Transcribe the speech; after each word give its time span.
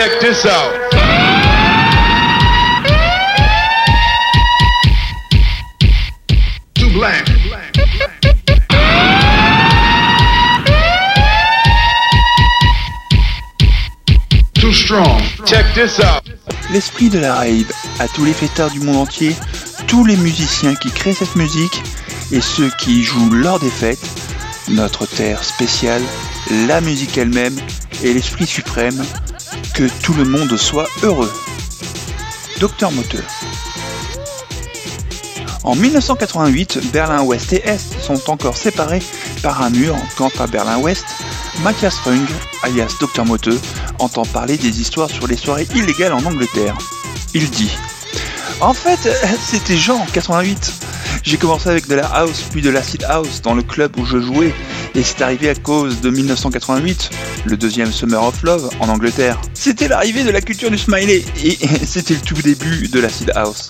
Check 0.00 0.18
this 0.18 0.46
out. 0.46 0.72
Too. 6.74 6.88
Too 14.54 14.72
strong. 14.72 15.20
Check 15.44 15.66
this 15.74 16.00
out. 16.00 16.22
L'esprit 16.70 17.10
de 17.10 17.18
la 17.18 17.34
rave 17.34 17.70
à 17.98 18.08
tous 18.08 18.24
les 18.24 18.32
fêtards 18.32 18.70
du 18.70 18.80
monde 18.80 18.96
entier, 18.96 19.36
tous 19.86 20.06
les 20.06 20.16
musiciens 20.16 20.76
qui 20.76 20.90
créent 20.90 21.12
cette 21.12 21.36
musique 21.36 21.82
et 22.32 22.40
ceux 22.40 22.70
qui 22.78 23.04
jouent 23.04 23.34
lors 23.34 23.60
des 23.60 23.68
fêtes, 23.68 24.08
notre 24.70 25.04
terre 25.04 25.44
spéciale, 25.44 26.02
la 26.66 26.80
musique 26.80 27.18
elle-même 27.18 27.58
et 28.02 28.14
l'esprit 28.14 28.46
suprême, 28.46 29.04
que 29.80 29.88
tout 30.02 30.12
le 30.12 30.26
monde 30.26 30.54
soit 30.58 30.86
heureux. 31.02 31.32
Docteur 32.58 32.92
Moteur. 32.92 33.22
En 35.64 35.74
1988, 35.74 36.92
Berlin-Ouest 36.92 37.54
et 37.54 37.66
Est 37.66 37.98
sont 37.98 38.28
encore 38.28 38.58
séparés 38.58 39.02
par 39.42 39.62
un 39.62 39.70
mur. 39.70 39.96
Quant 40.18 40.30
à 40.38 40.46
Berlin-Ouest, 40.46 41.06
Matthias 41.62 41.96
Fung, 41.96 42.26
alias 42.62 42.94
Dr 43.00 43.24
Moteux, 43.24 43.58
entend 43.98 44.26
parler 44.26 44.58
des 44.58 44.82
histoires 44.82 45.08
sur 45.08 45.26
les 45.26 45.38
soirées 45.38 45.66
illégales 45.74 46.12
en 46.12 46.26
Angleterre. 46.26 46.76
Il 47.32 47.48
dit 47.48 47.72
En 48.60 48.74
fait, 48.74 49.08
c'était 49.40 49.78
genre 49.78 50.02
en 50.02 50.06
88. 50.12 50.74
J'ai 51.22 51.38
commencé 51.38 51.70
avec 51.70 51.88
de 51.88 51.94
la 51.94 52.06
house 52.06 52.44
puis 52.50 52.60
de 52.60 52.68
l'acid 52.68 53.02
house 53.04 53.40
dans 53.40 53.54
le 53.54 53.62
club 53.62 53.98
où 53.98 54.04
je 54.04 54.20
jouais 54.20 54.54
et 54.94 55.02
c'est 55.02 55.22
arrivé 55.22 55.48
à 55.48 55.54
cause 55.54 56.00
de 56.00 56.10
1988, 56.10 57.10
le 57.44 57.56
deuxième 57.56 57.92
Summer 57.92 58.22
of 58.22 58.42
Love 58.42 58.70
en 58.80 58.88
Angleterre. 58.88 59.40
C'était 59.54 59.88
l'arrivée 59.88 60.24
de 60.24 60.30
la 60.30 60.40
culture 60.40 60.70
du 60.70 60.78
smiley 60.78 61.24
et 61.44 61.58
c'était 61.86 62.14
le 62.14 62.20
tout 62.20 62.34
début 62.34 62.88
de 62.88 63.00
l'acid 63.00 63.30
house. 63.34 63.68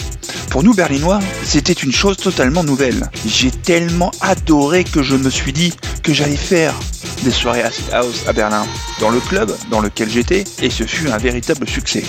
Pour 0.51 0.63
nous 0.63 0.75
berlinois, 0.75 1.21
c'était 1.45 1.73
une 1.73 1.93
chose 1.93 2.17
totalement 2.17 2.65
nouvelle. 2.65 3.09
J'ai 3.27 3.51
tellement 3.51 4.11
adoré 4.21 4.85
que 4.85 5.03
je 5.03 5.17
me 5.17 5.31
suis 5.31 5.53
dit 5.53 5.73
que 6.03 6.13
j'allais 6.13 6.37
faire 6.37 6.75
des 7.23 7.31
soirées 7.31 7.63
acid 7.63 7.85
house 7.93 8.25
à 8.27 8.33
Berlin, 8.33 8.67
dans 8.99 9.11
le 9.11 9.21
club 9.21 9.55
dans 9.71 9.81
lequel 9.81 10.09
j'étais 10.09 10.45
et 10.63 10.71
ce 10.71 10.85
fut 10.85 11.11
un 11.11 11.19
véritable 11.19 11.69
succès. 11.69 12.05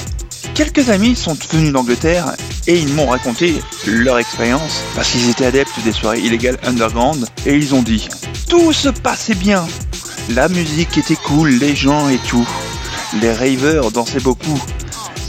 Quelques 0.54 0.90
amis 0.90 1.16
sont 1.16 1.38
venus 1.52 1.72
d'Angleterre 1.72 2.36
et 2.68 2.78
ils 2.78 2.94
m'ont 2.94 3.08
raconté 3.08 3.62
leur 3.88 4.20
expérience 4.20 4.84
parce 4.96 5.10
qu'ils 5.10 5.30
étaient 5.30 5.46
adeptes 5.46 5.80
des 5.84 5.92
soirées 5.92 6.20
illégales 6.20 6.60
underground 6.64 7.26
et 7.46 7.56
ils 7.56 7.74
ont 7.74 7.82
dit 7.82 8.08
tout 8.52 8.74
se 8.74 8.90
passait 8.90 9.34
bien. 9.34 9.66
La 10.32 10.50
musique 10.50 10.98
était 10.98 11.16
cool, 11.16 11.52
les 11.52 11.74
gens 11.74 12.10
et 12.10 12.18
tout. 12.18 12.46
Les 13.22 13.32
ravers 13.32 13.92
dansaient 13.92 14.20
beaucoup. 14.20 14.62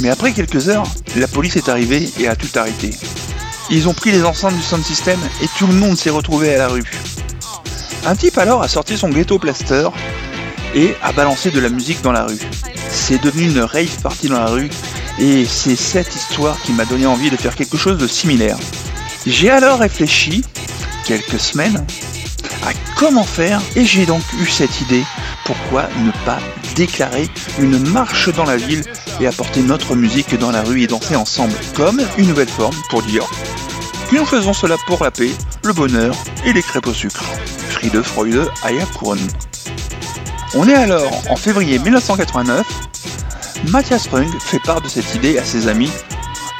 Mais 0.00 0.10
après 0.10 0.32
quelques 0.32 0.68
heures, 0.68 0.88
la 1.14 1.28
police 1.28 1.54
est 1.54 1.68
arrivée 1.68 2.10
et 2.18 2.26
a 2.26 2.34
tout 2.34 2.48
arrêté. 2.56 2.90
Ils 3.70 3.88
ont 3.88 3.94
pris 3.94 4.10
les 4.10 4.24
enceintes 4.24 4.56
du 4.56 4.62
sound 4.62 4.84
system 4.84 5.20
et 5.40 5.46
tout 5.56 5.68
le 5.68 5.74
monde 5.74 5.96
s'est 5.96 6.10
retrouvé 6.10 6.52
à 6.52 6.58
la 6.58 6.68
rue. 6.68 6.90
Un 8.04 8.16
type 8.16 8.38
alors 8.38 8.60
a 8.60 8.66
sorti 8.66 8.98
son 8.98 9.08
ghetto 9.08 9.38
plaster 9.38 9.88
et 10.74 10.96
a 11.00 11.12
balancé 11.12 11.52
de 11.52 11.60
la 11.60 11.68
musique 11.68 12.02
dans 12.02 12.10
la 12.12 12.24
rue. 12.24 12.40
C'est 12.90 13.22
devenu 13.22 13.44
une 13.44 13.60
rave 13.60 14.00
party 14.02 14.26
dans 14.26 14.40
la 14.40 14.50
rue 14.50 14.70
et 15.18 15.44
c'est 15.44 15.76
cette 15.76 16.14
histoire 16.14 16.60
qui 16.62 16.72
m'a 16.72 16.84
donné 16.84 17.06
envie 17.06 17.30
de 17.30 17.36
faire 17.36 17.54
quelque 17.54 17.76
chose 17.76 17.98
de 17.98 18.06
similaire. 18.06 18.56
J'ai 19.26 19.50
alors 19.50 19.78
réfléchi, 19.78 20.44
quelques 21.06 21.40
semaines, 21.40 21.84
à 22.64 22.72
comment 22.96 23.24
faire 23.24 23.60
et 23.76 23.84
j'ai 23.84 24.06
donc 24.06 24.22
eu 24.40 24.46
cette 24.46 24.80
idée. 24.80 25.04
Pourquoi 25.44 25.88
ne 26.04 26.10
pas 26.24 26.38
déclarer 26.74 27.28
une 27.58 27.78
marche 27.90 28.28
dans 28.30 28.44
la 28.44 28.56
ville 28.56 28.84
et 29.20 29.26
apporter 29.26 29.62
notre 29.62 29.94
musique 29.94 30.38
dans 30.38 30.50
la 30.50 30.62
rue 30.62 30.82
et 30.82 30.86
danser 30.86 31.16
ensemble 31.16 31.54
comme 31.74 32.00
une 32.16 32.28
nouvelle 32.28 32.48
forme 32.48 32.76
pour 32.88 33.02
dire 33.02 33.28
que 34.10 34.16
nous 34.16 34.24
faisons 34.24 34.52
cela 34.52 34.76
pour 34.86 35.02
la 35.02 35.10
paix, 35.10 35.30
le 35.64 35.72
bonheur 35.72 36.14
et 36.44 36.52
les 36.52 36.62
crêpes 36.62 36.86
au 36.86 36.94
sucre. 36.94 37.24
Friede 37.70 38.02
Freude 38.02 38.48
Eierkuchen. 38.64 39.18
On 40.54 40.68
est 40.68 40.74
alors 40.74 41.10
en 41.30 41.36
février 41.36 41.78
1989. 41.78 42.66
Matthias 43.68 44.04
Sprung 44.04 44.28
fait 44.40 44.58
part 44.58 44.80
de 44.80 44.88
cette 44.88 45.14
idée 45.14 45.38
à 45.38 45.44
ses 45.44 45.68
amis, 45.68 45.90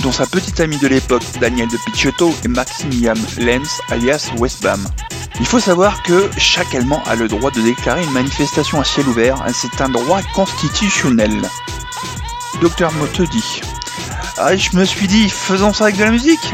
dont 0.03 0.13
sa 0.13 0.27
petite 0.27 0.61
amie 0.61 0.79
de 0.79 0.87
l'époque 0.87 1.25
Daniel 1.41 1.69
de 1.69 1.77
Picciotto 1.85 2.33
et 2.45 2.49
Maximilian 2.49 3.15
Lenz 3.39 3.81
alias 3.91 4.31
Westbam. 4.39 4.87
Il 5.41 5.47
faut 5.47 5.59
savoir 5.59 6.03
que 6.03 6.31
chaque 6.39 6.75
Allemand 6.75 7.03
a 7.07 7.17
le 7.17 7.27
droit 7.27 7.51
de 7.51 7.61
déclarer 7.61 8.05
une 8.05 8.13
manifestation 8.13 8.81
à 8.81 8.85
ciel 8.85 9.09
ouvert, 9.09 9.45
c'est 9.53 9.81
un 9.81 9.89
droit 9.89 10.21
constitutionnel. 10.35 11.43
Docteur 12.61 12.93
Motte 12.93 13.23
dit 13.23 13.61
ah, 14.39 14.55
Je 14.55 14.77
me 14.77 14.85
suis 14.85 15.09
dit, 15.09 15.29
faisons 15.29 15.73
ça 15.73 15.85
avec 15.85 15.97
de 15.97 16.05
la 16.05 16.11
musique 16.11 16.53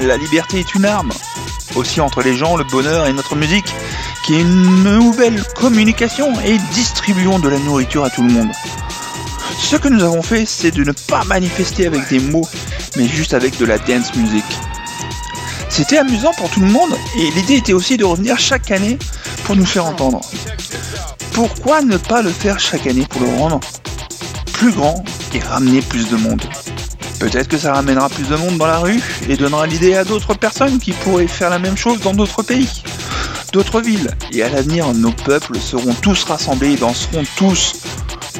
La 0.00 0.16
liberté 0.16 0.60
est 0.60 0.74
une 0.74 0.86
arme. 0.86 1.12
Aussi 1.76 2.00
entre 2.00 2.22
les 2.22 2.34
gens, 2.34 2.56
le 2.56 2.64
bonheur 2.64 3.06
et 3.06 3.12
notre 3.12 3.36
musique, 3.36 3.74
qui 4.24 4.34
est 4.34 4.40
une 4.40 4.82
nouvelle 4.82 5.42
communication 5.54 6.32
et 6.40 6.56
distribuons 6.72 7.38
de 7.38 7.48
la 7.48 7.58
nourriture 7.58 8.04
à 8.04 8.10
tout 8.10 8.22
le 8.22 8.32
monde. 8.32 8.50
Ce 9.62 9.76
que 9.76 9.88
nous 9.88 10.02
avons 10.02 10.22
fait, 10.22 10.46
c'est 10.46 10.72
de 10.72 10.82
ne 10.82 10.92
pas 10.92 11.22
manifester 11.24 11.86
avec 11.86 12.08
des 12.08 12.18
mots, 12.18 12.48
mais 12.96 13.06
juste 13.06 13.34
avec 13.34 13.56
de 13.58 13.64
la 13.64 13.78
dance 13.78 14.14
music. 14.16 14.44
C'était 15.68 15.98
amusant 15.98 16.32
pour 16.36 16.50
tout 16.50 16.60
le 16.60 16.66
monde 16.66 16.92
et 17.16 17.30
l'idée 17.30 17.54
était 17.54 17.72
aussi 17.72 17.96
de 17.96 18.04
revenir 18.04 18.38
chaque 18.38 18.70
année 18.72 18.98
pour 19.44 19.54
nous 19.54 19.64
faire 19.64 19.86
entendre. 19.86 20.20
Pourquoi 21.32 21.82
ne 21.82 21.96
pas 21.96 22.20
le 22.20 22.30
faire 22.30 22.58
chaque 22.58 22.86
année 22.88 23.06
pour 23.08 23.20
le 23.20 23.28
rendre 23.28 23.60
plus 24.52 24.72
grand 24.72 25.04
et 25.32 25.38
ramener 25.38 25.80
plus 25.80 26.08
de 26.08 26.16
monde? 26.16 26.42
Peut-être 27.20 27.48
que 27.48 27.58
ça 27.58 27.74
ramènera 27.74 28.08
plus 28.08 28.28
de 28.28 28.34
monde 28.34 28.58
dans 28.58 28.66
la 28.66 28.78
rue 28.78 29.00
et 29.28 29.36
donnera 29.36 29.66
l'idée 29.66 29.94
à 29.94 30.04
d'autres 30.04 30.34
personnes 30.34 30.80
qui 30.80 30.92
pourraient 30.92 31.28
faire 31.28 31.50
la 31.50 31.58
même 31.58 31.76
chose 31.76 32.00
dans 32.00 32.14
d'autres 32.14 32.42
pays, 32.42 32.82
d'autres 33.52 33.80
villes. 33.80 34.10
Et 34.32 34.42
à 34.42 34.48
l'avenir, 34.48 34.92
nos 34.94 35.12
peuples 35.12 35.58
seront 35.60 35.94
tous 35.94 36.24
rassemblés 36.24 36.72
et 36.72 36.76
danseront 36.76 37.24
tous 37.36 37.74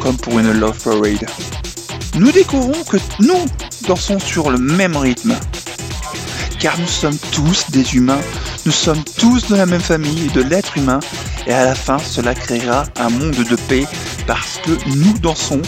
comme 0.00 0.16
pour 0.16 0.38
une 0.38 0.53
Love 0.53 0.78
Parade. 0.83 1.27
Nous 2.15 2.33
découvrons 2.33 2.83
que 2.84 2.97
nous 3.21 3.47
dansons 3.87 4.19
sur 4.19 4.50
le 4.50 4.59
même 4.59 4.97
rythme. 4.97 5.37
Car 6.59 6.78
nous 6.78 6.88
sommes 6.88 7.16
tous 7.33 7.71
des 7.71 7.94
humains, 7.94 8.21
nous 8.66 8.72
sommes 8.72 9.03
tous 9.19 9.49
de 9.49 9.56
la 9.56 9.66
même 9.66 9.81
famille, 9.81 10.28
de 10.34 10.43
l'être 10.43 10.77
humain, 10.77 11.00
et 11.47 11.53
à 11.53 11.65
la 11.65 11.75
fin 11.75 11.99
cela 11.99 12.34
créera 12.34 12.84
un 12.99 13.09
monde 13.09 13.44
de 13.49 13.56
paix 13.56 13.87
parce 14.27 14.59
que 14.65 14.72
nous 14.87 15.19
dansons, 15.19 15.62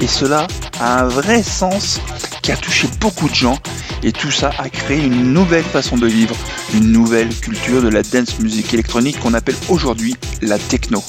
et 0.00 0.06
cela 0.06 0.46
a 0.80 1.00
un 1.00 1.08
vrai 1.08 1.42
sens 1.42 2.00
qui 2.42 2.52
a 2.52 2.56
touché 2.56 2.88
beaucoup 3.00 3.28
de 3.28 3.34
gens, 3.34 3.58
et 4.02 4.12
tout 4.12 4.30
ça 4.30 4.50
a 4.58 4.70
créé 4.70 5.04
une 5.04 5.34
nouvelle 5.34 5.64
façon 5.64 5.98
de 5.98 6.06
vivre, 6.06 6.34
une 6.72 6.92
nouvelle 6.92 7.34
culture 7.34 7.82
de 7.82 7.88
la 7.88 8.02
dance 8.02 8.38
music 8.38 8.72
électronique 8.72 9.20
qu'on 9.20 9.34
appelle 9.34 9.56
aujourd'hui 9.68 10.16
la 10.40 10.58
techno. 10.58 11.04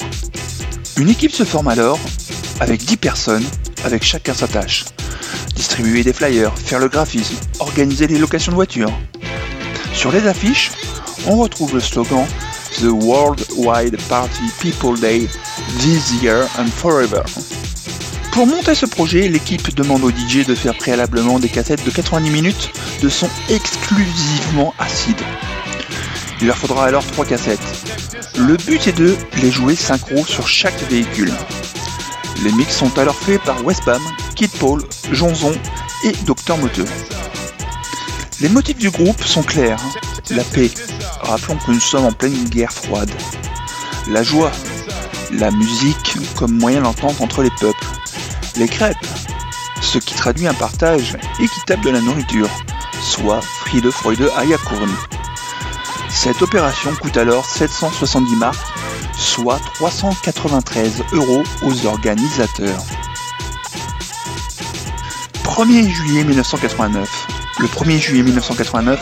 Une 0.98 1.08
équipe 1.08 1.32
se 1.32 1.44
forme 1.44 1.68
alors 1.68 1.98
avec 2.60 2.84
10 2.84 2.96
personnes, 2.98 3.44
avec 3.84 4.04
chacun 4.04 4.34
sa 4.34 4.46
tâche. 4.46 4.84
Distribuer 5.54 6.04
des 6.04 6.12
flyers, 6.12 6.56
faire 6.58 6.78
le 6.78 6.88
graphisme, 6.88 7.36
organiser 7.58 8.06
les 8.06 8.18
locations 8.18 8.52
de 8.52 8.56
voitures. 8.56 8.92
Sur 9.92 10.12
les 10.12 10.26
affiches, 10.26 10.70
on 11.26 11.36
retrouve 11.36 11.74
le 11.74 11.80
slogan 11.80 12.26
The 12.78 12.88
Worldwide 12.90 13.98
Party 14.08 14.44
People 14.60 14.98
Day 14.98 15.28
This 15.80 16.22
Year 16.22 16.46
and 16.58 16.68
Forever. 16.68 17.22
Pour 18.32 18.46
monter 18.46 18.74
ce 18.74 18.86
projet, 18.86 19.28
l'équipe 19.28 19.74
demande 19.74 20.04
au 20.04 20.10
DJ 20.10 20.46
de 20.46 20.54
faire 20.54 20.76
préalablement 20.76 21.38
des 21.38 21.48
cassettes 21.48 21.84
de 21.84 21.90
90 21.90 22.30
minutes 22.30 22.70
de 23.02 23.08
son 23.08 23.28
exclusivement 23.48 24.72
acide. 24.78 25.20
Il 26.40 26.46
leur 26.46 26.56
faudra 26.56 26.86
alors 26.86 27.04
3 27.04 27.24
cassettes. 27.24 27.58
Le 28.38 28.56
but 28.56 28.86
est 28.86 28.96
de 28.96 29.16
les 29.42 29.50
jouer 29.50 29.74
synchro 29.74 30.24
sur 30.24 30.46
chaque 30.46 30.80
véhicule. 30.88 31.32
Les 32.42 32.52
mix 32.52 32.74
sont 32.74 32.98
alors 32.98 33.16
faits 33.16 33.42
par 33.42 33.62
Westbam, 33.64 34.00
Kid 34.34 34.50
Paul, 34.52 34.82
Jonzon 35.12 35.52
et 36.04 36.12
Dr 36.24 36.56
Moteux. 36.56 36.86
Les 38.40 38.48
motifs 38.48 38.78
du 38.78 38.88
groupe 38.88 39.22
sont 39.22 39.42
clairs. 39.42 39.80
La 40.30 40.42
paix, 40.44 40.70
rappelons 41.20 41.56
que 41.56 41.70
nous 41.70 41.80
sommes 41.80 42.06
en 42.06 42.12
pleine 42.12 42.44
guerre 42.48 42.72
froide. 42.72 43.10
La 44.08 44.22
joie, 44.22 44.52
la 45.32 45.50
musique 45.50 46.16
comme 46.34 46.58
moyen 46.58 46.80
d'entente 46.80 47.20
entre 47.20 47.42
les 47.42 47.50
peuples. 47.60 47.86
Les 48.56 48.68
crêpes, 48.68 48.96
ce 49.82 49.98
qui 49.98 50.14
traduit 50.14 50.46
un 50.46 50.54
partage 50.54 51.18
équitable 51.40 51.84
de 51.84 51.90
la 51.90 52.00
nourriture, 52.00 52.48
soit 53.02 53.42
Friede 53.42 53.90
Freude 53.90 54.30
Eierkuchen. 54.38 54.88
Cette 56.08 56.40
opération 56.40 56.90
coûte 57.02 57.18
alors 57.18 57.44
770 57.44 58.36
marques 58.36 58.69
soit 59.20 59.60
393 59.74 61.04
euros 61.12 61.42
aux 61.62 61.86
organisateurs. 61.86 62.82
1er 65.44 65.90
juillet 65.90 66.24
1989. 66.24 67.26
Le 67.60 67.66
1er 67.66 67.98
juillet 68.00 68.22
1989, 68.22 68.98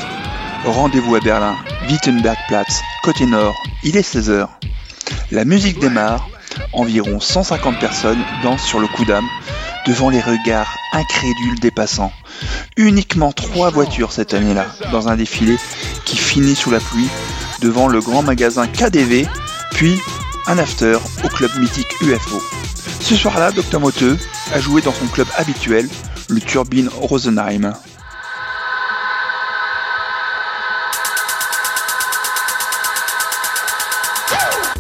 rendez-vous 0.65 1.15
à 1.15 1.21
Berlin, 1.21 1.57
Wittenbergplatz, 1.89 2.83
côté 3.05 3.27
nord, 3.27 3.55
il 3.85 3.97
est 3.97 4.15
16h. 4.15 4.49
La 5.31 5.45
musique 5.45 5.79
démarre, 5.79 6.29
environ 6.73 7.21
150 7.21 7.79
personnes 7.79 8.19
dansent 8.43 8.65
sur 8.65 8.81
le 8.81 8.89
coup 8.89 9.05
d'âme 9.05 9.29
devant 9.87 10.11
les 10.11 10.21
regards 10.21 10.77
incrédules 10.93 11.61
des 11.61 11.71
passants. 11.71 12.13
Uniquement 12.77 13.33
trois 13.33 13.71
voitures 13.71 14.11
cette 14.11 14.35
année-là, 14.35 14.67
dans 14.91 15.09
un 15.09 15.17
défilé 15.17 15.57
qui 16.05 16.17
finit 16.17 16.57
sous 16.57 16.71
la 16.71 16.81
pluie, 16.81 17.09
devant 17.61 17.87
le 17.87 18.01
grand 18.01 18.23
magasin 18.23 18.67
KDV, 18.67 19.29
puis 19.79 20.01
un 20.49 20.59
after 20.59 20.99
au 21.23 21.29
club 21.29 21.53
mythique 21.61 21.87
UFO. 22.03 22.43
Ce 23.01 23.15
soir-là, 23.15 23.53
Dr 23.53 23.79
Moteux 23.79 24.19
a 24.53 24.59
joué 24.59 24.83
dans 24.83 24.93
son 24.93 25.07
club 25.07 25.29
habituel, 25.37 25.89
le 26.29 26.41
Turbine 26.41 26.89
Rosenheim. 26.89 27.73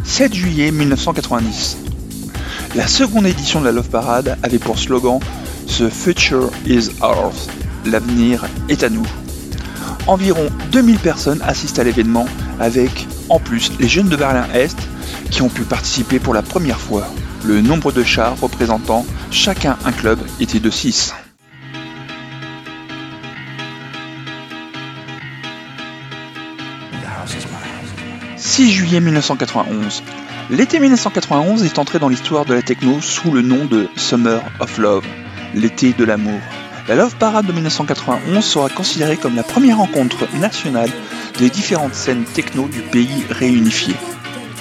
7 0.02 0.34
juillet 0.34 0.72
1990. 0.72 1.76
La 2.74 2.88
seconde 2.88 3.26
édition 3.26 3.60
de 3.60 3.66
la 3.66 3.70
Love 3.70 3.90
Parade 3.90 4.36
avait 4.42 4.58
pour 4.58 4.80
slogan 4.80 5.20
The 5.78 5.88
Future 5.90 6.50
is 6.66 6.88
ours. 7.02 7.46
L'avenir 7.86 8.46
est 8.68 8.82
à 8.82 8.88
nous. 8.88 9.06
Environ 10.08 10.48
2000 10.72 10.98
personnes 10.98 11.40
assistent 11.42 11.78
à 11.78 11.84
l'événement 11.84 12.26
avec, 12.58 13.06
en 13.28 13.38
plus, 13.38 13.70
les 13.78 13.86
jeunes 13.86 14.08
de 14.08 14.16
Berlin-Est 14.16 14.87
qui 15.30 15.42
ont 15.42 15.48
pu 15.48 15.62
participer 15.62 16.18
pour 16.18 16.34
la 16.34 16.42
première 16.42 16.80
fois. 16.80 17.06
Le 17.44 17.60
nombre 17.60 17.92
de 17.92 18.02
chars 18.02 18.38
représentant 18.40 19.06
chacun 19.30 19.76
un 19.84 19.92
club 19.92 20.18
était 20.40 20.60
de 20.60 20.70
6. 20.70 21.14
6 28.36 28.72
juillet 28.72 29.00
1991. 29.00 30.02
L'été 30.50 30.80
1991 30.80 31.64
est 31.64 31.78
entré 31.78 31.98
dans 31.98 32.08
l'histoire 32.08 32.44
de 32.44 32.54
la 32.54 32.62
techno 32.62 33.00
sous 33.00 33.30
le 33.30 33.42
nom 33.42 33.66
de 33.66 33.88
Summer 33.96 34.42
of 34.58 34.78
Love, 34.78 35.04
l'été 35.54 35.92
de 35.92 36.04
l'amour. 36.04 36.40
La 36.88 36.94
Love 36.94 37.16
Parade 37.16 37.46
de 37.46 37.52
1991 37.52 38.44
sera 38.44 38.68
considérée 38.68 39.16
comme 39.16 39.36
la 39.36 39.42
première 39.42 39.76
rencontre 39.76 40.26
nationale 40.38 40.90
des 41.38 41.50
différentes 41.50 41.94
scènes 41.94 42.24
techno 42.24 42.66
du 42.66 42.80
pays 42.80 43.24
réunifié. 43.30 43.94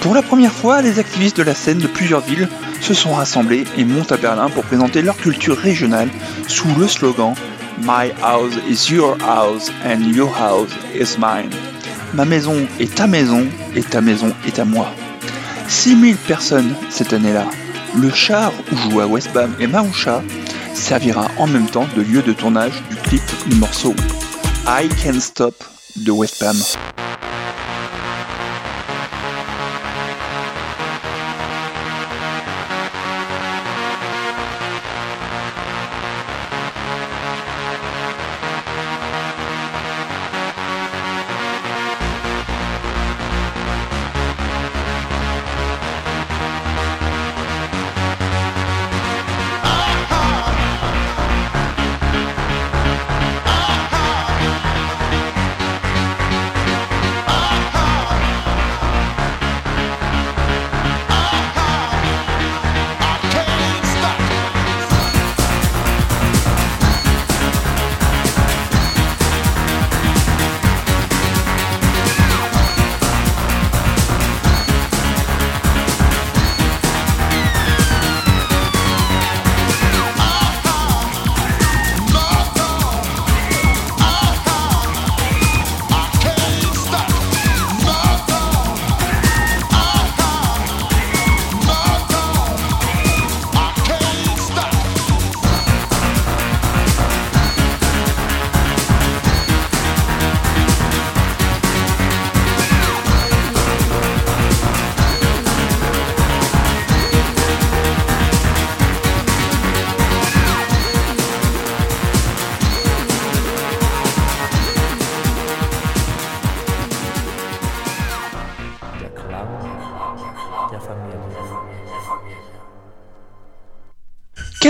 Pour 0.00 0.14
la 0.14 0.22
première 0.22 0.52
fois, 0.52 0.80
les 0.80 0.98
activistes 0.98 1.36
de 1.36 1.42
la 1.42 1.54
scène 1.54 1.78
de 1.78 1.88
plusieurs 1.88 2.20
villes 2.20 2.48
se 2.80 2.94
sont 2.94 3.14
rassemblés 3.14 3.64
et 3.76 3.84
montent 3.84 4.12
à 4.12 4.16
Berlin 4.16 4.48
pour 4.48 4.64
présenter 4.64 5.02
leur 5.02 5.16
culture 5.16 5.56
régionale 5.56 6.08
sous 6.46 6.68
le 6.78 6.86
slogan 6.86 7.34
My 7.82 8.12
house 8.22 8.54
is 8.68 8.92
your 8.92 9.16
house 9.20 9.70
and 9.84 10.12
your 10.12 10.32
house 10.34 10.70
is 10.94 11.16
mine. 11.18 11.50
Ma 12.14 12.24
maison 12.24 12.66
est 12.80 12.94
ta 12.94 13.06
maison 13.06 13.46
et 13.74 13.82
ta 13.82 14.00
maison 14.00 14.32
est 14.46 14.58
à 14.58 14.64
moi. 14.64 14.88
6000 15.68 16.16
personnes 16.16 16.74
cette 16.90 17.12
année-là. 17.12 17.46
Le 17.96 18.10
char 18.10 18.52
où 18.72 18.76
jouent 18.76 19.02
Westbam 19.02 19.54
et 19.60 19.66
Marusha 19.66 20.22
servira 20.74 21.28
en 21.38 21.46
même 21.46 21.66
temps 21.66 21.86
de 21.96 22.02
lieu 22.02 22.22
de 22.22 22.32
tournage 22.32 22.82
du 22.88 22.96
clip 22.96 23.22
du 23.46 23.56
morceau 23.56 23.94
I 24.66 24.88
Can't 25.02 25.20
Stop 25.20 25.64
de 25.96 26.10
Westbam. 26.10 26.56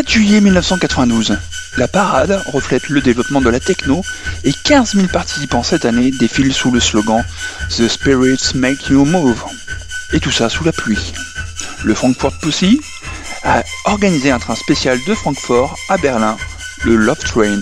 4 0.08 0.14
juillet 0.14 0.40
1992. 0.40 1.38
La 1.76 1.86
parade 1.86 2.42
reflète 2.46 2.88
le 2.88 3.02
développement 3.02 3.42
de 3.42 3.50
la 3.50 3.60
techno 3.60 4.02
et 4.42 4.54
15 4.64 4.94
000 4.94 5.08
participants 5.08 5.62
cette 5.62 5.84
année 5.84 6.10
défilent 6.10 6.54
sous 6.54 6.70
le 6.70 6.80
slogan 6.80 7.22
The 7.76 7.88
Spirits 7.88 8.52
Make 8.54 8.88
You 8.88 9.04
Move. 9.04 9.44
Et 10.14 10.20
tout 10.20 10.30
ça 10.30 10.48
sous 10.48 10.64
la 10.64 10.72
pluie. 10.72 11.12
Le 11.84 11.94
Frankfurt 11.94 12.38
Pussy 12.40 12.80
a 13.44 13.62
organisé 13.84 14.30
un 14.30 14.38
train 14.38 14.54
spécial 14.54 14.98
de 15.06 15.14
Francfort 15.14 15.76
à 15.90 15.98
Berlin, 15.98 16.38
le 16.84 16.96
Love 16.96 17.18
Train. 17.18 17.60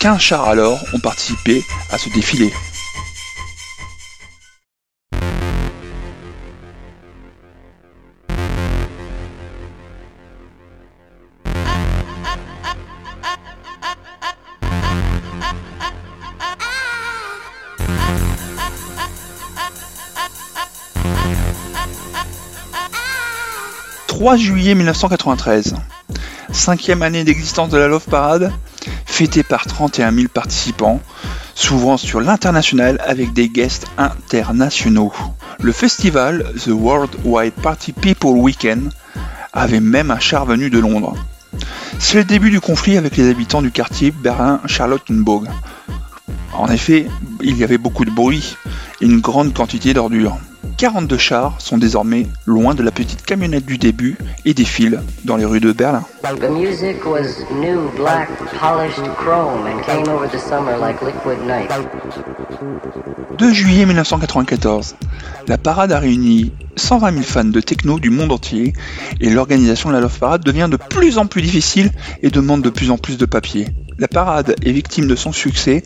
15 0.00 0.20
chars 0.20 0.48
alors 0.48 0.84
ont 0.92 1.00
participé 1.00 1.62
à 1.92 1.98
ce 1.98 2.08
défilé. 2.08 2.52
3 24.22 24.36
juillet 24.36 24.76
1993. 24.76 25.74
Cinquième 26.52 27.02
année 27.02 27.24
d'existence 27.24 27.70
de 27.70 27.76
la 27.76 27.88
Love 27.88 28.04
Parade, 28.08 28.52
fêtée 29.04 29.42
par 29.42 29.66
31 29.66 30.12
000 30.12 30.28
participants, 30.32 31.00
s'ouvrant 31.56 31.96
sur 31.96 32.20
l'international 32.20 33.00
avec 33.04 33.32
des 33.32 33.48
guests 33.48 33.88
internationaux. 33.98 35.12
Le 35.60 35.72
festival 35.72 36.52
The 36.64 36.68
Worldwide 36.68 37.54
Party 37.54 37.90
People 37.90 38.36
Weekend 38.36 38.92
avait 39.52 39.80
même 39.80 40.12
un 40.12 40.20
char 40.20 40.46
venu 40.46 40.70
de 40.70 40.78
Londres. 40.78 41.16
C'est 41.98 42.18
le 42.18 42.24
début 42.24 42.50
du 42.50 42.60
conflit 42.60 42.96
avec 42.96 43.16
les 43.16 43.28
habitants 43.28 43.60
du 43.60 43.72
quartier 43.72 44.12
Berlin-Charlottenburg. 44.12 45.48
En 46.52 46.68
effet, 46.68 47.08
il 47.40 47.56
y 47.56 47.64
avait 47.64 47.76
beaucoup 47.76 48.04
de 48.04 48.12
bruit 48.12 48.56
et 49.00 49.04
une 49.04 49.20
grande 49.20 49.52
quantité 49.52 49.94
d'ordures. 49.94 50.38
42 50.76 51.18
chars 51.18 51.60
sont 51.60 51.78
désormais 51.78 52.26
loin 52.46 52.74
de 52.74 52.82
la 52.82 52.90
petite 52.90 53.24
camionnette 53.24 53.64
du 53.64 53.78
début 53.78 54.16
et 54.44 54.54
défilent 54.54 55.02
dans 55.24 55.36
les 55.36 55.44
rues 55.44 55.60
de 55.60 55.72
Berlin. 55.72 56.02
2 63.38 63.52
juillet 63.52 63.86
1994. 63.86 64.96
La 65.48 65.58
parade 65.58 65.92
a 65.92 65.98
réuni 65.98 66.52
120 66.76 67.12
000 67.12 67.22
fans 67.22 67.44
de 67.44 67.60
techno 67.60 67.98
du 67.98 68.10
monde 68.10 68.32
entier 68.32 68.72
et 69.20 69.30
l'organisation 69.30 69.88
de 69.88 69.94
la 69.94 70.00
Love 70.00 70.18
Parade 70.18 70.44
devient 70.44 70.68
de 70.70 70.76
plus 70.76 71.18
en 71.18 71.26
plus 71.26 71.42
difficile 71.42 71.90
et 72.22 72.30
demande 72.30 72.62
de 72.62 72.70
plus 72.70 72.90
en 72.90 72.98
plus 72.98 73.18
de 73.18 73.26
papier. 73.26 73.66
La 73.98 74.08
parade 74.08 74.54
est 74.64 74.72
victime 74.72 75.06
de 75.06 75.16
son 75.16 75.32
succès 75.32 75.82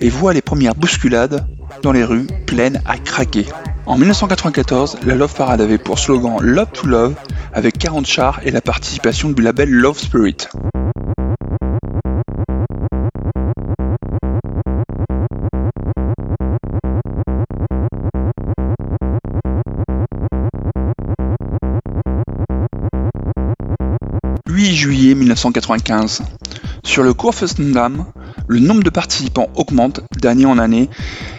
et 0.00 0.08
voit 0.08 0.32
les 0.32 0.42
premières 0.42 0.74
bousculades 0.74 1.46
dans 1.82 1.92
les 1.92 2.04
rues, 2.04 2.26
pleines 2.46 2.80
à 2.84 2.98
craquer. 2.98 3.46
En 3.86 3.96
1994, 3.98 4.98
la 5.04 5.14
Love 5.14 5.34
Parade 5.34 5.60
avait 5.60 5.78
pour 5.78 5.98
slogan 5.98 6.38
Love 6.40 6.68
to 6.72 6.86
Love 6.86 7.14
avec 7.52 7.78
40 7.78 8.06
chars 8.06 8.40
et 8.44 8.50
la 8.50 8.60
participation 8.60 9.30
du 9.30 9.42
label 9.42 9.70
Love 9.70 9.98
Spirit. 9.98 10.48
8 24.54 24.74
juillet 24.76 25.14
1995. 25.14 26.22
Sur 26.84 27.02
le 27.02 27.12
cours 27.12 27.34
Festendam, 27.34 28.06
le 28.46 28.58
nombre 28.58 28.82
de 28.82 28.90
participants 28.90 29.48
augmente 29.54 30.00
d'année 30.20 30.46
en 30.46 30.58
année 30.58 30.88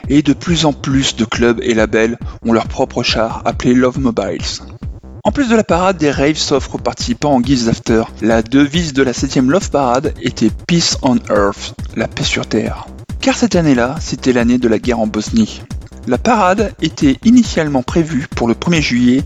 et 0.10 0.22
de 0.22 0.34
plus 0.34 0.66
en 0.66 0.74
plus 0.74 1.16
de 1.16 1.26
clubs 1.26 1.60
et 1.62 1.74
labels 1.74 2.18
ont 2.46 2.54
leur 2.54 2.68
propre 2.68 3.04
char 3.04 3.42
appelé 3.46 3.74
Love 3.74 4.00
Mobiles. 4.00 4.62
En 5.24 5.32
plus 5.32 5.50
de 5.50 5.56
la 5.56 5.64
parade, 5.64 5.98
des 5.98 6.12
raves 6.12 6.38
s'offrent 6.38 6.76
aux 6.76 6.80
participants 6.80 7.34
en 7.34 7.42
guise 7.42 7.66
d'after. 7.66 8.04
La 8.22 8.44
devise 8.44 8.94
de 8.94 9.02
la 9.02 9.12
7ème 9.12 9.50
Love 9.50 9.72
Parade 9.72 10.14
était 10.22 10.52
Peace 10.68 10.98
on 11.02 11.18
Earth, 11.30 11.74
la 11.96 12.08
paix 12.08 12.24
sur 12.24 12.46
Terre. 12.46 12.86
Car 13.22 13.36
cette 13.36 13.56
année-là, 13.56 13.96
c'était 14.00 14.34
l'année 14.34 14.60
de 14.60 14.68
la 14.68 14.78
guerre 14.78 15.00
en 15.00 15.08
Bosnie. 15.08 15.62
La 16.08 16.20
parade 16.20 16.74
était 16.80 17.18
initialement 17.26 17.82
prévue 17.82 18.28
pour 18.36 18.48
le 18.48 18.54
1er 18.54 18.82
juillet, 18.82 19.24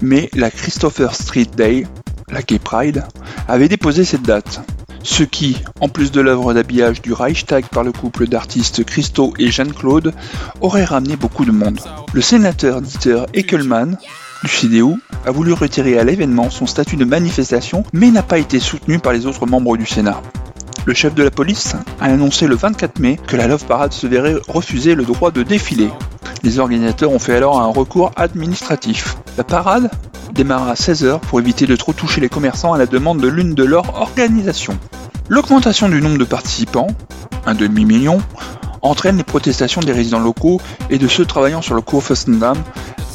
mais 0.00 0.30
la 0.32 0.50
Christopher 0.50 1.14
Street 1.14 1.48
Day, 1.54 1.86
la 2.30 2.40
Gay 2.40 2.58
Pride, 2.58 3.04
avait 3.46 3.68
déposé 3.68 4.04
cette 4.04 4.22
date. 4.22 4.62
Ce 5.04 5.24
qui, 5.24 5.56
en 5.80 5.88
plus 5.88 6.12
de 6.12 6.20
l'œuvre 6.20 6.54
d'habillage 6.54 7.02
du 7.02 7.12
Reichstag 7.12 7.66
par 7.66 7.82
le 7.82 7.92
couple 7.92 8.28
d'artistes 8.28 8.84
Christo 8.84 9.34
et 9.38 9.50
Jeanne-Claude, 9.50 10.14
aurait 10.60 10.84
ramené 10.84 11.16
beaucoup 11.16 11.44
de 11.44 11.50
monde. 11.50 11.80
Le 12.12 12.20
sénateur 12.20 12.80
Dieter 12.80 13.24
Eckelmann 13.34 13.98
du 14.44 14.48
CDU 14.48 14.94
a 15.26 15.30
voulu 15.30 15.52
retirer 15.52 15.98
à 15.98 16.04
l'événement 16.04 16.50
son 16.50 16.66
statut 16.66 16.96
de 16.96 17.04
manifestation, 17.04 17.84
mais 17.92 18.10
n'a 18.10 18.22
pas 18.22 18.38
été 18.38 18.60
soutenu 18.60 18.98
par 18.98 19.12
les 19.12 19.26
autres 19.26 19.46
membres 19.46 19.76
du 19.76 19.86
Sénat. 19.86 20.22
Le 20.84 20.94
chef 20.94 21.14
de 21.14 21.22
la 21.22 21.30
police 21.30 21.76
a 22.00 22.06
annoncé 22.06 22.48
le 22.48 22.56
24 22.56 22.98
mai 22.98 23.18
que 23.26 23.36
la 23.36 23.46
Love 23.46 23.66
Parade 23.66 23.92
se 23.92 24.08
verrait 24.08 24.34
refuser 24.48 24.96
le 24.96 25.04
droit 25.04 25.30
de 25.30 25.44
défiler. 25.44 25.90
Les 26.42 26.58
organisateurs 26.58 27.12
ont 27.12 27.20
fait 27.20 27.36
alors 27.36 27.60
un 27.60 27.68
recours 27.68 28.10
administratif. 28.16 29.16
La 29.36 29.44
parade 29.44 29.90
démarra 30.34 30.72
à 30.72 30.74
16h 30.74 31.20
pour 31.20 31.38
éviter 31.38 31.66
de 31.66 31.76
trop 31.76 31.92
toucher 31.92 32.20
les 32.20 32.28
commerçants 32.28 32.72
à 32.72 32.78
la 32.78 32.86
demande 32.86 33.20
de 33.20 33.28
l'une 33.28 33.54
de 33.54 33.62
leurs 33.62 33.94
organisations. 33.94 34.76
L'augmentation 35.28 35.88
du 35.88 36.02
nombre 36.02 36.18
de 36.18 36.24
participants, 36.24 36.88
un 37.46 37.54
demi-million, 37.54 38.20
entraîne 38.80 39.16
les 39.16 39.22
protestations 39.22 39.82
des 39.82 39.92
résidents 39.92 40.18
locaux 40.18 40.60
et 40.90 40.98
de 40.98 41.06
ceux 41.06 41.24
travaillant 41.24 41.62
sur 41.62 41.76
le 41.76 41.82
Kurfürstendamm, 41.82 42.58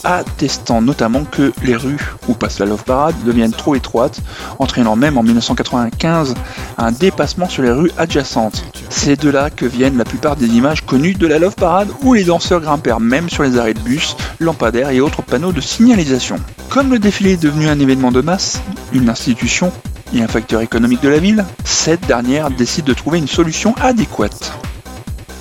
attestant 0.03 0.81
notamment 0.81 1.23
que 1.23 1.51
les 1.63 1.75
rues 1.75 1.99
où 2.27 2.33
passe 2.33 2.59
la 2.59 2.65
Love 2.65 2.83
Parade 2.83 3.15
deviennent 3.25 3.51
trop 3.51 3.75
étroites, 3.75 4.19
entraînant 4.59 4.95
même 4.95 5.17
en 5.17 5.23
1995 5.23 6.35
un 6.77 6.91
dépassement 6.91 7.49
sur 7.49 7.63
les 7.63 7.71
rues 7.71 7.91
adjacentes. 7.97 8.63
C'est 8.89 9.21
de 9.21 9.29
là 9.29 9.49
que 9.49 9.65
viennent 9.65 9.97
la 9.97 10.05
plupart 10.05 10.35
des 10.35 10.47
images 10.47 10.81
connues 10.81 11.13
de 11.13 11.27
la 11.27 11.39
Love 11.39 11.55
Parade 11.55 11.89
où 12.03 12.13
les 12.13 12.23
danseurs 12.23 12.61
grimpèrent 12.61 12.99
même 12.99 13.29
sur 13.29 13.43
les 13.43 13.57
arrêts 13.57 13.73
de 13.73 13.79
bus, 13.79 14.15
lampadaires 14.39 14.89
et 14.89 15.01
autres 15.01 15.21
panneaux 15.21 15.51
de 15.51 15.61
signalisation. 15.61 16.37
Comme 16.69 16.91
le 16.91 16.99
défilé 16.99 17.33
est 17.33 17.41
devenu 17.41 17.67
un 17.67 17.79
événement 17.79 18.11
de 18.11 18.21
masse, 18.21 18.61
une 18.93 19.09
institution 19.09 19.71
et 20.13 20.21
un 20.21 20.27
facteur 20.27 20.61
économique 20.61 21.01
de 21.01 21.09
la 21.09 21.19
ville, 21.19 21.45
cette 21.63 22.05
dernière 22.07 22.49
décide 22.49 22.85
de 22.85 22.93
trouver 22.93 23.19
une 23.19 23.27
solution 23.27 23.75
adéquate. 23.81 24.53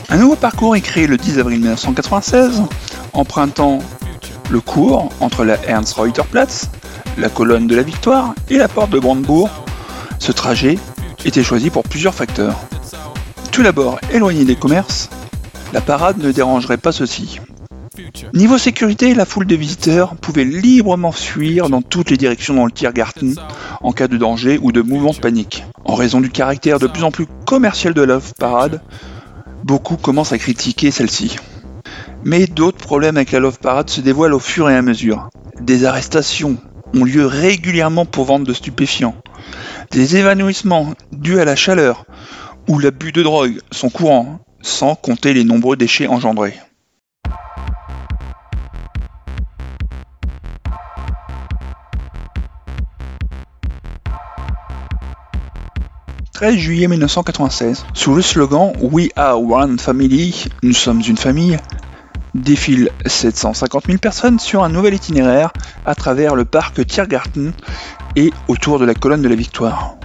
Un 0.09 0.19
nouveau 0.19 0.37
parcours 0.37 0.77
est 0.77 0.81
créé 0.81 1.07
le 1.07 1.17
10 1.17 1.41
avril 1.41 1.59
1996, 1.59 2.63
empruntant 3.13 3.81
le 4.51 4.61
cours 4.61 5.11
entre 5.21 5.45
la 5.45 5.57
Ernst-Reuter-Platz, 5.67 6.71
la 7.19 7.29
colonne 7.29 7.67
de 7.67 7.75
la 7.75 7.83
Victoire 7.83 8.35
et 8.49 8.57
la 8.57 8.69
porte 8.69 8.91
de 8.91 8.99
Brandebourg. 8.99 9.51
Ce 10.19 10.33
trajet 10.33 10.79
était 11.25 11.43
choisi 11.43 11.71
pour 11.71 11.83
plusieurs 11.83 12.15
facteurs. 12.15 12.57
Tout 13.51 13.63
d'abord, 13.63 13.99
éloigné 14.13 14.45
des 14.45 14.57
commerces, 14.57 15.09
la 15.73 15.81
parade 15.81 16.19
ne 16.19 16.31
dérangerait 16.31 16.77
pas 16.77 16.93
ceci. 16.93 17.41
Niveau 18.35 18.59
sécurité, 18.59 19.15
la 19.15 19.25
foule 19.25 19.47
de 19.47 19.57
visiteurs 19.57 20.17
pouvait 20.17 20.45
librement 20.45 21.13
fuir 21.13 21.69
dans 21.69 21.83
toutes 21.83 22.11
les 22.11 22.17
directions 22.17 22.55
dans 22.55 22.67
le 22.67 22.71
Tiergarten 22.71 23.35
en 23.81 23.93
cas 23.93 24.09
de 24.09 24.17
danger 24.17 24.59
ou 24.61 24.73
de 24.73 24.83
mouvement 24.83 25.13
de 25.13 25.19
panique. 25.19 25.65
En 25.85 25.95
raison 25.95 26.21
du 26.21 26.31
caractère 26.31 26.79
de 26.79 26.87
plus 26.87 27.05
en 27.05 27.11
plus 27.11 27.27
commercial 27.47 27.95
de 27.95 28.03
la 28.03 28.19
parade, 28.39 28.81
beaucoup 29.65 29.97
commencent 29.97 30.33
à 30.33 30.39
critiquer 30.39 30.91
celle-ci. 30.91 31.37
Mais 32.29 32.49
d'autres 32.49 32.85
problèmes 32.85 33.19
avec 33.19 33.31
la 33.31 33.39
Love 33.39 33.61
Parade 33.61 33.89
se 33.89 34.01
dévoilent 34.01 34.35
au 34.35 34.41
fur 34.41 34.69
et 34.69 34.75
à 34.75 34.83
mesure. 34.83 35.31
Des 35.61 35.85
arrestations 35.85 36.57
ont 36.93 37.05
lieu 37.05 37.25
régulièrement 37.25 38.05
pour 38.05 38.25
vente 38.25 38.43
de 38.43 38.53
stupéfiants. 38.53 39.15
Des 39.93 40.17
évanouissements 40.17 40.95
dus 41.13 41.39
à 41.39 41.45
la 41.45 41.55
chaleur 41.55 42.05
ou 42.67 42.81
l'abus 42.81 43.13
de 43.13 43.23
drogue 43.23 43.61
sont 43.71 43.91
courants, 43.91 44.41
sans 44.61 44.97
compter 44.97 45.35
les 45.35 45.45
nombreux 45.45 45.77
déchets 45.77 46.09
engendrés. 46.09 46.55
13 56.33 56.57
juillet 56.57 56.89
1996, 56.89 57.87
sous 57.95 58.17
le 58.17 58.21
slogan 58.21 58.73
We 58.81 59.11
are 59.15 59.41
one 59.41 59.79
family, 59.79 60.47
nous 60.65 60.75
sommes 60.75 61.01
une 61.07 61.17
famille, 61.17 61.57
défilent 62.41 62.91
750 63.05 63.87
000 63.87 63.99
personnes 63.99 64.39
sur 64.39 64.63
un 64.63 64.69
nouvel 64.69 64.95
itinéraire 64.95 65.53
à 65.85 65.95
travers 65.95 66.35
le 66.35 66.45
parc 66.45 66.87
Tiergarten 66.87 67.53
et 68.15 68.33
autour 68.49 68.79
de 68.79 68.85
la 68.85 68.95
colonne 68.95 69.23
de 69.23 69.29
la 69.29 69.35
Victoire. 69.35 69.97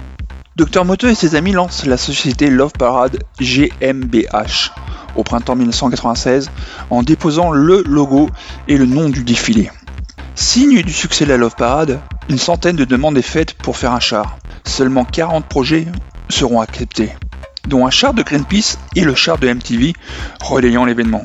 Dr 0.56 0.84
Moto 0.84 1.08
et 1.08 1.14
ses 1.14 1.34
amis 1.34 1.52
lancent 1.52 1.86
la 1.86 1.96
société 1.96 2.50
Love 2.50 2.72
Parade 2.78 3.18
GmbH 3.40 4.70
au 5.16 5.22
printemps 5.22 5.56
1996 5.56 6.50
en 6.90 7.02
déposant 7.02 7.52
le 7.52 7.82
logo 7.86 8.28
et 8.68 8.76
le 8.76 8.86
nom 8.86 9.08
du 9.08 9.24
défilé. 9.24 9.70
Signe 10.34 10.82
du 10.82 10.92
succès 10.92 11.24
de 11.24 11.30
la 11.30 11.36
Love 11.36 11.56
Parade, 11.56 12.00
une 12.28 12.38
centaine 12.38 12.76
de 12.76 12.84
demandes 12.84 13.18
est 13.18 13.22
faites 13.22 13.54
pour 13.54 13.76
faire 13.76 13.92
un 13.92 14.00
char. 14.00 14.38
Seulement 14.64 15.04
40 15.04 15.46
projets 15.46 15.86
seront 16.28 16.60
acceptés, 16.60 17.12
dont 17.68 17.86
un 17.86 17.90
char 17.90 18.14
de 18.14 18.22
Greenpeace 18.22 18.78
et 18.96 19.02
le 19.02 19.14
char 19.14 19.38
de 19.38 19.52
MTV 19.52 19.94
relayant 20.40 20.84
l'événement. 20.84 21.24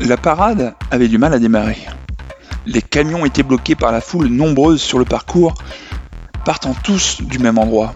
La 0.00 0.16
parade 0.16 0.74
avait 0.92 1.08
du 1.08 1.18
mal 1.18 1.34
à 1.34 1.40
démarrer. 1.40 1.78
Les 2.66 2.82
camions 2.82 3.26
étaient 3.26 3.42
bloqués 3.42 3.74
par 3.74 3.90
la 3.90 4.00
foule 4.00 4.28
nombreuse 4.28 4.80
sur 4.80 5.00
le 5.00 5.04
parcours, 5.04 5.54
partant 6.44 6.72
tous 6.84 7.20
du 7.20 7.40
même 7.40 7.58
endroit. 7.58 7.94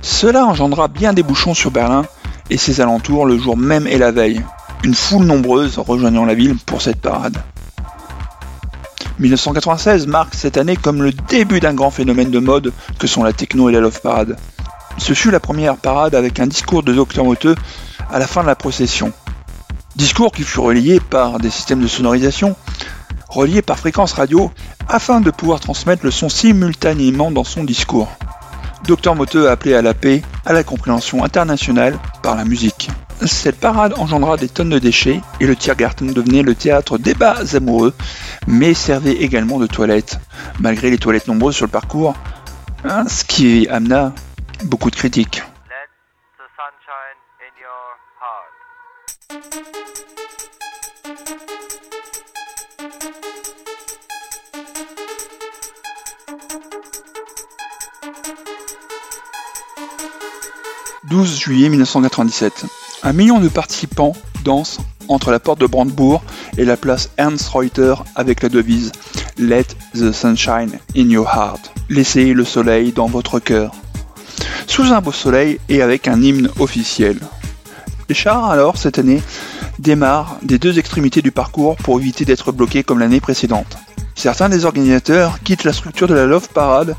Cela 0.00 0.46
engendra 0.46 0.88
bien 0.88 1.12
des 1.12 1.22
bouchons 1.22 1.52
sur 1.52 1.70
Berlin 1.70 2.06
et 2.48 2.56
ses 2.56 2.80
alentours 2.80 3.26
le 3.26 3.38
jour 3.38 3.58
même 3.58 3.86
et 3.86 3.98
la 3.98 4.12
veille, 4.12 4.42
une 4.82 4.94
foule 4.94 5.26
nombreuse 5.26 5.78
rejoignant 5.78 6.24
la 6.24 6.34
ville 6.34 6.56
pour 6.56 6.80
cette 6.80 7.02
parade. 7.02 7.36
1996 9.18 10.06
marque 10.06 10.34
cette 10.34 10.56
année 10.56 10.76
comme 10.76 11.02
le 11.02 11.12
début 11.12 11.60
d'un 11.60 11.74
grand 11.74 11.90
phénomène 11.90 12.30
de 12.30 12.38
mode 12.38 12.72
que 12.98 13.06
sont 13.06 13.22
la 13.22 13.34
techno 13.34 13.68
et 13.68 13.72
la 13.72 13.80
love 13.80 14.00
parade. 14.00 14.38
Ce 14.96 15.12
fut 15.12 15.30
la 15.30 15.40
première 15.40 15.76
parade 15.76 16.14
avec 16.14 16.40
un 16.40 16.46
discours 16.46 16.82
de 16.82 16.94
Dr 16.94 17.24
Moteux 17.24 17.56
à 18.10 18.18
la 18.18 18.26
fin 18.26 18.40
de 18.40 18.46
la 18.46 18.56
procession. 18.56 19.12
Discours 19.96 20.32
qui 20.32 20.44
fut 20.44 20.60
relayé 20.60 21.00
par 21.00 21.38
des 21.38 21.50
systèmes 21.50 21.80
de 21.80 21.88
sonorisation, 21.88 22.56
reliés 23.28 23.62
par 23.62 23.78
fréquence 23.78 24.12
radio, 24.12 24.50
afin 24.88 25.20
de 25.20 25.30
pouvoir 25.30 25.60
transmettre 25.60 26.04
le 26.04 26.10
son 26.10 26.28
simultanément 26.28 27.30
dans 27.30 27.44
son 27.44 27.64
discours. 27.64 28.08
Dr 28.84 29.14
Moteux 29.14 29.48
a 29.48 29.52
appelé 29.52 29.74
à 29.74 29.82
la 29.82 29.94
paix, 29.94 30.22
à 30.46 30.52
la 30.52 30.64
compréhension 30.64 31.22
internationale 31.24 31.98
par 32.22 32.36
la 32.36 32.44
musique. 32.44 32.88
Cette 33.26 33.60
parade 33.60 33.94
engendra 33.98 34.36
des 34.36 34.48
tonnes 34.48 34.70
de 34.70 34.78
déchets 34.78 35.20
et 35.40 35.46
le 35.46 35.54
Tiergarten 35.54 36.12
devenait 36.12 36.42
le 36.42 36.54
théâtre 36.54 36.96
débats 36.96 37.36
amoureux, 37.54 37.94
mais 38.46 38.72
servait 38.72 39.12
également 39.12 39.58
de 39.58 39.66
toilettes, 39.66 40.18
malgré 40.58 40.90
les 40.90 40.98
toilettes 40.98 41.28
nombreuses 41.28 41.56
sur 41.56 41.66
le 41.66 41.70
parcours, 41.70 42.14
hein, 42.84 43.06
ce 43.08 43.24
qui 43.24 43.68
amena 43.68 44.14
beaucoup 44.64 44.90
de 44.90 44.96
critiques. 44.96 45.42
12 61.10 61.40
juillet 61.40 61.68
1997. 61.68 62.66
Un 63.02 63.12
million 63.12 63.40
de 63.40 63.48
participants 63.48 64.12
dansent 64.44 64.78
entre 65.08 65.32
la 65.32 65.40
porte 65.40 65.60
de 65.60 65.66
Brandebourg 65.66 66.22
et 66.56 66.64
la 66.64 66.76
place 66.76 67.10
Ernst 67.18 67.48
Reuter 67.48 67.94
avec 68.14 68.42
la 68.42 68.48
devise 68.48 68.92
Let 69.36 69.66
the 69.94 70.12
sunshine 70.12 70.78
in 70.96 71.10
your 71.10 71.26
heart. 71.26 71.72
Laissez 71.88 72.32
le 72.32 72.44
soleil 72.44 72.92
dans 72.92 73.06
votre 73.06 73.40
cœur 73.40 73.72
sous 74.70 74.92
un 74.92 75.00
beau 75.00 75.10
soleil 75.10 75.58
et 75.68 75.82
avec 75.82 76.06
un 76.06 76.22
hymne 76.22 76.48
officiel. 76.60 77.18
Les 78.08 78.14
chars, 78.14 78.44
alors, 78.48 78.76
cette 78.76 79.00
année, 79.00 79.20
démarrent 79.80 80.36
des 80.42 80.58
deux 80.58 80.78
extrémités 80.78 81.22
du 81.22 81.32
parcours 81.32 81.76
pour 81.76 81.98
éviter 81.98 82.24
d'être 82.24 82.52
bloqués 82.52 82.84
comme 82.84 83.00
l'année 83.00 83.20
précédente. 83.20 83.78
Certains 84.14 84.48
des 84.48 84.64
organisateurs 84.64 85.40
quittent 85.42 85.64
la 85.64 85.72
structure 85.72 86.06
de 86.06 86.14
la 86.14 86.26
Love 86.26 86.48
Parade 86.50 86.94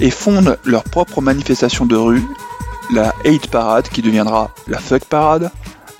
et 0.00 0.10
fondent 0.10 0.58
leur 0.64 0.82
propre 0.82 1.20
manifestation 1.20 1.86
de 1.86 1.94
rue, 1.94 2.24
la 2.92 3.14
Hate 3.24 3.48
Parade 3.48 3.88
qui 3.88 4.02
deviendra 4.02 4.50
la 4.68 4.78
Fuck 4.78 5.04
Parade, 5.06 5.50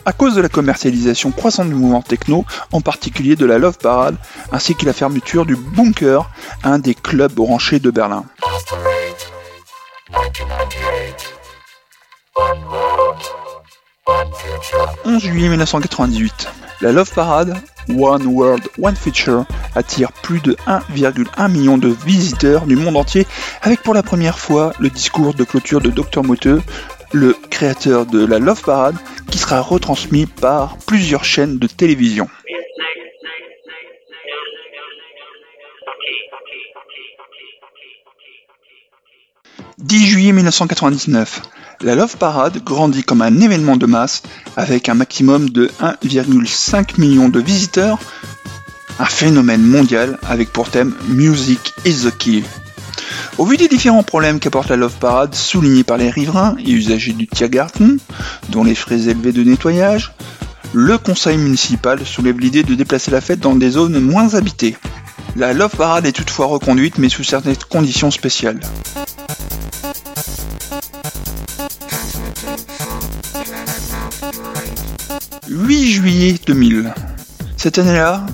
à 0.04 0.12
cause 0.12 0.34
de 0.34 0.42
la 0.42 0.48
commercialisation 0.48 1.30
croissante 1.30 1.68
du 1.68 1.74
mouvement 1.74 2.02
techno, 2.02 2.44
en 2.72 2.80
particulier 2.80 3.36
de 3.36 3.46
la 3.46 3.58
Love 3.58 3.78
Parade, 3.78 4.16
ainsi 4.50 4.74
que 4.74 4.84
la 4.84 4.92
fermeture 4.92 5.46
du 5.46 5.56
Bunker, 5.56 6.28
un 6.64 6.78
des 6.78 6.94
clubs 6.94 7.32
branchés 7.32 7.80
de 7.80 7.90
Berlin. 7.90 8.24
11 15.04 15.20
juillet 15.20 15.48
1998, 15.48 16.48
la 16.82 16.90
Love 16.90 17.12
Parade, 17.14 17.54
One 17.96 18.26
World, 18.26 18.64
One 18.82 18.96
Feature, 18.96 19.44
attire 19.76 20.10
plus 20.10 20.40
de 20.40 20.56
1,1 20.66 21.48
million 21.48 21.78
de 21.78 21.86
visiteurs 21.88 22.66
du 22.66 22.74
monde 22.74 22.96
entier, 22.96 23.24
avec 23.62 23.82
pour 23.82 23.94
la 23.94 24.02
première 24.02 24.36
fois 24.36 24.72
le 24.80 24.90
discours 24.90 25.32
de 25.32 25.44
clôture 25.44 25.80
de 25.80 25.90
Dr 25.90 26.24
Moteux, 26.24 26.60
le 27.12 27.36
créateur 27.50 28.04
de 28.04 28.26
la 28.26 28.40
Love 28.40 28.62
Parade, 28.62 28.96
qui 29.30 29.38
sera 29.38 29.60
retransmis 29.60 30.26
par 30.26 30.76
plusieurs 30.78 31.24
chaînes 31.24 31.58
de 31.58 31.68
télévision. 31.68 32.28
10 39.78 40.06
juillet 40.06 40.32
1999. 40.32 41.42
La 41.82 41.96
Love 41.96 42.16
Parade 42.16 42.62
grandit 42.62 43.02
comme 43.02 43.22
un 43.22 43.40
événement 43.40 43.76
de 43.76 43.86
masse 43.86 44.22
avec 44.56 44.88
un 44.88 44.94
maximum 44.94 45.50
de 45.50 45.68
1,5 45.80 47.00
million 47.00 47.28
de 47.28 47.40
visiteurs, 47.40 47.98
un 49.00 49.06
phénomène 49.06 49.62
mondial 49.62 50.16
avec 50.22 50.52
pour 50.52 50.70
thème 50.70 50.94
Music 51.08 51.74
is 51.84 52.04
the 52.04 52.16
Key. 52.16 52.44
Au 53.36 53.46
vu 53.46 53.56
des 53.56 53.66
différents 53.66 54.04
problèmes 54.04 54.38
qu'apporte 54.38 54.68
la 54.68 54.76
Love 54.76 54.94
Parade, 55.00 55.34
soulignés 55.34 55.82
par 55.82 55.96
les 55.96 56.08
riverains 56.08 56.54
et 56.64 56.70
usagers 56.70 57.14
du 57.14 57.26
Tiergarten, 57.26 57.98
dont 58.50 58.62
les 58.62 58.76
frais 58.76 59.08
élevés 59.08 59.32
de 59.32 59.42
nettoyage, 59.42 60.12
le 60.72 60.98
conseil 60.98 61.36
municipal 61.36 62.06
soulève 62.06 62.38
l'idée 62.38 62.62
de 62.62 62.76
déplacer 62.76 63.10
la 63.10 63.20
fête 63.20 63.40
dans 63.40 63.56
des 63.56 63.70
zones 63.70 63.98
moins 63.98 64.34
habitées. 64.34 64.76
La 65.34 65.52
Love 65.52 65.74
Parade 65.76 66.06
est 66.06 66.12
toutefois 66.12 66.46
reconduite 66.46 66.98
mais 66.98 67.08
sous 67.08 67.24
certaines 67.24 67.56
conditions 67.68 68.12
spéciales. 68.12 68.60
8 75.62 75.86
juillet 75.86 76.34
2000. 76.44 76.92
Cette 77.56 77.78
année-là, 77.78 78.26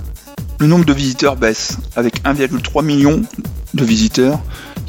le 0.60 0.66
nombre 0.66 0.86
de 0.86 0.94
visiteurs 0.94 1.36
baisse, 1.36 1.76
avec 1.94 2.24
1,3 2.24 2.82
million 2.82 3.20
de 3.74 3.84
visiteurs 3.84 4.40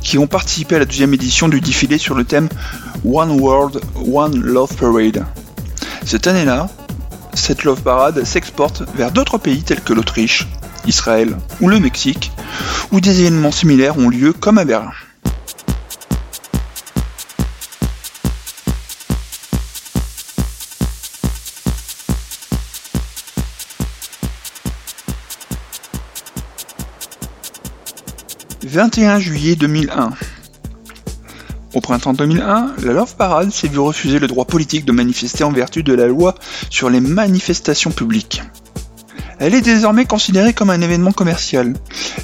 qui 0.02 0.18
ont 0.18 0.26
participé 0.26 0.78
à 0.78 0.80
la 0.80 0.86
deuxième 0.86 1.14
édition 1.14 1.50
du 1.50 1.60
défilé 1.60 1.98
sur 1.98 2.16
le 2.16 2.24
thème 2.24 2.48
One 3.04 3.42
World, 3.42 3.82
One 4.10 4.40
Love 4.40 4.74
Parade. 4.78 5.26
Cette 6.06 6.28
année-là, 6.28 6.70
cette 7.34 7.66
Love 7.66 7.82
Parade 7.82 8.24
s'exporte 8.24 8.84
vers 8.96 9.12
d'autres 9.12 9.38
pays 9.38 9.62
tels 9.62 9.82
que 9.82 9.92
l'Autriche, 9.92 10.48
Israël 10.88 11.36
ou 11.60 11.68
le 11.68 11.82
Mexique, 11.82 12.32
où 12.94 13.02
des 13.02 13.20
événements 13.20 13.52
similaires 13.52 13.98
ont 13.98 14.08
lieu 14.08 14.32
comme 14.32 14.60
à 14.60 14.64
Berlin. 14.64 14.92
21 28.70 29.20
juillet 29.20 29.56
2001. 29.56 30.12
Au 31.74 31.82
printemps 31.82 32.14
2001, 32.14 32.76
la 32.84 32.94
Love 32.94 33.16
Parade 33.16 33.52
s'est 33.52 33.68
vue 33.68 33.80
refuser 33.80 34.20
le 34.20 34.28
droit 34.28 34.46
politique 34.46 34.86
de 34.86 34.92
manifester 34.92 35.44
en 35.44 35.52
vertu 35.52 35.82
de 35.82 35.94
la 35.94 36.06
loi 36.06 36.36
sur 36.70 36.92
les 36.92 37.00
manifestations 37.00 37.90
publiques. 37.90 38.44
Elle 39.40 39.56
est 39.56 39.62
désormais 39.62 40.06
considérée 40.06 40.54
comme 40.54 40.70
un 40.70 40.82
événement 40.82 41.12
commercial. 41.12 41.74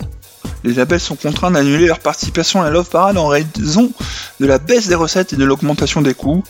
Les 0.65 0.73
labels 0.73 1.01
sont 1.01 1.15
contraints 1.15 1.51
d'annuler 1.51 1.87
leur 1.87 2.01
participation 2.01 2.63
à 2.63 2.65
la 2.65 2.71
Love 2.71 2.89
Parade 2.89 3.19
en 3.19 3.27
raison 3.27 3.93
de 4.41 4.47
la 4.47 4.59
baisse 4.59 4.89
des 4.89 4.95
recettes 4.95 5.35
et 5.35 5.37
de 5.37 5.45
l'augmentation 5.45 6.01
des 6.01 6.15
coûts, 6.15 6.43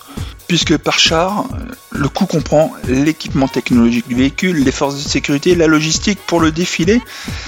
puisque 0.46 0.76
par 0.76 1.00
char, 1.00 1.46
le 1.90 2.08
coût 2.08 2.26
comprend 2.26 2.72
l'équipement 2.86 3.48
technologique 3.48 4.06
du 4.06 4.14
véhicule, 4.14 4.62
les 4.62 4.70
forces 4.70 4.94
de 4.94 5.00
sécurité, 5.00 5.56
la 5.56 5.66
logistique 5.66 6.20
pour 6.28 6.38
le 6.38 6.52
défilé, 6.52 7.02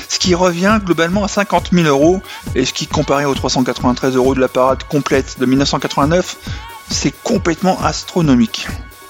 ce 0.08 0.18
qui 0.18 0.34
revient 0.34 0.80
globalement 0.84 1.22
à 1.22 1.28
50 1.28 1.70
000 1.72 1.86
euros, 1.86 2.20
et 2.56 2.64
ce 2.64 2.72
qui 2.72 2.88
comparé 2.88 3.26
aux 3.26 3.34
393 3.34 4.16
euros 4.16 4.34
de 4.34 4.40
la 4.40 4.48
parade 4.48 4.82
complète 4.82 5.36
de 5.38 5.46
1989, 5.46 6.36
c'est 6.90 7.14
complètement 7.22 7.80
astronomique. 7.80 8.66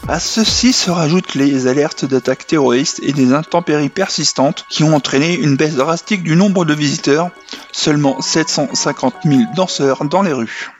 À 0.08 0.20
ceci 0.20 0.72
se 0.72 0.90
rajoutent 0.90 1.34
les 1.34 1.66
alertes 1.66 2.04
d'attaques 2.04 2.46
terroristes 2.46 3.00
et 3.02 3.12
des 3.12 3.32
intempéries 3.32 3.88
persistantes 3.88 4.64
qui 4.70 4.84
ont 4.84 4.94
entraîné 4.94 5.34
une 5.34 5.56
baisse 5.56 5.74
drastique 5.74 6.22
du 6.22 6.36
nombre 6.36 6.64
de 6.64 6.74
visiteurs, 6.74 7.30
seulement 7.72 8.20
750 8.20 9.14
000 9.24 9.40
danseurs 9.56 10.04
dans 10.04 10.22
les 10.22 10.32
rues. 10.32 10.70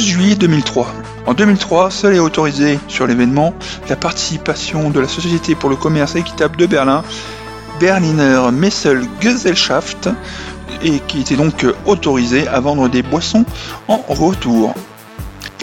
juillet 0.00 0.34
2003. 0.34 1.09
En 1.26 1.34
2003, 1.34 1.90
seule 1.90 2.14
est 2.14 2.20
autorisée 2.20 2.78
sur 2.88 3.06
l'événement 3.06 3.54
la 3.88 3.96
participation 3.96 4.90
de 4.90 5.00
la 5.00 5.08
Société 5.08 5.54
pour 5.54 5.70
le 5.70 5.76
commerce 5.76 6.16
équitable 6.16 6.56
de 6.56 6.66
Berlin, 6.66 7.04
Berliner 7.78 8.50
Messel 8.52 9.06
Gesellschaft, 9.20 10.08
et 10.82 11.00
qui 11.00 11.20
était 11.20 11.36
donc 11.36 11.66
autorisée 11.86 12.48
à 12.48 12.60
vendre 12.60 12.88
des 12.88 13.02
boissons 13.02 13.44
en 13.88 13.98
retour. 14.08 14.74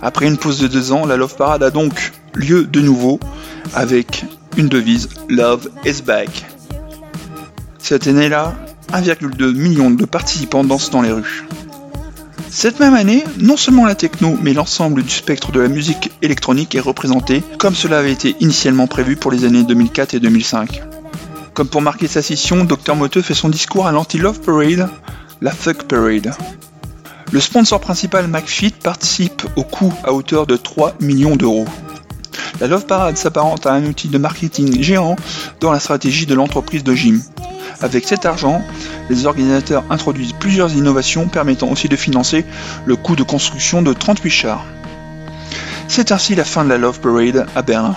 Après 0.00 0.26
une 0.26 0.38
pause 0.38 0.58
de 0.60 0.66
deux 0.66 0.92
ans, 0.92 1.04
la 1.04 1.18
Love 1.18 1.36
Parade 1.36 1.62
a 1.62 1.70
donc 1.70 2.14
lieu 2.32 2.64
de 2.64 2.80
nouveau 2.80 3.20
avec 3.74 4.24
une 4.56 4.68
devise 4.68 5.10
Love 5.28 5.68
is 5.84 6.00
back. 6.00 6.46
Cette 7.80 8.06
année-là, 8.06 8.54
1,2 8.94 9.52
million 9.52 9.90
de 9.90 10.06
participants 10.06 10.64
dansent 10.64 10.88
dans 10.88 11.02
les 11.02 11.12
rues. 11.12 11.46
Cette 12.48 12.80
même 12.80 12.94
année, 12.94 13.24
non 13.38 13.58
seulement 13.58 13.84
la 13.84 13.94
techno, 13.94 14.38
mais 14.40 14.54
l'ensemble 14.54 15.02
du 15.02 15.10
spectre 15.10 15.52
de 15.52 15.60
la 15.60 15.68
musique 15.68 16.12
électronique 16.22 16.74
est 16.74 16.80
représenté, 16.80 17.42
comme 17.58 17.74
cela 17.74 17.98
avait 17.98 18.12
été 18.12 18.36
initialement 18.40 18.86
prévu 18.86 19.16
pour 19.16 19.30
les 19.30 19.44
années 19.44 19.64
2004 19.64 20.14
et 20.14 20.20
2005. 20.20 20.82
Comme 21.56 21.68
pour 21.68 21.80
marquer 21.80 22.06
sa 22.06 22.20
scission, 22.20 22.64
Dr 22.64 22.94
Moteux 22.96 23.22
fait 23.22 23.32
son 23.32 23.48
discours 23.48 23.86
à 23.86 23.92
l'anti-Love 23.92 24.40
Parade, 24.40 24.90
la 25.40 25.52
Fuck 25.52 25.84
Parade. 25.84 26.34
Le 27.32 27.40
sponsor 27.40 27.80
principal 27.80 28.28
McFit 28.28 28.72
participe 28.72 29.42
au 29.56 29.62
coût 29.62 29.90
à 30.04 30.12
hauteur 30.12 30.46
de 30.46 30.58
3 30.58 30.96
millions 31.00 31.34
d'euros. 31.34 31.64
La 32.60 32.66
Love 32.66 32.84
Parade 32.84 33.16
s'apparente 33.16 33.64
à 33.66 33.72
un 33.72 33.86
outil 33.86 34.08
de 34.08 34.18
marketing 34.18 34.82
géant 34.82 35.16
dans 35.60 35.72
la 35.72 35.80
stratégie 35.80 36.26
de 36.26 36.34
l'entreprise 36.34 36.84
de 36.84 36.94
gym. 36.94 37.22
Avec 37.80 38.06
cet 38.06 38.26
argent, 38.26 38.60
les 39.08 39.24
organisateurs 39.24 39.84
introduisent 39.88 40.34
plusieurs 40.34 40.74
innovations 40.74 41.26
permettant 41.26 41.70
aussi 41.70 41.88
de 41.88 41.96
financer 41.96 42.44
le 42.84 42.96
coût 42.96 43.16
de 43.16 43.22
construction 43.22 43.80
de 43.80 43.94
38 43.94 44.30
chars. 44.30 44.64
C'est 45.88 46.12
ainsi 46.12 46.34
la 46.34 46.44
fin 46.44 46.64
de 46.64 46.68
la 46.68 46.76
Love 46.76 47.00
Parade 47.00 47.46
à 47.56 47.62
Berlin. 47.62 47.96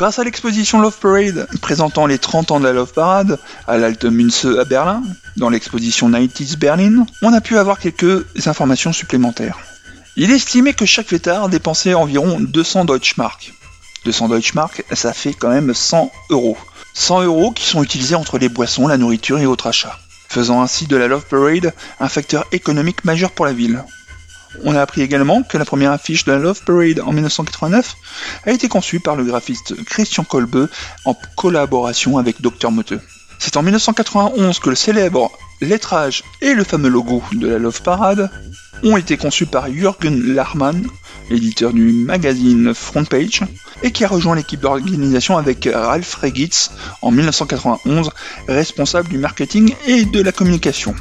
Grâce 0.00 0.18
à 0.18 0.24
l'exposition 0.24 0.80
Love 0.80 0.96
Parade 0.98 1.46
présentant 1.60 2.06
les 2.06 2.16
30 2.16 2.52
ans 2.52 2.58
de 2.58 2.64
la 2.64 2.72
Love 2.72 2.94
Parade 2.94 3.38
à 3.68 3.76
l'Alte 3.76 4.06
Münze 4.06 4.48
à 4.58 4.64
Berlin, 4.64 5.02
dans 5.36 5.50
l'exposition 5.50 6.08
90s 6.08 6.56
Berlin, 6.56 7.04
on 7.20 7.34
a 7.34 7.42
pu 7.42 7.58
avoir 7.58 7.78
quelques 7.78 8.24
informations 8.46 8.94
supplémentaires. 8.94 9.58
Il 10.16 10.30
est 10.30 10.36
estimé 10.36 10.72
que 10.72 10.86
chaque 10.86 11.08
fêtard 11.08 11.50
dépensait 11.50 11.92
environ 11.92 12.40
200 12.40 12.86
Deutschmark, 12.86 13.52
200 14.06 14.28
Deutschmark, 14.28 14.84
ça 14.90 15.12
fait 15.12 15.34
quand 15.34 15.50
même 15.50 15.74
100 15.74 16.10
euros. 16.30 16.56
100 16.94 17.24
euros 17.24 17.52
qui 17.52 17.66
sont 17.66 17.82
utilisés 17.82 18.14
entre 18.14 18.38
les 18.38 18.48
boissons, 18.48 18.86
la 18.86 18.96
nourriture 18.96 19.38
et 19.38 19.44
autres 19.44 19.66
achats, 19.66 19.98
faisant 20.30 20.62
ainsi 20.62 20.86
de 20.86 20.96
la 20.96 21.08
Love 21.08 21.26
Parade 21.26 21.74
un 22.00 22.08
facteur 22.08 22.46
économique 22.52 23.04
majeur 23.04 23.32
pour 23.32 23.44
la 23.44 23.52
ville. 23.52 23.84
On 24.64 24.74
a 24.74 24.80
appris 24.80 25.02
également 25.02 25.42
que 25.42 25.58
la 25.58 25.64
première 25.64 25.92
affiche 25.92 26.24
de 26.24 26.32
la 26.32 26.38
Love 26.38 26.62
Parade 26.64 27.00
en 27.00 27.12
1989 27.12 27.94
a 28.46 28.50
été 28.50 28.68
conçue 28.68 29.00
par 29.00 29.16
le 29.16 29.24
graphiste 29.24 29.74
Christian 29.84 30.24
Kolbe 30.24 30.68
en 31.04 31.16
collaboration 31.36 32.18
avec 32.18 32.40
Dr 32.40 32.70
Moteux. 32.70 33.00
C'est 33.38 33.56
en 33.56 33.62
1991 33.62 34.58
que 34.58 34.70
le 34.70 34.76
célèbre 34.76 35.30
lettrage 35.60 36.24
et 36.40 36.54
le 36.54 36.64
fameux 36.64 36.88
logo 36.88 37.22
de 37.32 37.48
la 37.48 37.58
Love 37.58 37.82
Parade 37.82 38.30
ont 38.82 38.96
été 38.96 39.16
conçus 39.16 39.46
par 39.46 39.70
Jürgen 39.70 40.34
Lachmann, 40.34 40.86
l'éditeur 41.30 41.72
du 41.72 41.92
magazine 41.92 42.74
Frontpage, 42.74 43.42
et 43.82 43.92
qui 43.92 44.04
a 44.04 44.08
rejoint 44.08 44.34
l'équipe 44.34 44.60
d'organisation 44.60 45.36
avec 45.36 45.68
Ralph 45.72 46.14
Regitz 46.14 46.70
en 47.02 47.10
1991, 47.10 48.10
responsable 48.48 49.08
du 49.08 49.18
marketing 49.18 49.74
et 49.86 50.04
de 50.04 50.20
la 50.20 50.32
communication. 50.32 50.94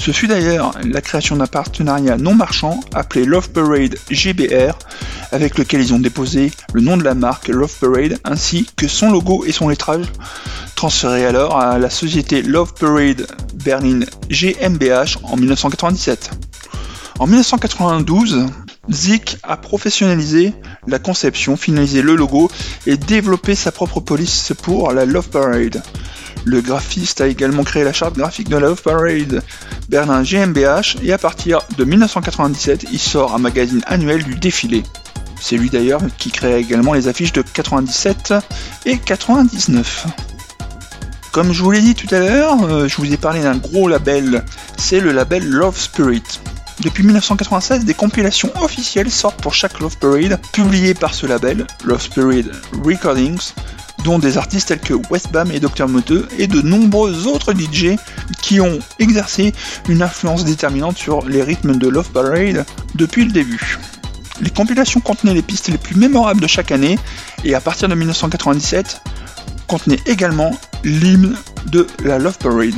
Ce 0.00 0.12
fut 0.12 0.28
d'ailleurs 0.28 0.72
la 0.84 1.00
création 1.00 1.36
d'un 1.36 1.46
partenariat 1.46 2.16
non 2.16 2.34
marchand 2.34 2.80
appelé 2.94 3.24
Love 3.24 3.50
Parade 3.50 3.96
GBR, 4.10 4.78
avec 5.32 5.58
lequel 5.58 5.80
ils 5.80 5.92
ont 5.92 5.98
déposé 5.98 6.52
le 6.72 6.80
nom 6.80 6.96
de 6.96 7.04
la 7.04 7.14
marque 7.14 7.48
Love 7.48 7.74
Parade 7.80 8.18
ainsi 8.24 8.66
que 8.76 8.88
son 8.88 9.10
logo 9.10 9.44
et 9.44 9.52
son 9.52 9.68
lettrage, 9.68 10.06
transféré 10.76 11.26
alors 11.26 11.58
à 11.58 11.78
la 11.78 11.90
société 11.90 12.42
Love 12.42 12.74
Parade 12.74 13.26
Berlin 13.54 14.00
GmbH 14.30 15.18
en 15.24 15.36
1997. 15.36 16.30
En 17.18 17.26
1992, 17.26 18.46
Zik 18.90 19.38
a 19.42 19.56
professionnalisé 19.56 20.54
la 20.86 20.98
conception, 20.98 21.56
finalisé 21.56 22.00
le 22.00 22.14
logo 22.14 22.50
et 22.86 22.96
développé 22.96 23.54
sa 23.54 23.72
propre 23.72 24.00
police 24.00 24.52
pour 24.62 24.92
la 24.92 25.04
Love 25.04 25.28
Parade. 25.28 25.82
Le 26.48 26.62
graphiste 26.62 27.20
a 27.20 27.26
également 27.26 27.62
créé 27.62 27.84
la 27.84 27.92
charte 27.92 28.16
graphique 28.16 28.48
de 28.48 28.56
Love 28.56 28.80
Parade 28.80 29.42
Berlin 29.90 30.22
GmbH 30.22 30.96
et 31.02 31.12
à 31.12 31.18
partir 31.18 31.60
de 31.76 31.84
1997, 31.84 32.86
il 32.90 32.98
sort 32.98 33.34
un 33.34 33.38
magazine 33.38 33.82
annuel 33.86 34.24
du 34.24 34.34
défilé. 34.34 34.82
C'est 35.38 35.58
lui 35.58 35.68
d'ailleurs 35.68 36.00
qui 36.16 36.30
crée 36.30 36.58
également 36.58 36.94
les 36.94 37.06
affiches 37.06 37.34
de 37.34 37.42
97 37.42 38.32
et 38.86 38.96
99. 38.96 40.06
Comme 41.32 41.52
je 41.52 41.62
vous 41.62 41.70
l'ai 41.70 41.82
dit 41.82 41.94
tout 41.94 42.12
à 42.14 42.18
l'heure, 42.18 42.64
euh, 42.64 42.88
je 42.88 42.96
vous 42.96 43.12
ai 43.12 43.18
parlé 43.18 43.42
d'un 43.42 43.58
gros 43.58 43.86
label, 43.86 44.42
c'est 44.78 45.00
le 45.00 45.12
label 45.12 45.46
Love 45.46 45.78
Spirit. 45.78 46.40
Depuis 46.80 47.02
1996, 47.02 47.84
des 47.84 47.92
compilations 47.92 48.50
officielles 48.62 49.10
sortent 49.10 49.42
pour 49.42 49.52
chaque 49.52 49.80
Love 49.80 49.98
Parade, 49.98 50.40
publiées 50.52 50.94
par 50.94 51.12
ce 51.12 51.26
label, 51.26 51.66
Love 51.84 52.08
Parade 52.14 52.52
Recordings, 52.82 53.52
dont 54.04 54.18
des 54.18 54.38
artistes 54.38 54.68
tels 54.68 54.80
que 54.80 54.94
Westbam 55.10 55.50
et 55.50 55.60
Dr 55.60 55.88
Moteux 55.88 56.28
et 56.38 56.46
de 56.46 56.60
nombreux 56.60 57.26
autres 57.26 57.52
DJ 57.52 57.96
qui 58.42 58.60
ont 58.60 58.78
exercé 58.98 59.52
une 59.88 60.02
influence 60.02 60.44
déterminante 60.44 60.96
sur 60.96 61.26
les 61.26 61.42
rythmes 61.42 61.76
de 61.76 61.88
Love 61.88 62.10
Parade 62.10 62.64
depuis 62.94 63.24
le 63.24 63.32
début. 63.32 63.78
Les 64.40 64.50
compilations 64.50 65.00
contenaient 65.00 65.34
les 65.34 65.42
pistes 65.42 65.68
les 65.68 65.78
plus 65.78 65.96
mémorables 65.96 66.40
de 66.40 66.46
chaque 66.46 66.70
année 66.70 66.98
et 67.44 67.54
à 67.54 67.60
partir 67.60 67.88
de 67.88 67.94
1997 67.94 69.02
contenaient 69.66 70.00
également 70.06 70.52
l'hymne 70.84 71.36
de 71.66 71.86
la 72.04 72.18
Love 72.18 72.38
Parade. 72.38 72.74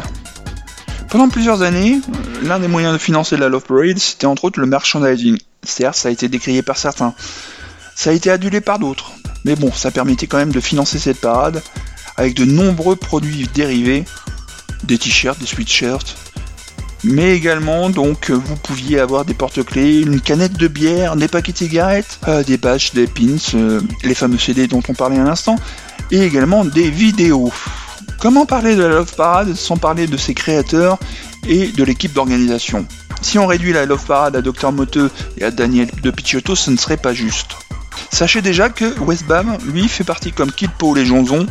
Pendant 1.10 1.28
plusieurs 1.28 1.62
années, 1.62 2.00
l'un 2.42 2.58
des 2.60 2.68
moyens 2.68 2.92
de 2.92 2.98
financer 2.98 3.36
la 3.36 3.48
Love 3.48 3.64
Parade, 3.64 3.98
c'était 3.98 4.26
entre 4.26 4.44
autres 4.44 4.60
le 4.60 4.66
merchandising. 4.66 5.38
Certes, 5.62 5.96
ça 5.96 6.08
a 6.08 6.12
été 6.12 6.28
décrié 6.28 6.62
par 6.62 6.78
certains. 6.78 7.14
Ça 7.94 8.10
a 8.10 8.12
été 8.12 8.30
adulé 8.30 8.60
par 8.60 8.78
d'autres. 8.78 9.12
Mais 9.44 9.56
bon, 9.56 9.72
ça 9.72 9.90
permettait 9.90 10.26
quand 10.26 10.38
même 10.38 10.52
de 10.52 10.60
financer 10.60 10.98
cette 10.98 11.20
parade 11.20 11.62
avec 12.16 12.34
de 12.34 12.44
nombreux 12.44 12.96
produits 12.96 13.48
dérivés, 13.54 14.04
des 14.84 14.98
t-shirts, 14.98 15.38
des 15.38 15.46
sweatshirts, 15.46 16.16
mais 17.04 17.34
également 17.34 17.88
donc 17.88 18.30
vous 18.30 18.56
pouviez 18.56 19.00
avoir 19.00 19.24
des 19.24 19.34
porte-clés, 19.34 20.00
une 20.00 20.20
canette 20.20 20.52
de 20.52 20.68
bière, 20.68 21.16
des 21.16 21.28
paquets 21.28 21.52
de 21.52 21.58
cigarettes, 21.58 22.20
euh, 22.28 22.42
des 22.42 22.58
badges, 22.58 22.92
des 22.92 23.06
pins, 23.06 23.36
euh, 23.54 23.80
les 24.04 24.14
fameux 24.14 24.38
CD 24.38 24.66
dont 24.66 24.82
on 24.88 24.94
parlait 24.94 25.18
à 25.18 25.24
l'instant, 25.24 25.56
et 26.10 26.20
également 26.20 26.64
des 26.64 26.90
vidéos. 26.90 27.52
Comment 28.18 28.44
parler 28.44 28.76
de 28.76 28.82
la 28.82 28.88
Love 28.88 29.14
Parade 29.14 29.54
sans 29.54 29.78
parler 29.78 30.06
de 30.06 30.18
ses 30.18 30.34
créateurs 30.34 30.98
et 31.48 31.68
de 31.68 31.84
l'équipe 31.84 32.12
d'organisation? 32.12 32.86
Si 33.22 33.38
on 33.38 33.46
réduit 33.46 33.72
la 33.72 33.86
Love 33.86 34.04
Parade 34.04 34.36
à 34.36 34.42
Dr 34.42 34.72
Moteux 34.72 35.10
et 35.38 35.44
à 35.44 35.50
Daniel 35.50 35.88
de 36.02 36.10
Picciotto, 36.10 36.54
ce 36.54 36.70
ne 36.70 36.76
serait 36.76 36.96
pas 36.98 37.14
juste. 37.14 37.56
Sachez 38.10 38.42
déjà 38.42 38.68
que 38.68 38.98
Westbam, 39.00 39.56
lui, 39.66 39.88
fait 39.88 40.04
partie 40.04 40.32
comme 40.32 40.52
Kid 40.52 40.70
Paul 40.78 40.98
et 40.98 41.04
Jonzon 41.04 41.46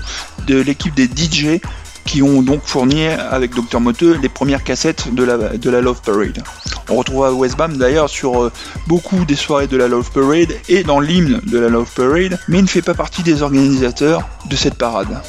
de 0.48 0.60
l'équipe 0.60 0.94
des 0.94 1.06
DJ 1.06 1.60
qui 2.06 2.24
ont 2.24 2.42
donc 2.42 2.62
fourni 2.66 3.06
avec 3.06 3.54
Dr 3.54 3.80
Moteux 3.80 4.18
les 4.20 4.30
premières 4.30 4.64
cassettes 4.64 5.14
de 5.14 5.24
la, 5.24 5.82
Love 5.82 6.02
Parade. 6.02 6.44
On 6.90 6.96
retrouve 6.96 7.38
Westbam 7.38 7.78
d'ailleurs 7.78 8.10
sur 8.10 8.42
euh, 8.42 8.52
beaucoup 8.88 9.26
des 9.26 9.36
soirées 9.36 9.68
de 9.68 9.78
la 9.78 9.88
Love 9.88 10.10
Parade 10.12 10.54
et 10.70 10.84
dans 10.84 11.00
l'hymne 11.00 11.40
de 11.46 11.60
la 11.60 11.70
Love 11.70 11.92
Parade, 11.96 12.40
mais 12.48 12.58
il 12.58 12.64
ne 12.64 12.68
fait 12.68 12.82
pas 12.82 12.96
partie 12.96 13.22
des 13.22 13.44
organisateurs 13.44 14.28
de 14.50 14.56
cette 14.56 14.74
parade. 14.74 15.22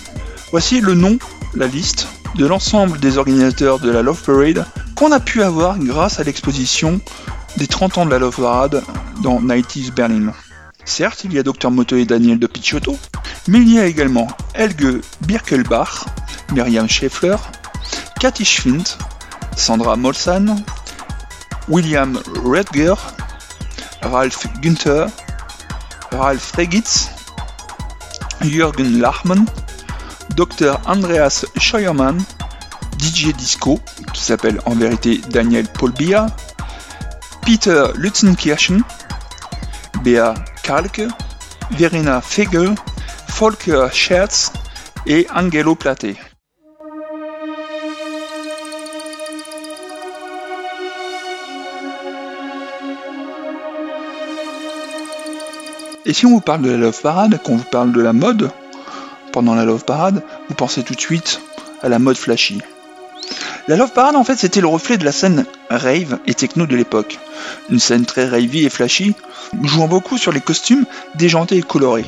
Voici 0.53 0.81
le 0.81 0.95
nom, 0.95 1.19
la 1.55 1.67
liste 1.67 2.09
de 2.37 2.47
l'ensemble 2.47 2.99
des 2.99 3.19
organisateurs 3.19 3.79
de 3.79 3.91
la 3.91 4.01
Love 4.01 4.23
Parade 4.23 4.65
qu'on 4.95 5.13
a 5.13 5.21
pu 5.21 5.43
avoir 5.43 5.79
grâce 5.79 6.19
à 6.19 6.25
l'exposition 6.25 7.01
des 7.59 7.67
30 7.67 7.99
ans 7.99 8.07
de 8.07 8.11
la 8.11 8.19
Love 8.19 8.37
Parade 8.37 8.83
dans 9.23 9.39
90s 9.41 9.93
Berlin. 9.93 10.33
Certes, 10.85 11.25
il 11.25 11.33
y 11.33 11.39
a 11.39 11.43
Dr 11.43 11.71
Moto 11.71 11.97
et 11.97 12.05
Daniel 12.05 12.39
de 12.39 12.47
Picciotto, 12.47 12.99
mais 13.49 13.59
il 13.59 13.73
y 13.73 13.79
a 13.79 13.87
également 13.87 14.29
Helge 14.55 15.01
Birkelbach, 15.23 16.07
Myriam 16.53 16.89
Scheffler, 16.89 17.37
Cathy 18.19 18.45
Schwind, 18.45 18.89
Sandra 19.57 19.97
Molsan, 19.97 20.65
William 21.69 22.19
Redger, 22.45 22.95
Ralph 24.03 24.47
Günther, 24.61 25.07
Ralph 26.13 26.53
Regitz, 26.53 27.09
Jürgen 28.43 29.01
Lachmann, 29.01 29.47
Dr 30.35 30.81
Andreas 30.87 31.47
Scheuermann, 31.57 32.19
DJ 32.99 33.33
Disco, 33.33 33.81
qui 34.13 34.23
s'appelle 34.23 34.61
en 34.67 34.75
vérité 34.75 35.21
Daniel 35.31 35.67
Polbia, 35.69 36.27
Peter 37.43 37.87
Lutzenkirchen, 37.95 38.83
Bea 40.03 40.35
Verena 41.73 42.21
Fegel, 42.21 42.75
Volker 43.29 43.89
Scherz 43.93 44.53
et 45.05 45.27
Angelo 45.35 45.75
Plate. 45.75 46.15
Et 56.07 56.13
si 56.13 56.27
on 56.27 56.31
vous 56.31 56.41
parle 56.41 56.63
de 56.63 56.71
la 56.71 56.77
Love 56.77 57.01
Parade, 57.01 57.43
qu'on 57.43 57.57
vous 57.57 57.65
parle 57.65 57.93
de 57.93 58.01
la 58.01 58.13
mode 58.13 58.51
pendant 59.33 59.57
la 59.57 59.65
Love 59.65 59.85
Parade, 59.85 60.23
vous 60.49 60.55
pensez 60.55 60.85
tout 60.85 60.95
de 60.95 61.01
suite 61.01 61.41
à 61.83 61.89
la 61.89 61.99
mode 61.99 62.17
flashy. 62.17 62.61
La 63.67 63.77
Love 63.77 63.93
Parade, 63.93 64.15
en 64.15 64.25
fait, 64.25 64.37
c'était 64.37 64.61
le 64.61 64.69
reflet 64.69 64.99
de 64.99 65.05
la 65.05 65.13
scène 65.13 65.47
rave 65.71 66.19
et 66.27 66.35
techno 66.35 66.67
de 66.67 66.77
l'époque. 66.77 67.19
Une 67.71 67.79
scène 67.79 68.05
très 68.05 68.29
ravey 68.29 68.65
et 68.65 68.71
flashy, 68.71 69.15
jouant 69.63 69.89
beaucoup 69.89 70.19
sur 70.19 70.33
les 70.33 70.41
costumes 70.41 70.85
déjantés 71.15 71.57
et 71.57 71.63
colorés. 71.63 72.07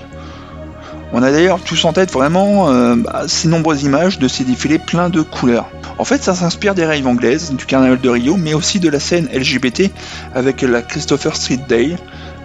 On 1.14 1.22
a 1.22 1.30
d'ailleurs 1.30 1.60
tous 1.60 1.84
en 1.84 1.92
tête 1.92 2.10
vraiment 2.10 2.70
euh, 2.70 2.96
bah, 2.96 3.24
ces 3.28 3.46
nombreuses 3.46 3.82
images 3.82 4.18
de 4.18 4.28
ces 4.28 4.44
défilés 4.44 4.78
pleins 4.78 5.10
de 5.10 5.20
couleurs. 5.20 5.68
En 5.98 6.04
fait, 6.04 6.22
ça 6.22 6.34
s'inspire 6.34 6.74
des 6.74 6.86
raves 6.86 7.06
anglaises, 7.06 7.52
du 7.52 7.66
carnaval 7.66 8.00
de 8.00 8.08
Rio, 8.08 8.36
mais 8.38 8.54
aussi 8.54 8.80
de 8.80 8.88
la 8.88 8.98
scène 8.98 9.28
LGBT 9.32 9.90
avec 10.34 10.62
la 10.62 10.80
Christopher 10.80 11.36
Street 11.36 11.60
Day. 11.68 11.96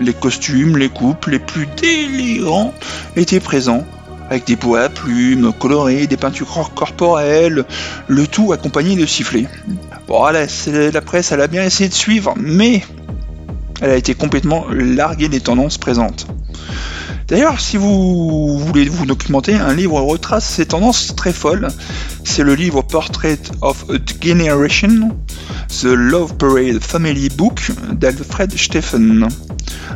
Les 0.02 0.14
costumes, 0.14 0.78
les 0.78 0.90
coupes 0.90 1.28
les 1.28 1.40
plus 1.40 1.66
délirants 1.82 2.74
étaient 3.16 3.40
présents, 3.40 3.86
avec 4.30 4.46
des 4.46 4.56
bois 4.56 4.82
à 4.82 4.90
plumes 4.90 5.54
colorés, 5.54 6.08
des 6.08 6.18
peintures 6.18 6.72
corporelles, 6.76 7.66
le 8.08 8.28
tout 8.28 8.52
accompagné 8.54 8.96
de 8.96 9.06
sifflets. 9.06 9.48
Bon, 10.08 10.24
la 10.26 11.02
presse, 11.02 11.32
elle 11.32 11.42
a 11.42 11.48
bien 11.48 11.64
essayé 11.64 11.90
de 11.90 11.94
suivre, 11.94 12.34
mais 12.38 12.84
elle 13.82 13.92
a 13.92 13.96
été 13.96 14.16
complètement 14.16 14.66
larguée 14.70 15.30
des 15.30 15.40
tendances 15.42 15.78
présentes. 15.78 16.28
D'ailleurs, 17.28 17.60
si 17.60 17.76
vous 17.76 18.58
voulez 18.58 18.88
vous 18.88 19.06
documenter, 19.06 19.54
un 19.54 19.74
livre 19.74 20.00
retrace 20.00 20.48
ces 20.48 20.66
tendances 20.66 21.14
très 21.14 21.34
folles. 21.34 21.68
C'est 22.24 22.44
le 22.44 22.56
livre 22.56 22.82
Portrait 22.84 23.40
of 23.62 23.84
a 23.90 23.98
Generation, 24.22 25.10
The 25.82 25.88
Love 25.88 26.36
Parade 26.36 26.80
Family 26.80 27.28
Book 27.28 27.70
d'Alfred 27.92 28.58
Steffen. 28.58 29.28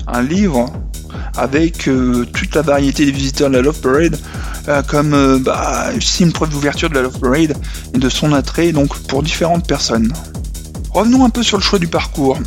Un 0.08 0.22
livre 0.24 0.74
avec 1.38 1.88
euh, 1.88 2.26
toute 2.34 2.56
la 2.56 2.62
variété 2.62 3.06
des 3.06 3.12
visiteurs 3.12 3.50
de 3.50 3.56
la 3.56 3.62
Love 3.62 3.80
Parade, 3.80 4.18
euh, 4.68 4.82
comme 4.84 5.14
euh, 5.14 5.40
bah, 5.40 5.90
une 6.20 6.32
preuve 6.32 6.50
d'ouverture 6.50 6.90
de 6.90 6.96
la 6.96 7.02
Love 7.02 7.20
Parade 7.20 7.56
et 7.94 7.98
de 7.98 8.10
son 8.10 8.34
attrait 8.34 8.72
donc 8.72 8.98
pour 9.04 9.24
différentes 9.24 9.68
personnes. 9.68 10.14
Revenons 10.94 11.26
un 11.26 11.30
peu 11.30 11.44
sur 11.44 11.58
le 11.58 11.64
choix 11.64 11.80
du 11.80 11.88
parcours. 11.88 12.38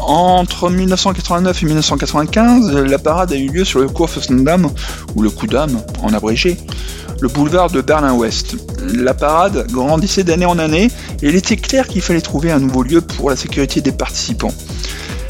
Entre 0.00 0.70
1989 0.70 1.62
et 1.62 1.66
1995, 1.66 2.76
la 2.76 2.98
parade 2.98 3.32
a 3.32 3.36
eu 3.36 3.48
lieu 3.48 3.64
sur 3.64 3.80
le 3.80 3.88
cours 3.88 4.10
ou 5.14 5.22
le 5.22 5.30
coup 5.30 5.46
d'âme 5.46 5.80
en 6.02 6.12
abrégé, 6.12 6.58
le 7.20 7.28
boulevard 7.28 7.70
de 7.70 7.80
Berlin-Ouest. 7.80 8.56
La 8.82 9.14
parade 9.14 9.66
grandissait 9.70 10.24
d'année 10.24 10.46
en 10.46 10.58
année 10.58 10.90
et 11.22 11.28
il 11.28 11.36
était 11.36 11.56
clair 11.56 11.86
qu'il 11.86 12.02
fallait 12.02 12.20
trouver 12.20 12.50
un 12.50 12.58
nouveau 12.58 12.82
lieu 12.82 13.00
pour 13.00 13.30
la 13.30 13.36
sécurité 13.36 13.80
des 13.80 13.92
participants. 13.92 14.52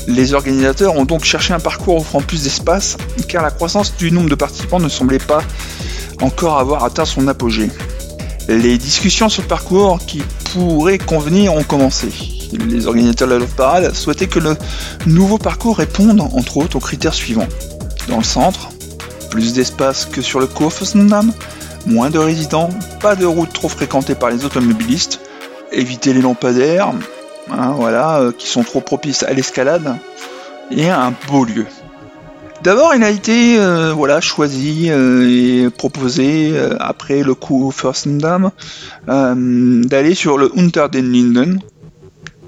Les 0.06 0.34
organisateurs 0.34 0.96
ont 0.96 1.04
donc 1.04 1.24
cherché 1.24 1.54
un 1.54 1.60
parcours 1.60 1.96
offrant 1.96 2.20
plus 2.20 2.42
d'espace, 2.42 2.96
car 3.28 3.42
la 3.42 3.50
croissance 3.50 3.96
du 3.96 4.10
nombre 4.10 4.28
de 4.28 4.34
participants 4.34 4.80
ne 4.80 4.88
semblait 4.88 5.18
pas 5.18 5.42
encore 6.20 6.58
avoir 6.58 6.84
atteint 6.84 7.04
son 7.04 7.26
apogée. 7.28 7.70
Les 8.48 8.76
discussions 8.76 9.28
sur 9.30 9.42
le 9.42 9.48
parcours 9.48 9.98
qui 10.06 10.22
pourraient 10.52 10.98
convenir 10.98 11.54
ont 11.54 11.62
commencé. 11.62 12.08
Les 12.52 12.86
organisateurs 12.86 13.28
de 13.28 13.32
la 13.32 13.38
Love 13.40 13.54
Parade 13.56 13.94
souhaitaient 13.94 14.26
que 14.26 14.38
le 14.38 14.56
nouveau 15.06 15.38
parcours 15.38 15.78
réponde, 15.78 16.20
entre 16.20 16.58
autres, 16.58 16.76
aux 16.76 16.80
critères 16.80 17.14
suivants. 17.14 17.48
Dans 18.08 18.18
le 18.18 18.24
centre, 18.24 18.68
plus 19.30 19.54
d'espace 19.54 20.04
que 20.04 20.20
sur 20.20 20.38
le 20.38 20.46
Kurfürstendamm, 20.46 21.32
moins 21.86 22.10
de 22.10 22.18
résidents, 22.18 22.68
pas 23.00 23.16
de 23.16 23.24
routes 23.24 23.52
trop 23.52 23.68
fréquentées 23.68 24.14
par 24.14 24.30
les 24.30 24.44
automobilistes, 24.44 25.20
éviter 25.72 26.12
les 26.12 26.20
lampadaires, 26.20 26.92
Hein, 27.50 27.74
voilà, 27.76 28.20
euh, 28.20 28.32
qui 28.32 28.48
sont 28.48 28.62
trop 28.62 28.80
propices 28.80 29.22
à 29.22 29.32
l'escalade, 29.32 29.96
et 30.70 30.88
un 30.88 31.12
beau 31.28 31.44
lieu. 31.44 31.66
D'abord, 32.62 32.94
il 32.94 33.04
a 33.04 33.10
été 33.10 33.58
euh, 33.58 33.92
voilà 33.92 34.22
choisi 34.22 34.86
euh, 34.88 35.28
et 35.28 35.68
proposé 35.68 36.54
après 36.80 37.22
le 37.22 37.34
coup 37.34 37.70
Fürstendamm 37.70 38.50
d'aller 39.06 40.14
sur 40.14 40.38
le 40.38 40.50
Unter 40.56 40.86
den 40.90 41.12
Linden, 41.12 41.58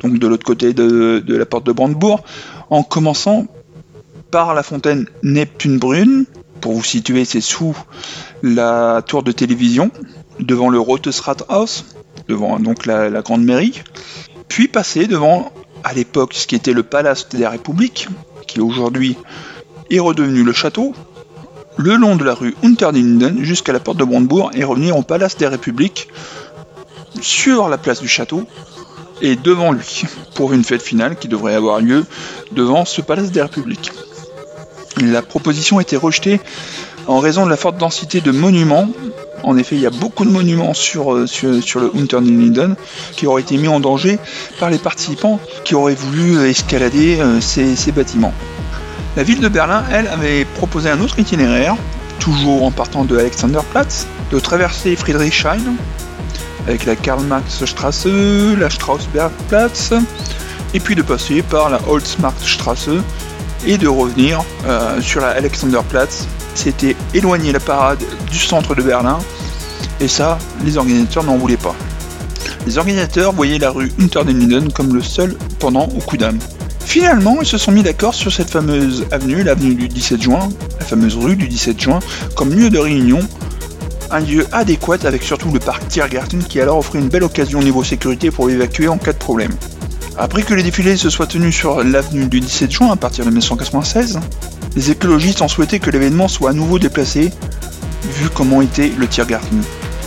donc 0.00 0.18
de 0.18 0.26
l'autre 0.26 0.46
côté 0.46 0.72
de, 0.72 1.22
la 1.26 1.44
porte 1.44 1.66
de 1.66 1.72
Brandebourg, 1.72 2.24
en 2.70 2.82
commençant 2.82 3.46
par 4.30 4.54
la 4.54 4.62
fontaine 4.62 5.06
Neptune 5.22 5.78
Brune. 5.78 6.24
Pour 6.62 6.72
vous 6.72 6.84
situer, 6.84 7.26
c'est 7.26 7.42
sous 7.42 7.76
la 8.42 9.02
tour 9.06 9.22
de 9.22 9.30
télévision, 9.30 9.90
devant 10.40 10.70
le 10.70 10.80
House, 11.48 11.84
devant 12.28 12.58
donc 12.58 12.86
la 12.86 13.20
grande 13.20 13.44
mairie 13.44 13.82
puis 14.48 14.68
passer 14.68 15.06
devant, 15.06 15.52
à 15.84 15.92
l'époque, 15.92 16.34
ce 16.34 16.46
qui 16.46 16.54
était 16.54 16.72
le 16.72 16.82
Palace 16.82 17.28
des 17.28 17.46
Républiques, 17.46 18.08
qui 18.46 18.60
aujourd'hui 18.60 19.16
est 19.90 19.98
redevenu 19.98 20.42
le 20.42 20.52
château, 20.52 20.94
le 21.76 21.96
long 21.96 22.16
de 22.16 22.24
la 22.24 22.34
rue 22.34 22.54
Unterlinden 22.62 23.44
jusqu'à 23.44 23.72
la 23.72 23.80
porte 23.80 23.98
de 23.98 24.04
Brandebourg 24.04 24.50
et 24.54 24.64
revenir 24.64 24.96
au 24.96 25.02
Palace 25.02 25.36
des 25.36 25.46
Républiques 25.46 26.08
sur 27.20 27.68
la 27.68 27.78
place 27.78 28.00
du 28.00 28.08
château 28.08 28.46
et 29.20 29.36
devant 29.36 29.72
lui 29.72 30.04
pour 30.34 30.52
une 30.52 30.64
fête 30.64 30.82
finale 30.82 31.16
qui 31.16 31.28
devrait 31.28 31.54
avoir 31.54 31.80
lieu 31.80 32.04
devant 32.52 32.84
ce 32.84 33.00
Palace 33.00 33.30
des 33.30 33.42
Républiques. 33.42 33.92
La 35.00 35.22
proposition 35.22 35.78
a 35.78 35.82
été 35.82 35.96
rejetée 35.96 36.40
en 37.06 37.18
raison 37.18 37.44
de 37.44 37.50
la 37.50 37.56
forte 37.56 37.78
densité 37.78 38.20
de 38.20 38.30
monuments 38.30 38.88
en 39.46 39.56
effet, 39.56 39.76
il 39.76 39.82
y 39.82 39.86
a 39.86 39.90
beaucoup 39.90 40.24
de 40.24 40.30
monuments 40.30 40.74
sur, 40.74 41.14
euh, 41.14 41.26
le 41.44 41.90
Unterlinden 41.94 42.74
qui 43.16 43.26
auraient 43.28 43.42
été 43.42 43.56
mis 43.58 43.68
en 43.68 43.78
danger 43.78 44.18
par 44.58 44.70
les 44.70 44.78
participants 44.78 45.38
qui 45.64 45.76
auraient 45.76 45.94
voulu 45.94 46.48
escalader 46.48 47.20
euh, 47.20 47.40
ces, 47.40 47.92
bâtiments. 47.92 48.34
La 49.16 49.22
ville 49.22 49.40
de 49.40 49.48
Berlin, 49.48 49.84
elle, 49.92 50.08
avait 50.08 50.44
proposé 50.44 50.90
un 50.90 51.00
autre 51.00 51.18
itinéraire, 51.20 51.76
toujours 52.18 52.64
en 52.64 52.72
partant 52.72 53.04
de 53.04 53.16
Alexanderplatz, 53.16 54.08
de 54.32 54.40
traverser 54.40 54.96
Friedrichshain 54.96 55.60
avec 56.66 56.84
la 56.84 56.96
Karl-Marx-Straße, 56.96 58.08
la 58.58 58.68
Strausbergplatz, 58.68 59.92
et 60.74 60.80
puis 60.80 60.96
de 60.96 61.02
passer 61.02 61.42
par 61.42 61.70
la 61.70 61.80
Holzmarktstraße 61.86 62.90
et 63.64 63.78
de 63.78 63.86
revenir 63.86 64.42
euh, 64.66 65.00
sur 65.00 65.20
la 65.20 65.28
Alexanderplatz 65.28 66.26
c'était 66.56 66.96
éloigner 67.14 67.52
la 67.52 67.60
parade 67.60 68.02
du 68.30 68.38
centre 68.38 68.74
de 68.74 68.82
Berlin, 68.82 69.18
et 70.00 70.08
ça, 70.08 70.38
les 70.64 70.76
organisateurs 70.76 71.24
n'en 71.24 71.36
voulaient 71.36 71.56
pas. 71.56 71.74
Les 72.66 72.78
organisateurs 72.78 73.32
voyaient 73.32 73.58
la 73.58 73.70
rue 73.70 73.92
Unter 74.00 74.24
den 74.24 74.38
Linden 74.38 74.72
comme 74.72 74.94
le 74.94 75.02
seul 75.02 75.36
pendant 75.58 75.84
au 75.84 76.00
coup 76.00 76.16
d'âme. 76.16 76.38
Finalement, 76.84 77.38
ils 77.40 77.46
se 77.46 77.58
sont 77.58 77.72
mis 77.72 77.82
d'accord 77.82 78.14
sur 78.14 78.32
cette 78.32 78.50
fameuse 78.50 79.06
avenue, 79.10 79.42
l'avenue 79.42 79.74
du 79.74 79.88
17 79.88 80.22
juin, 80.22 80.48
la 80.80 80.86
fameuse 80.86 81.16
rue 81.16 81.36
du 81.36 81.48
17 81.48 81.80
juin, 81.80 81.98
comme 82.34 82.50
lieu 82.50 82.70
de 82.70 82.78
réunion, 82.78 83.20
un 84.10 84.20
lieu 84.20 84.46
adéquat 84.52 84.98
avec 85.04 85.22
surtout 85.22 85.50
le 85.50 85.58
parc 85.58 85.88
Tiergarten 85.88 86.42
qui 86.42 86.60
alors 86.60 86.78
offrait 86.78 86.98
une 86.98 87.08
belle 87.08 87.24
occasion 87.24 87.58
au 87.58 87.62
niveau 87.62 87.84
sécurité 87.84 88.30
pour 88.30 88.48
évacuer 88.50 88.88
en 88.88 88.98
cas 88.98 89.12
de 89.12 89.18
problème. 89.18 89.52
Après 90.18 90.42
que 90.42 90.54
les 90.54 90.62
défilés 90.62 90.96
se 90.96 91.10
soient 91.10 91.26
tenus 91.26 91.54
sur 91.54 91.82
l'avenue 91.84 92.26
du 92.26 92.40
17 92.40 92.70
juin 92.70 92.92
à 92.92 92.96
partir 92.96 93.24
de 93.24 93.30
1996, 93.30 94.20
les 94.76 94.90
écologistes 94.90 95.40
ont 95.40 95.48
souhaité 95.48 95.80
que 95.80 95.90
l'événement 95.90 96.28
soit 96.28 96.50
à 96.50 96.52
nouveau 96.52 96.78
déplacé, 96.78 97.32
vu 98.04 98.28
comment 98.28 98.60
était 98.60 98.92
le 98.96 99.08
Tiergarten. 99.08 99.62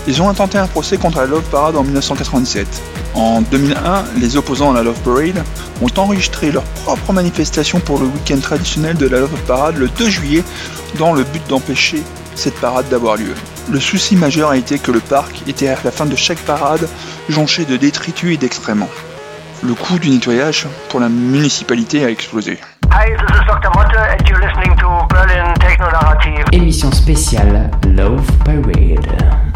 Ils 0.08 0.22
ont 0.22 0.30
intenté 0.30 0.58
un 0.58 0.68
procès 0.68 0.98
contre 0.98 1.18
la 1.18 1.26
Love 1.26 1.44
Parade 1.52 1.76
en 1.76 1.84
1997. 1.84 2.68
En 3.16 3.42
2001, 3.42 4.06
les 4.20 4.38
opposants 4.38 4.72
à 4.72 4.76
la 4.76 4.84
Love 4.84 5.00
Parade 5.04 5.44
ont 5.82 6.00
enregistré 6.00 6.52
leur 6.52 6.64
propre 6.64 7.12
manifestation 7.12 7.80
pour 7.80 8.00
le 8.00 8.06
week-end 8.06 8.40
traditionnel 8.40 8.96
de 8.96 9.08
la 9.08 9.20
Love 9.20 9.42
Parade 9.48 9.76
le 9.76 9.90
2 9.90 10.10
juillet 10.10 10.44
dans 10.98 11.14
le 11.14 11.24
but 11.24 11.46
d'empêcher 11.50 12.02
cette 12.36 12.56
parade 12.56 12.88
d'avoir 12.90 13.18
lieu. 13.18 13.34
Le 13.70 13.80
souci 13.80 14.16
majeur 14.16 14.52
a 14.52 14.58
été 14.58 14.80
que 14.80 14.92
le 14.92 15.02
parc 15.02 15.44
était 15.48 15.68
à 15.68 15.78
la 15.84 15.92
fin 15.92 16.06
de 16.06 16.16
chaque 16.16 16.40
parade 16.40 16.88
jonché 17.28 17.66
de 17.66 17.76
détritus 17.76 18.36
et 18.36 18.38
d'excréments 18.38 18.90
le 19.64 19.74
coût 19.74 20.00
du 20.00 20.10
nettoyage 20.10 20.68
pour 20.90 21.00
la 21.00 21.10
municipalité 21.10 22.04
a 22.04 22.10
explosé. 22.10 22.60
Hi, 22.92 23.10
this 23.10 23.22
is 23.22 23.46
Dr. 23.46 23.70
Motte 23.76 23.96
and 23.96 24.28
you're 24.28 24.40
listening 24.40 24.76
to 24.78 25.06
Berlin 25.10 25.54
Techno 25.60 25.90
Narrative. 25.92 26.46
Émission 26.52 26.92
spéciale 26.92 27.70
Love 27.86 28.26
Parade. 28.44 29.49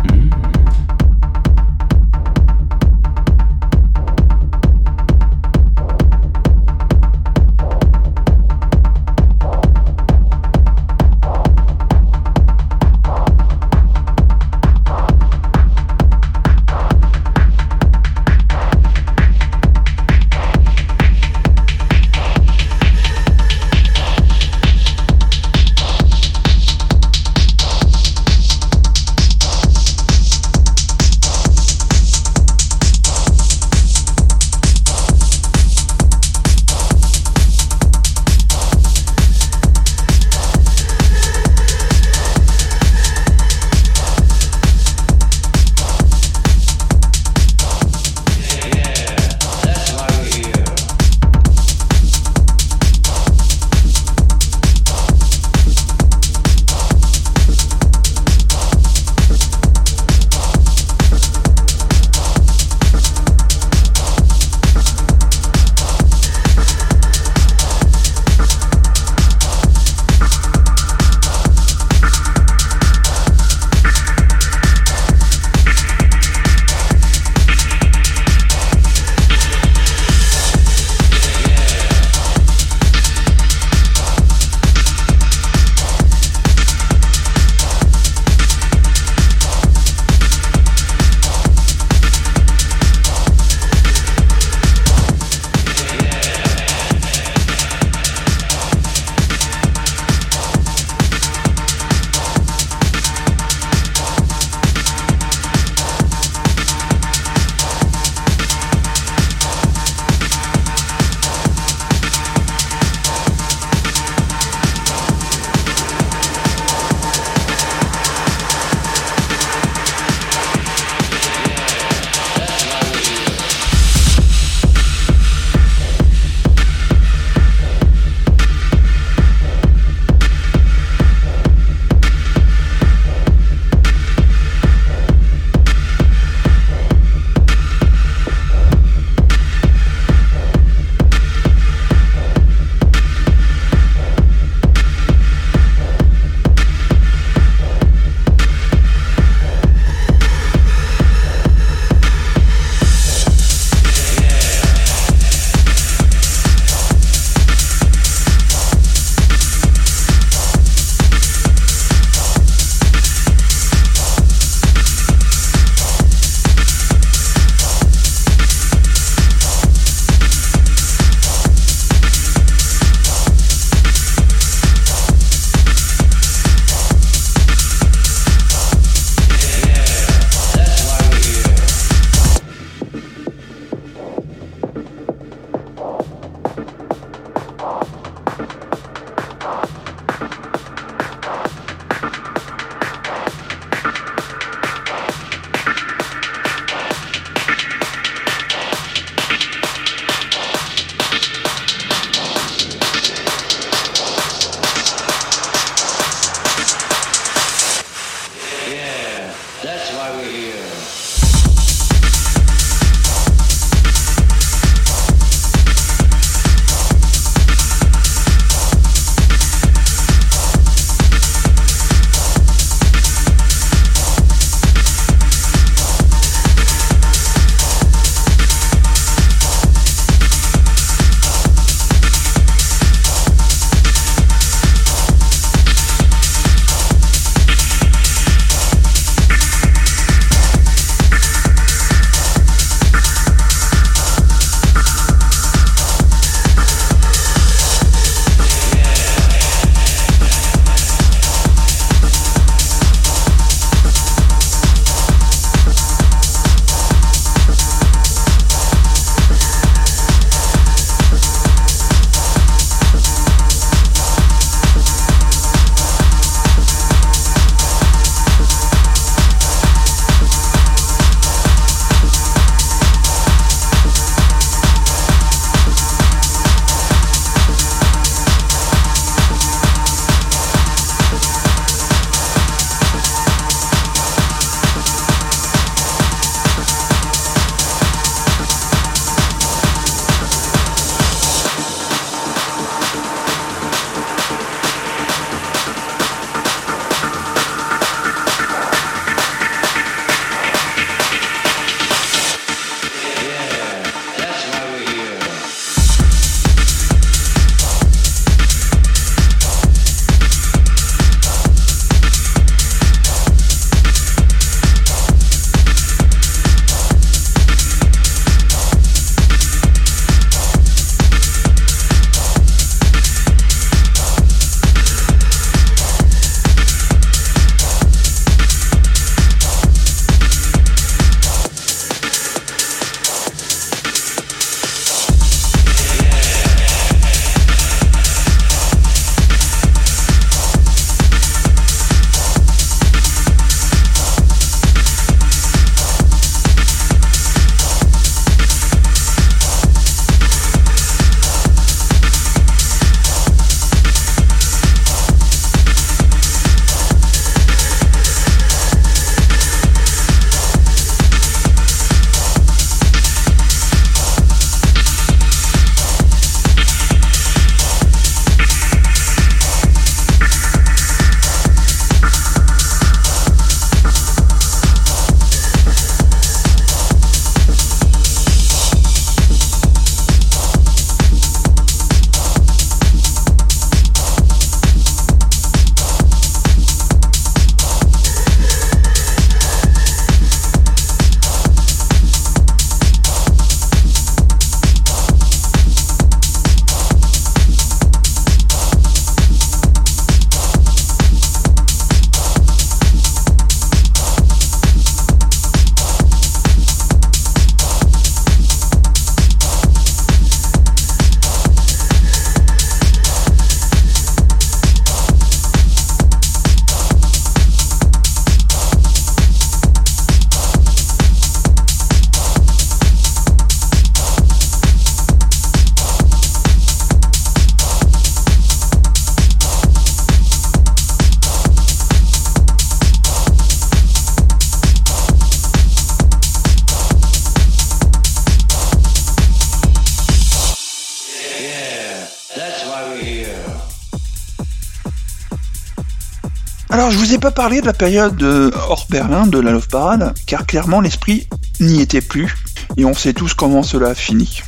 Alors 446.73 446.89
je 446.89 446.97
vous 446.97 447.13
ai 447.13 447.19
pas 447.19 447.29
parlé 447.29 447.61
de 447.61 447.67
la 447.67 447.73
période 447.73 448.19
euh, 448.23 448.49
hors 448.67 448.87
Berlin 448.89 449.27
de 449.27 449.37
la 449.37 449.51
Love 449.51 449.67
Parade, 449.67 450.11
car 450.25 450.47
clairement 450.47 450.81
l'esprit 450.81 451.27
n'y 451.59 451.81
était 451.81 452.01
plus, 452.01 452.35
et 452.77 452.83
on 452.83 452.95
sait 452.95 453.13
tous 453.13 453.35
comment 453.35 453.61
cela 453.61 453.89
a 453.89 453.93
fini. 453.93 454.41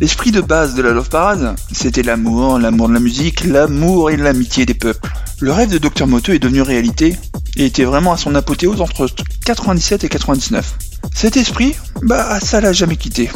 L'esprit 0.00 0.30
de 0.30 0.40
base 0.40 0.74
de 0.74 0.80
la 0.80 0.92
Love 0.92 1.10
Parade, 1.10 1.56
c'était 1.70 2.02
l'amour, 2.02 2.58
l'amour 2.58 2.88
de 2.88 2.94
la 2.94 3.00
musique, 3.00 3.44
l'amour 3.44 4.10
et 4.10 4.16
l'amitié 4.16 4.64
des 4.64 4.72
peuples. 4.72 5.10
Le 5.40 5.52
rêve 5.52 5.68
de 5.68 5.76
Dr 5.76 6.06
Moto 6.06 6.32
est 6.32 6.38
devenu 6.38 6.62
réalité, 6.62 7.18
et 7.58 7.66
était 7.66 7.84
vraiment 7.84 8.14
à 8.14 8.16
son 8.16 8.34
apothéose 8.34 8.80
entre 8.80 9.06
97 9.44 10.04
et 10.04 10.08
99. 10.08 10.78
Cet 11.14 11.36
esprit, 11.36 11.74
bah 12.00 12.40
ça 12.40 12.62
l'a 12.62 12.72
jamais 12.72 12.96
quitté. 12.96 13.30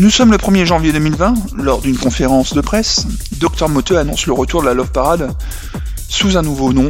Nous 0.00 0.10
sommes 0.10 0.32
le 0.32 0.38
1er 0.38 0.64
janvier 0.64 0.90
2020, 0.90 1.34
lors 1.58 1.80
d'une 1.80 1.96
conférence 1.96 2.54
de 2.54 2.60
presse, 2.60 3.06
Dr 3.38 3.68
Moto 3.68 3.94
annonce 3.94 4.26
le 4.26 4.32
retour 4.32 4.62
de 4.62 4.66
la 4.66 4.74
Love 4.74 4.90
Parade 4.90 5.30
sous 6.08 6.36
un 6.36 6.42
nouveau 6.42 6.72
nom, 6.72 6.88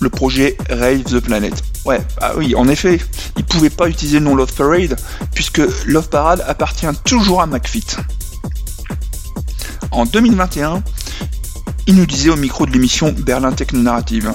le 0.00 0.08
projet 0.08 0.56
Rave 0.68 1.04
the 1.04 1.20
Planet. 1.20 1.54
Ouais, 1.84 2.00
ah 2.20 2.32
oui, 2.36 2.54
en 2.54 2.68
effet, 2.68 3.00
il 3.36 3.44
pouvait 3.44 3.70
pas 3.70 3.88
utiliser 3.88 4.18
le 4.18 4.24
nom 4.24 4.34
Love 4.34 4.52
Parade, 4.52 4.96
puisque 5.34 5.62
Love 5.86 6.08
Parade 6.08 6.44
appartient 6.46 6.86
toujours 7.04 7.42
à 7.42 7.46
McFit. 7.46 7.86
En 9.92 10.04
2021, 10.06 10.82
il 11.86 11.96
nous 11.96 12.06
disait 12.06 12.30
au 12.30 12.36
micro 12.36 12.66
de 12.66 12.72
l'émission 12.72 13.14
Berlin 13.16 13.52
Techno 13.52 13.80
Narrative. 13.80 14.32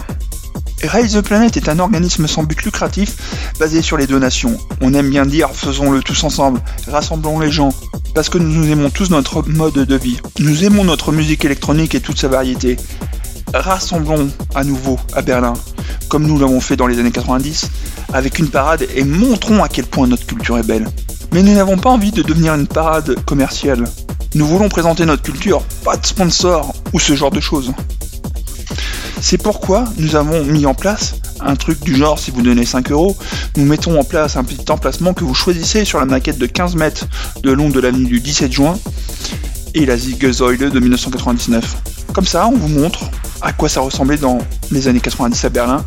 Raise 0.83 1.13
the 1.13 1.21
Planet 1.21 1.55
est 1.57 1.69
un 1.69 1.79
organisme 1.79 2.27
sans 2.27 2.43
but 2.43 2.61
lucratif 2.63 3.15
basé 3.59 3.81
sur 3.81 3.97
les 3.97 4.07
donations. 4.07 4.57
On 4.81 4.93
aime 4.93 5.09
bien 5.09 5.25
dire 5.25 5.49
faisons-le 5.51 6.01
tous 6.01 6.23
ensemble, 6.23 6.61
rassemblons 6.87 7.39
les 7.39 7.49
gens, 7.49 7.69
parce 8.13 8.29
que 8.29 8.37
nous 8.37 8.67
aimons 8.67 8.89
tous 8.89 9.09
notre 9.09 9.41
mode 9.47 9.73
de 9.73 9.95
vie. 9.95 10.19
Nous 10.39 10.63
aimons 10.63 10.83
notre 10.83 11.11
musique 11.11 11.45
électronique 11.45 11.95
et 11.95 12.01
toute 12.01 12.19
sa 12.19 12.27
variété. 12.27 12.77
Rassemblons 13.53 14.29
à 14.53 14.63
nouveau 14.63 14.99
à 15.13 15.21
Berlin, 15.21 15.53
comme 16.09 16.25
nous 16.25 16.39
l'avons 16.39 16.59
fait 16.59 16.75
dans 16.75 16.87
les 16.87 16.99
années 16.99 17.11
90, 17.11 17.69
avec 18.13 18.39
une 18.39 18.49
parade 18.49 18.85
et 18.95 19.03
montrons 19.03 19.63
à 19.63 19.69
quel 19.69 19.85
point 19.85 20.07
notre 20.07 20.25
culture 20.25 20.57
est 20.57 20.67
belle. 20.67 20.87
Mais 21.33 21.43
nous 21.43 21.53
n'avons 21.53 21.77
pas 21.77 21.89
envie 21.89 22.11
de 22.11 22.21
devenir 22.21 22.53
une 22.55 22.67
parade 22.67 23.15
commerciale. 23.25 23.85
Nous 24.33 24.45
voulons 24.45 24.69
présenter 24.69 25.05
notre 25.05 25.23
culture, 25.23 25.63
pas 25.83 25.97
de 25.97 26.05
sponsor 26.05 26.73
ou 26.93 26.99
ce 26.99 27.15
genre 27.15 27.31
de 27.31 27.39
choses. 27.39 27.73
C'est 29.21 29.41
pourquoi 29.41 29.85
nous 29.97 30.15
avons 30.15 30.43
mis 30.43 30.65
en 30.65 30.73
place 30.73 31.15
un 31.41 31.55
truc 31.55 31.83
du 31.83 31.95
genre, 31.95 32.19
si 32.19 32.31
vous 32.31 32.41
donnez 32.41 32.65
5 32.65 32.91
euros, 32.91 33.15
nous 33.57 33.65
mettons 33.65 33.99
en 33.99 34.03
place 34.03 34.35
un 34.35 34.43
petit 34.43 34.69
emplacement 34.71 35.13
que 35.13 35.23
vous 35.23 35.33
choisissez 35.33 35.85
sur 35.85 35.99
la 35.99 36.05
maquette 36.05 36.37
de 36.37 36.45
15 36.45 36.75
mètres 36.75 37.07
de 37.43 37.51
long 37.51 37.69
de 37.69 37.79
l'avenue 37.79 38.05
du 38.05 38.19
17 38.19 38.51
juin 38.51 38.77
et 39.75 39.85
la 39.85 39.97
Siegesäule 39.97 40.57
de 40.57 40.79
1999. 40.79 41.75
Comme 42.13 42.25
ça, 42.25 42.47
on 42.47 42.57
vous 42.57 42.69
montre 42.69 43.11
à 43.41 43.53
quoi 43.53 43.69
ça 43.69 43.81
ressemblait 43.81 44.17
dans 44.17 44.39
les 44.71 44.87
années 44.87 45.01
90 45.01 45.45
à 45.45 45.49
Berlin. 45.49 45.85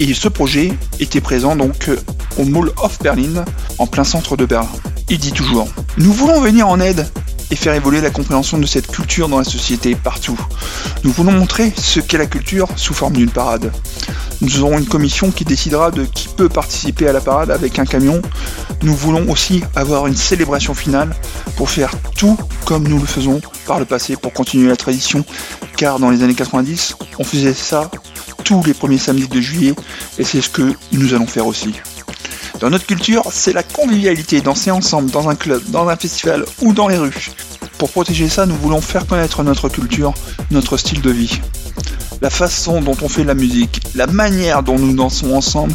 Et 0.00 0.14
ce 0.14 0.28
projet 0.28 0.72
était 0.98 1.20
présent 1.20 1.54
donc 1.54 1.90
au 2.38 2.44
Mall 2.44 2.70
of 2.82 2.98
Berlin, 3.00 3.44
en 3.78 3.86
plein 3.86 4.04
centre 4.04 4.36
de 4.36 4.46
Berlin. 4.46 4.68
Il 5.10 5.18
dit 5.18 5.32
toujours 5.32 5.68
Nous 5.98 6.12
voulons 6.12 6.40
venir 6.40 6.68
en 6.68 6.80
aide 6.80 7.06
et 7.50 7.56
faire 7.56 7.74
évoluer 7.74 8.00
la 8.00 8.10
compréhension 8.10 8.58
de 8.58 8.66
cette 8.66 8.86
culture 8.86 9.28
dans 9.28 9.38
la 9.38 9.44
société 9.44 9.94
partout. 9.94 10.38
Nous 11.04 11.12
voulons 11.12 11.32
montrer 11.32 11.72
ce 11.76 12.00
qu'est 12.00 12.18
la 12.18 12.26
culture 12.26 12.68
sous 12.76 12.94
forme 12.94 13.14
d'une 13.14 13.30
parade. 13.30 13.72
Nous 14.40 14.60
aurons 14.62 14.78
une 14.78 14.86
commission 14.86 15.30
qui 15.30 15.44
décidera 15.44 15.90
de 15.90 16.04
qui 16.04 16.28
peut 16.28 16.48
participer 16.48 17.08
à 17.08 17.12
la 17.12 17.20
parade 17.20 17.50
avec 17.50 17.78
un 17.78 17.84
camion. 17.84 18.22
Nous 18.82 18.94
voulons 18.94 19.28
aussi 19.30 19.62
avoir 19.74 20.06
une 20.06 20.16
célébration 20.16 20.74
finale 20.74 21.14
pour 21.56 21.70
faire 21.70 21.90
tout 22.16 22.36
comme 22.64 22.86
nous 22.86 22.98
le 22.98 23.06
faisons 23.06 23.40
par 23.66 23.78
le 23.78 23.84
passé 23.84 24.16
pour 24.16 24.32
continuer 24.32 24.68
la 24.68 24.76
tradition. 24.76 25.24
Car 25.76 25.98
dans 25.98 26.10
les 26.10 26.22
années 26.22 26.34
90, 26.34 26.96
on 27.18 27.24
faisait 27.24 27.54
ça 27.54 27.90
tous 28.44 28.62
les 28.64 28.74
premiers 28.74 28.98
samedis 28.98 29.28
de 29.28 29.40
juillet 29.40 29.74
et 30.18 30.24
c'est 30.24 30.40
ce 30.40 30.48
que 30.48 30.72
nous 30.92 31.14
allons 31.14 31.26
faire 31.26 31.46
aussi. 31.46 31.74
Dans 32.60 32.70
notre 32.70 32.86
culture, 32.86 33.22
c'est 33.30 33.52
la 33.52 33.62
convivialité, 33.62 34.40
danser 34.40 34.72
ensemble 34.72 35.10
dans 35.12 35.28
un 35.28 35.36
club, 35.36 35.62
dans 35.68 35.88
un 35.88 35.96
festival 35.96 36.44
ou 36.60 36.72
dans 36.72 36.88
les 36.88 36.96
rues. 36.96 37.30
Pour 37.78 37.90
protéger 37.90 38.28
ça, 38.28 38.46
nous 38.46 38.56
voulons 38.56 38.80
faire 38.80 39.06
connaître 39.06 39.44
notre 39.44 39.68
culture, 39.68 40.12
notre 40.50 40.76
style 40.76 41.00
de 41.00 41.10
vie. 41.10 41.40
La 42.20 42.30
façon 42.30 42.80
dont 42.80 42.96
on 43.00 43.08
fait 43.08 43.22
la 43.22 43.34
musique, 43.34 43.80
la 43.94 44.08
manière 44.08 44.64
dont 44.64 44.76
nous 44.76 44.92
dansons 44.92 45.36
ensemble, 45.36 45.72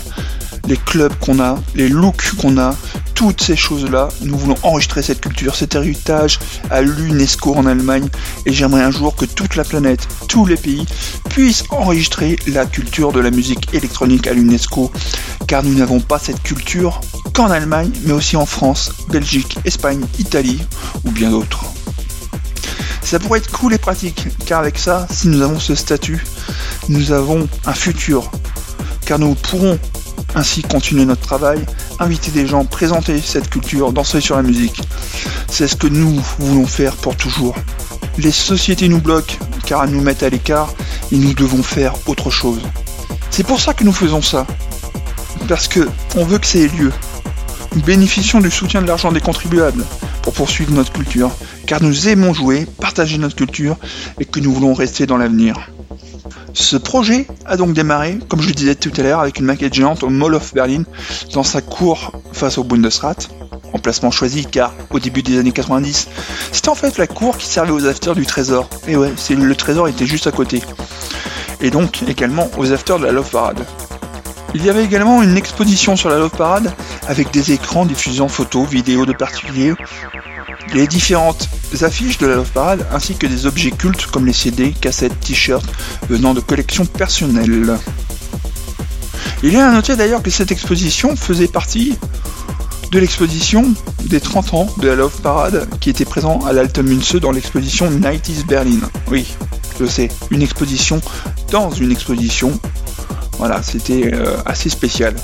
les 0.67 0.77
clubs 0.77 1.13
qu'on 1.19 1.39
a, 1.39 1.59
les 1.75 1.89
looks 1.89 2.35
qu'on 2.37 2.57
a, 2.57 2.75
toutes 3.15 3.41
ces 3.41 3.55
choses-là, 3.55 4.09
nous 4.21 4.37
voulons 4.37 4.55
enregistrer 4.63 5.01
cette 5.01 5.21
culture, 5.21 5.55
cet 5.55 5.75
héritage 5.75 6.39
à 6.69 6.81
l'UNESCO 6.81 7.55
en 7.55 7.65
Allemagne, 7.65 8.07
et 8.45 8.53
j'aimerais 8.53 8.81
un 8.81 8.91
jour 8.91 9.15
que 9.15 9.25
toute 9.25 9.55
la 9.55 9.63
planète, 9.63 10.07
tous 10.27 10.45
les 10.45 10.57
pays, 10.57 10.85
puissent 11.29 11.63
enregistrer 11.69 12.37
la 12.47 12.65
culture 12.65 13.11
de 13.11 13.19
la 13.19 13.31
musique 13.31 13.73
électronique 13.73 14.27
à 14.27 14.33
l'UNESCO, 14.33 14.91
car 15.47 15.63
nous 15.63 15.73
n'avons 15.73 15.99
pas 15.99 16.19
cette 16.19 16.41
culture 16.41 17.01
qu'en 17.33 17.49
Allemagne, 17.49 17.91
mais 18.05 18.13
aussi 18.13 18.37
en 18.37 18.45
France, 18.45 18.91
Belgique, 19.09 19.57
Espagne, 19.65 20.05
Italie 20.19 20.61
ou 21.05 21.11
bien 21.11 21.31
d'autres. 21.31 21.65
Ça 23.01 23.19
pourrait 23.19 23.39
être 23.39 23.51
cool 23.51 23.73
et 23.73 23.77
pratique, 23.77 24.27
car 24.45 24.59
avec 24.59 24.77
ça, 24.77 25.07
si 25.11 25.27
nous 25.27 25.41
avons 25.41 25.59
ce 25.59 25.75
statut, 25.75 26.23
nous 26.89 27.11
avons 27.11 27.47
un 27.65 27.73
futur, 27.73 28.31
car 29.05 29.19
nous 29.19 29.35
pourrons 29.35 29.77
ainsi 30.35 30.61
continuer 30.61 31.05
notre 31.05 31.21
travail, 31.21 31.59
inviter 31.99 32.31
des 32.31 32.47
gens, 32.47 32.65
présenter 32.65 33.19
cette 33.21 33.49
culture, 33.49 33.91
danser 33.91 34.21
sur 34.21 34.35
la 34.35 34.43
musique. 34.43 34.81
C'est 35.47 35.67
ce 35.67 35.75
que 35.75 35.87
nous 35.87 36.21
voulons 36.39 36.65
faire 36.65 36.95
pour 36.95 37.15
toujours. 37.15 37.55
Les 38.17 38.31
sociétés 38.31 38.87
nous 38.87 39.01
bloquent 39.01 39.35
car 39.65 39.83
elles 39.83 39.91
nous 39.91 40.01
mettent 40.01 40.23
à 40.23 40.29
l'écart 40.29 40.73
et 41.11 41.17
nous 41.17 41.33
devons 41.33 41.63
faire 41.63 41.93
autre 42.07 42.29
chose. 42.29 42.61
C'est 43.29 43.45
pour 43.45 43.59
ça 43.59 43.73
que 43.73 43.83
nous 43.83 43.93
faisons 43.93 44.21
ça. 44.21 44.45
Parce 45.47 45.67
que 45.67 45.87
on 46.15 46.25
veut 46.25 46.37
que 46.37 46.47
ça 46.47 46.59
ait 46.59 46.67
lieu. 46.67 46.91
Nous 47.75 47.81
bénéficions 47.81 48.39
du 48.39 48.51
soutien 48.51 48.81
de 48.81 48.87
l'argent 48.87 49.11
des 49.11 49.21
contribuables 49.21 49.83
pour 50.21 50.33
poursuivre 50.33 50.71
notre 50.71 50.93
culture, 50.93 51.31
car 51.65 51.81
nous 51.81 52.07
aimons 52.07 52.33
jouer, 52.33 52.67
partager 52.79 53.17
notre 53.17 53.35
culture 53.35 53.75
et 54.19 54.25
que 54.25 54.39
nous 54.39 54.53
voulons 54.53 54.73
rester 54.73 55.05
dans 55.05 55.17
l'avenir. 55.17 55.72
Ce 56.53 56.77
projet 56.77 57.27
a 57.45 57.57
donc 57.57 57.73
démarré, 57.73 58.19
comme 58.27 58.41
je 58.41 58.47
le 58.47 58.53
disais 58.53 58.75
tout 58.75 58.91
à 58.97 59.01
l'heure, 59.01 59.19
avec 59.19 59.39
une 59.39 59.45
maquette 59.45 59.73
géante 59.73 60.03
au 60.03 60.09
Mall 60.09 60.35
of 60.35 60.53
Berlin, 60.53 60.83
dans 61.33 61.43
sa 61.43 61.61
cour 61.61 62.11
face 62.31 62.57
au 62.57 62.63
Bundesrat, 62.63 63.15
emplacement 63.73 64.11
choisi 64.11 64.45
car 64.45 64.73
au 64.91 64.99
début 64.99 65.23
des 65.23 65.39
années 65.39 65.51
90, 65.51 66.07
c'était 66.51 66.69
en 66.69 66.75
fait 66.75 66.97
la 66.97 67.07
cour 67.07 67.37
qui 67.37 67.47
servait 67.47 67.71
aux 67.71 67.85
afters 67.85 68.15
du 68.15 68.25
trésor. 68.25 68.69
Et 68.87 68.95
ouais, 68.95 69.11
le 69.29 69.55
trésor 69.55 69.87
était 69.87 70.05
juste 70.05 70.27
à 70.27 70.31
côté. 70.31 70.61
Et 71.61 71.69
donc 71.69 72.03
également 72.07 72.49
aux 72.57 72.71
afters 72.71 72.99
de 72.99 73.05
la 73.05 73.11
Love 73.11 73.29
Parade. 73.29 73.65
Il 74.55 74.63
y 74.63 74.69
avait 74.69 74.83
également 74.83 75.23
une 75.23 75.35
exposition 75.35 75.95
sur 75.95 76.09
la 76.09 76.17
Love 76.19 76.31
Parade 76.37 76.71
avec 77.07 77.31
des 77.31 77.51
écrans 77.51 77.85
diffusant 77.85 78.27
photos, 78.27 78.69
vidéos 78.69 79.05
de 79.05 79.13
particuliers, 79.13 79.73
les 80.73 80.87
différentes 80.87 81.49
affiches 81.81 82.19
de 82.19 82.27
la 82.27 82.35
Love 82.35 82.51
Parade 82.51 82.85
ainsi 82.91 83.15
que 83.15 83.25
des 83.25 83.47
objets 83.47 83.71
cultes 83.71 84.05
comme 84.07 84.27
les 84.27 84.33
CD, 84.33 84.73
cassettes, 84.79 85.19
t-shirts 85.19 85.65
venant 86.09 86.35
de 86.35 86.39
collections 86.39 86.85
personnelles. 86.85 87.77
Il 89.41 89.55
est 89.55 89.59
à 89.59 89.71
noter 89.71 89.95
d'ailleurs 89.95 90.21
que 90.21 90.29
cette 90.29 90.51
exposition 90.51 91.15
faisait 91.15 91.47
partie 91.47 91.97
de 92.91 92.99
l'exposition 92.99 93.73
des 94.05 94.19
30 94.19 94.53
ans 94.53 94.67
de 94.79 94.87
la 94.87 94.95
Love 94.95 95.19
Parade 95.21 95.67
qui 95.79 95.89
était 95.89 96.05
présent 96.05 96.39
à 96.45 96.53
l'Altemünse 96.53 97.15
dans 97.15 97.31
l'exposition 97.31 97.89
90s 97.89 98.45
Berlin. 98.45 98.79
Oui, 99.09 99.25
je 99.79 99.85
sais, 99.85 100.09
une 100.29 100.43
exposition 100.43 101.01
dans 101.51 101.71
une 101.71 101.91
exposition. 101.91 102.51
Voilà, 103.39 103.63
c'était 103.63 104.13
euh, 104.13 104.37
assez 104.45 104.69
spécial. 104.69 105.15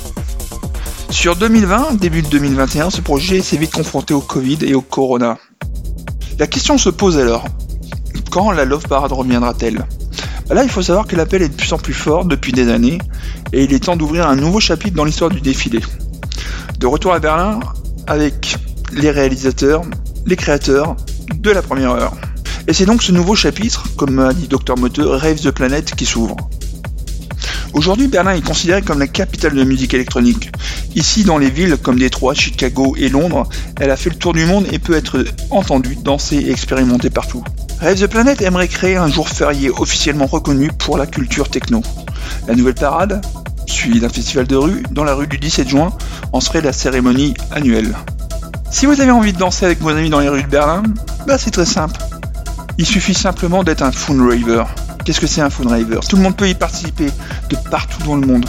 Sur 1.12 1.36
2020, 1.36 1.96
début 1.96 2.22
de 2.22 2.28
2021, 2.28 2.90
ce 2.90 3.02
projet 3.02 3.42
s'est 3.42 3.58
vite 3.58 3.72
confronté 3.72 4.14
au 4.14 4.22
Covid 4.22 4.60
et 4.62 4.74
au 4.74 4.82
Corona. 4.82 5.38
La 6.40 6.48
question 6.48 6.78
se 6.78 6.90
pose 6.90 7.20
alors, 7.20 7.44
quand 8.32 8.52
la 8.52 8.64
Love 8.64 8.88
Parade 8.88 9.12
reviendra-t-elle? 9.12 9.86
Bah 10.48 10.56
Là, 10.56 10.64
il 10.64 10.70
faut 10.70 10.82
savoir 10.82 11.06
que 11.06 11.18
l'appel 11.18 11.42
est 11.42 11.50
de 11.50 11.54
plus 11.54 11.74
en 11.74 11.78
plus 11.78 11.94
fort 11.94 12.24
depuis 12.24 12.54
des 12.54 12.72
années, 12.72 12.98
et 13.52 13.66
il 13.66 13.74
est 13.74 13.84
temps 13.84 13.98
d'ouvrir 13.98 14.26
un 14.26 14.38
nouveau 14.38 14.62
chapitre 14.62 14.96
dans 14.96 15.04
l'histoire 15.04 15.30
du 15.30 15.42
défilé. 15.42 15.82
De 16.80 16.88
retour 16.88 17.14
à 17.14 17.20
Berlin 17.20 17.60
avec 18.08 18.56
les 18.94 19.12
réalisateurs, 19.12 19.82
les 20.26 20.38
créateurs 20.38 20.96
de 21.36 21.52
la 21.52 21.62
première 21.62 21.92
heure. 21.92 22.14
Et 22.70 22.74
c'est 22.74 22.86
donc 22.86 23.04
ce 23.04 23.12
nouveau 23.12 23.36
chapitre, 23.36 23.84
comme 23.98 24.20
a 24.20 24.32
dit 24.32 24.48
Dr 24.48 24.78
Motte, 24.78 24.98
Rave 24.98 25.42
the 25.42 25.52
Planet 25.52 25.94
qui 25.94 26.06
s'ouvre. 26.06 26.38
Aujourd'hui, 27.74 28.08
Berlin 28.08 28.34
est 28.34 28.46
considérée 28.46 28.82
comme 28.82 29.00
la 29.00 29.08
capitale 29.08 29.54
de 29.54 29.60
la 29.60 29.66
musique 29.66 29.94
électronique. 29.94 30.52
Ici, 30.96 31.24
dans 31.24 31.38
les 31.38 31.50
villes 31.50 31.78
comme 31.78 32.00
Détroit, 32.00 32.34
Chicago 32.34 32.96
et 32.98 33.10
Londres, 33.10 33.48
elle 33.80 33.92
a 33.92 33.96
fait 33.96 34.10
le 34.10 34.16
tour 34.16 34.34
du 34.34 34.46
monde 34.46 34.66
et 34.72 34.80
peut 34.80 34.96
être 34.96 35.24
entendue, 35.52 35.96
dansée 35.96 36.38
et 36.38 36.52
expérimentée 36.52 37.10
partout. 37.10 37.44
Rave 37.80 38.00
the 38.02 38.08
Planet 38.08 38.42
aimerait 38.42 38.68
créer 38.68 38.98
un 38.98 39.08
jour 39.08 39.30
férié 39.30 39.70
officiellement 39.70 40.26
reconnu 40.26 40.70
pour 40.78 40.98
la 40.98 41.06
culture 41.06 41.48
techno. 41.48 41.82
La 42.48 42.56
nouvelle 42.56 42.76
parade, 42.76 43.22
suivie 43.68 44.00
d'un 44.00 44.10
festival 44.10 44.48
de 44.48 44.56
rue, 44.56 44.84
dans 44.92 45.04
la 45.04 45.14
rue 45.14 45.28
du 45.28 45.38
17 45.38 45.70
juin, 45.70 45.94
en 46.34 46.42
serait 46.42 46.62
la 46.62 46.74
cérémonie 46.74 47.36
annuelle. 47.52 47.96
Si 48.72 48.86
vous 48.86 49.00
avez 49.00 49.12
envie 49.12 49.34
de 49.34 49.38
danser 49.38 49.66
avec 49.66 49.80
vos 49.82 49.90
amis 49.90 50.10
dans 50.10 50.20
les 50.20 50.30
rues 50.30 50.44
de 50.44 50.50
Berlin, 50.50 50.84
bah 51.26 51.38
c'est 51.38 51.52
très 51.52 51.66
simple. 51.66 52.00
Il 52.78 52.86
suffit 52.86 53.14
simplement 53.14 53.64
d'être 53.64 53.82
un 53.82 53.92
fun 53.92 54.16
raver, 54.18 54.64
Qu'est-ce 55.10 55.22
que 55.22 55.26
c'est 55.26 55.42
un 55.42 55.50
phone 55.50 55.74
river 55.74 56.02
Tout 56.08 56.18
le 56.18 56.22
monde 56.22 56.36
peut 56.36 56.48
y 56.48 56.54
participer 56.54 57.10
de 57.50 57.58
partout 57.72 58.04
dans 58.04 58.16
le 58.16 58.28
monde. 58.28 58.46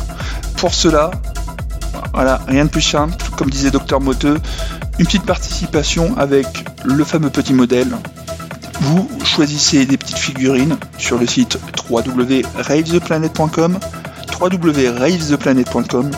Pour 0.59 0.75
cela, 0.75 1.11
voilà, 2.13 2.43
rien 2.47 2.67
de 2.67 2.71
plus 2.71 2.83
simple, 2.83 3.15
comme 3.39 3.49
disait 3.49 3.71
Docteur 3.71 3.99
Moteux, 3.99 4.37
une 4.99 5.07
petite 5.07 5.25
participation 5.25 6.15
avec 6.19 6.67
le 6.85 7.03
fameux 7.03 7.31
petit 7.31 7.55
modèle. 7.55 7.89
Vous 8.79 9.11
choisissez 9.25 9.87
des 9.87 9.97
petites 9.97 10.19
figurines 10.19 10.77
sur 10.99 11.17
le 11.17 11.27
site 11.27 11.59
www.ravetheplanet.com 11.89 13.79
www.ravetheplanet.com 14.39 16.11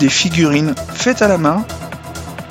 des 0.00 0.08
figurines 0.08 0.74
faites 0.94 1.22
à 1.22 1.28
la 1.28 1.38
main 1.38 1.64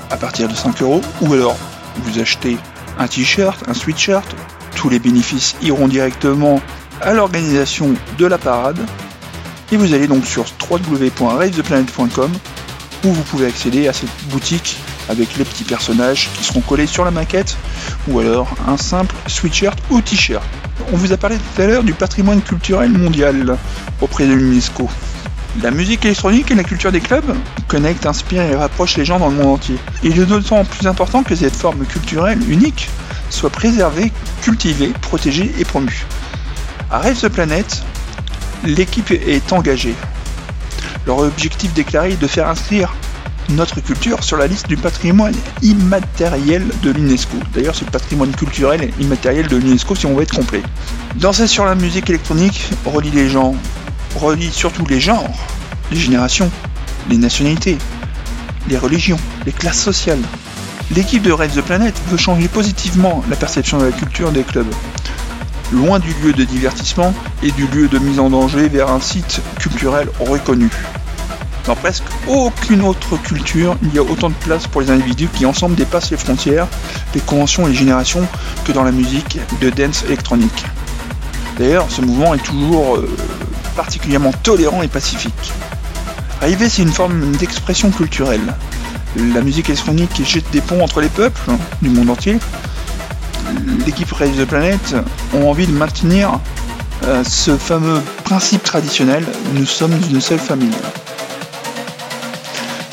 à 0.09 0.15
partir 0.15 0.47
de 0.47 0.55
5 0.55 0.81
euros 0.81 1.01
ou 1.19 1.33
alors 1.33 1.57
vous 1.97 2.17
achetez 2.17 2.57
un 2.97 3.09
t-shirt, 3.09 3.61
un 3.67 3.73
sweatshirt, 3.73 4.33
tous 4.77 4.87
les 4.87 4.99
bénéfices 4.99 5.57
iront 5.61 5.89
directement 5.89 6.61
à 7.01 7.13
l'organisation 7.13 7.93
de 8.17 8.25
la 8.25 8.37
parade 8.37 8.79
et 9.71 9.77
vous 9.77 9.93
allez 9.93 10.07
donc 10.07 10.25
sur 10.25 10.45
www.ravetheplanet.com 10.69 12.31
où 13.03 13.11
vous 13.11 13.23
pouvez 13.23 13.47
accéder 13.47 13.87
à 13.87 13.93
cette 13.93 14.09
boutique 14.29 14.77
avec 15.09 15.37
les 15.37 15.45
petits 15.45 15.63
personnages 15.63 16.29
qui 16.35 16.43
seront 16.43 16.61
collés 16.61 16.87
sur 16.87 17.05
la 17.05 17.11
maquette 17.11 17.57
ou 18.07 18.19
alors 18.19 18.47
un 18.67 18.77
simple 18.77 19.15
sweatshirt 19.27 19.77
ou 19.89 20.01
t-shirt. 20.01 20.43
On 20.93 20.97
vous 20.97 21.11
a 21.11 21.17
parlé 21.17 21.37
tout 21.37 21.61
à 21.61 21.65
l'heure 21.65 21.83
du 21.83 21.93
patrimoine 21.93 22.41
culturel 22.41 22.91
mondial 22.91 23.57
auprès 24.01 24.25
de 24.25 24.33
l'UNESCO. 24.33 24.89
La 25.61 25.71
musique 25.71 26.03
électronique 26.05 26.51
et 26.51 26.55
la 26.55 26.63
culture 26.63 26.91
des 26.91 26.99
clubs 26.99 27.33
connectent, 27.67 28.05
inspirent 28.05 28.41
et 28.41 28.55
rapprochent 28.55 28.97
les 28.97 29.05
gens 29.05 29.19
dans 29.19 29.29
le 29.29 29.35
monde 29.35 29.53
entier. 29.53 29.77
Il 30.03 30.19
est 30.19 30.25
d'autant 30.25 30.65
plus 30.65 30.85
important 30.85 31.23
que 31.23 31.35
cette 31.35 31.55
forme 31.55 31.85
culturelle 31.85 32.39
unique 32.49 32.89
soit 33.29 33.49
préservée, 33.49 34.11
cultivée, 34.41 34.91
protégée 35.01 35.53
et 35.57 35.63
promue. 35.63 36.05
À 36.91 36.99
Rêve 36.99 37.19
the 37.19 37.29
Planet, 37.29 37.83
l'équipe 38.63 39.09
est 39.09 39.51
engagée. 39.51 39.95
Leur 41.07 41.17
objectif 41.17 41.73
déclaré 41.73 42.11
est 42.11 42.21
de 42.21 42.27
faire 42.27 42.47
inscrire 42.47 42.93
notre 43.49 43.81
culture 43.81 44.23
sur 44.23 44.37
la 44.37 44.45
liste 44.45 44.67
du 44.67 44.77
patrimoine 44.77 45.33
immatériel 45.63 46.63
de 46.83 46.91
l'UNESCO. 46.91 47.37
D'ailleurs, 47.53 47.75
le 47.83 47.89
patrimoine 47.89 48.31
culturel 48.35 48.83
et 48.83 48.93
immatériel 48.99 49.47
de 49.47 49.57
l'UNESCO 49.57 49.95
si 49.95 50.05
on 50.05 50.15
veut 50.15 50.23
être 50.23 50.35
complet. 50.35 50.61
Danser 51.15 51.47
sur 51.47 51.65
la 51.65 51.73
musique 51.73 52.09
électronique 52.09 52.69
relie 52.85 53.11
les 53.11 53.29
gens, 53.29 53.55
relie 54.15 54.51
surtout 54.51 54.85
les 54.85 54.99
genres, 54.99 55.33
les 55.91 55.97
générations, 55.97 56.51
les 57.09 57.17
nationalités, 57.17 57.77
les 58.69 58.77
religions, 58.77 59.19
les 59.45 59.51
classes 59.51 59.81
sociales. 59.81 60.21
L'équipe 60.95 61.23
de 61.23 61.31
Rave 61.31 61.55
the 61.55 61.61
Planet 61.61 61.99
veut 62.09 62.17
changer 62.17 62.47
positivement 62.47 63.23
la 63.27 63.35
perception 63.35 63.79
de 63.79 63.85
la 63.85 63.91
culture 63.91 64.31
des 64.31 64.43
clubs. 64.43 64.71
Loin 65.71 65.99
du 65.99 66.13
lieu 66.21 66.33
de 66.33 66.43
divertissement 66.43 67.13
et 67.41 67.51
du 67.51 67.67
lieu 67.67 67.87
de 67.87 67.97
mise 67.97 68.19
en 68.19 68.29
danger 68.29 68.69
vers 68.69 68.89
un 68.89 68.99
site 68.99 69.41
culturel 69.59 70.07
reconnu. 70.19 70.69
Dans 71.65 71.75
presque 71.75 72.03
aucune 72.27 72.83
autre 72.83 73.17
culture, 73.17 73.75
il 73.81 73.95
y 73.95 73.97
a 73.97 74.03
autant 74.03 74.29
de 74.29 74.35
place 74.35 74.67
pour 74.67 74.81
les 74.81 74.91
individus 74.91 75.27
qui 75.27 75.47
ensemble 75.47 75.75
dépassent 75.75 76.11
les 76.11 76.17
frontières, 76.17 76.67
les 77.15 77.21
conventions 77.21 77.65
et 77.65 77.71
les 77.71 77.75
générations 77.75 78.27
que 78.65 78.71
dans 78.71 78.83
la 78.83 78.91
musique 78.91 79.39
de 79.59 79.71
dance 79.71 80.03
électronique. 80.03 80.65
D'ailleurs, 81.57 81.87
ce 81.89 82.01
mouvement 82.01 82.35
est 82.35 82.43
toujours 82.43 82.97
euh, 82.97 83.09
particulièrement 83.75 84.31
tolérant 84.43 84.83
et 84.83 84.87
pacifique. 84.87 85.53
Rêver, 86.41 86.69
c'est 86.69 86.83
une 86.83 86.91
forme 86.91 87.31
d'expression 87.37 87.89
culturelle. 87.89 88.53
La 89.33 89.41
musique 89.41 89.69
électronique 89.69 90.21
jette 90.23 90.49
des 90.51 90.61
ponts 90.61 90.83
entre 90.83 91.01
les 91.01 91.09
peuples 91.09 91.51
du 91.81 91.89
monde 91.89 92.11
entier. 92.11 92.37
L'équipe 93.85 94.11
Rave 94.11 94.35
the 94.35 94.45
Planet 94.45 94.95
ont 95.33 95.49
envie 95.49 95.67
de 95.67 95.71
maintenir 95.71 96.39
euh, 97.03 97.23
ce 97.23 97.55
fameux 97.57 98.01
principe 98.23 98.63
traditionnel, 98.63 99.25
nous 99.53 99.65
sommes 99.65 99.93
une 100.09 100.21
seule 100.21 100.39
famille. 100.39 100.71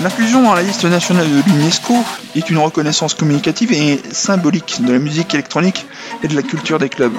L'inclusion 0.03 0.43
dans 0.43 0.55
la 0.55 0.63
liste 0.63 0.85
nationale 0.85 1.29
de 1.31 1.43
l'UNESCO 1.49 1.95
est 2.35 2.51
une 2.51 2.59
reconnaissance 2.59 3.15
communicative 3.15 3.73
et 3.73 4.03
symbolique 4.11 4.83
de 4.85 4.93
la 4.93 4.99
musique 4.99 5.33
électronique 5.33 5.87
et 6.23 6.29
de 6.29 6.35
la 6.35 6.43
culture 6.43 6.79
des 6.79 6.89
clubs. 6.89 7.15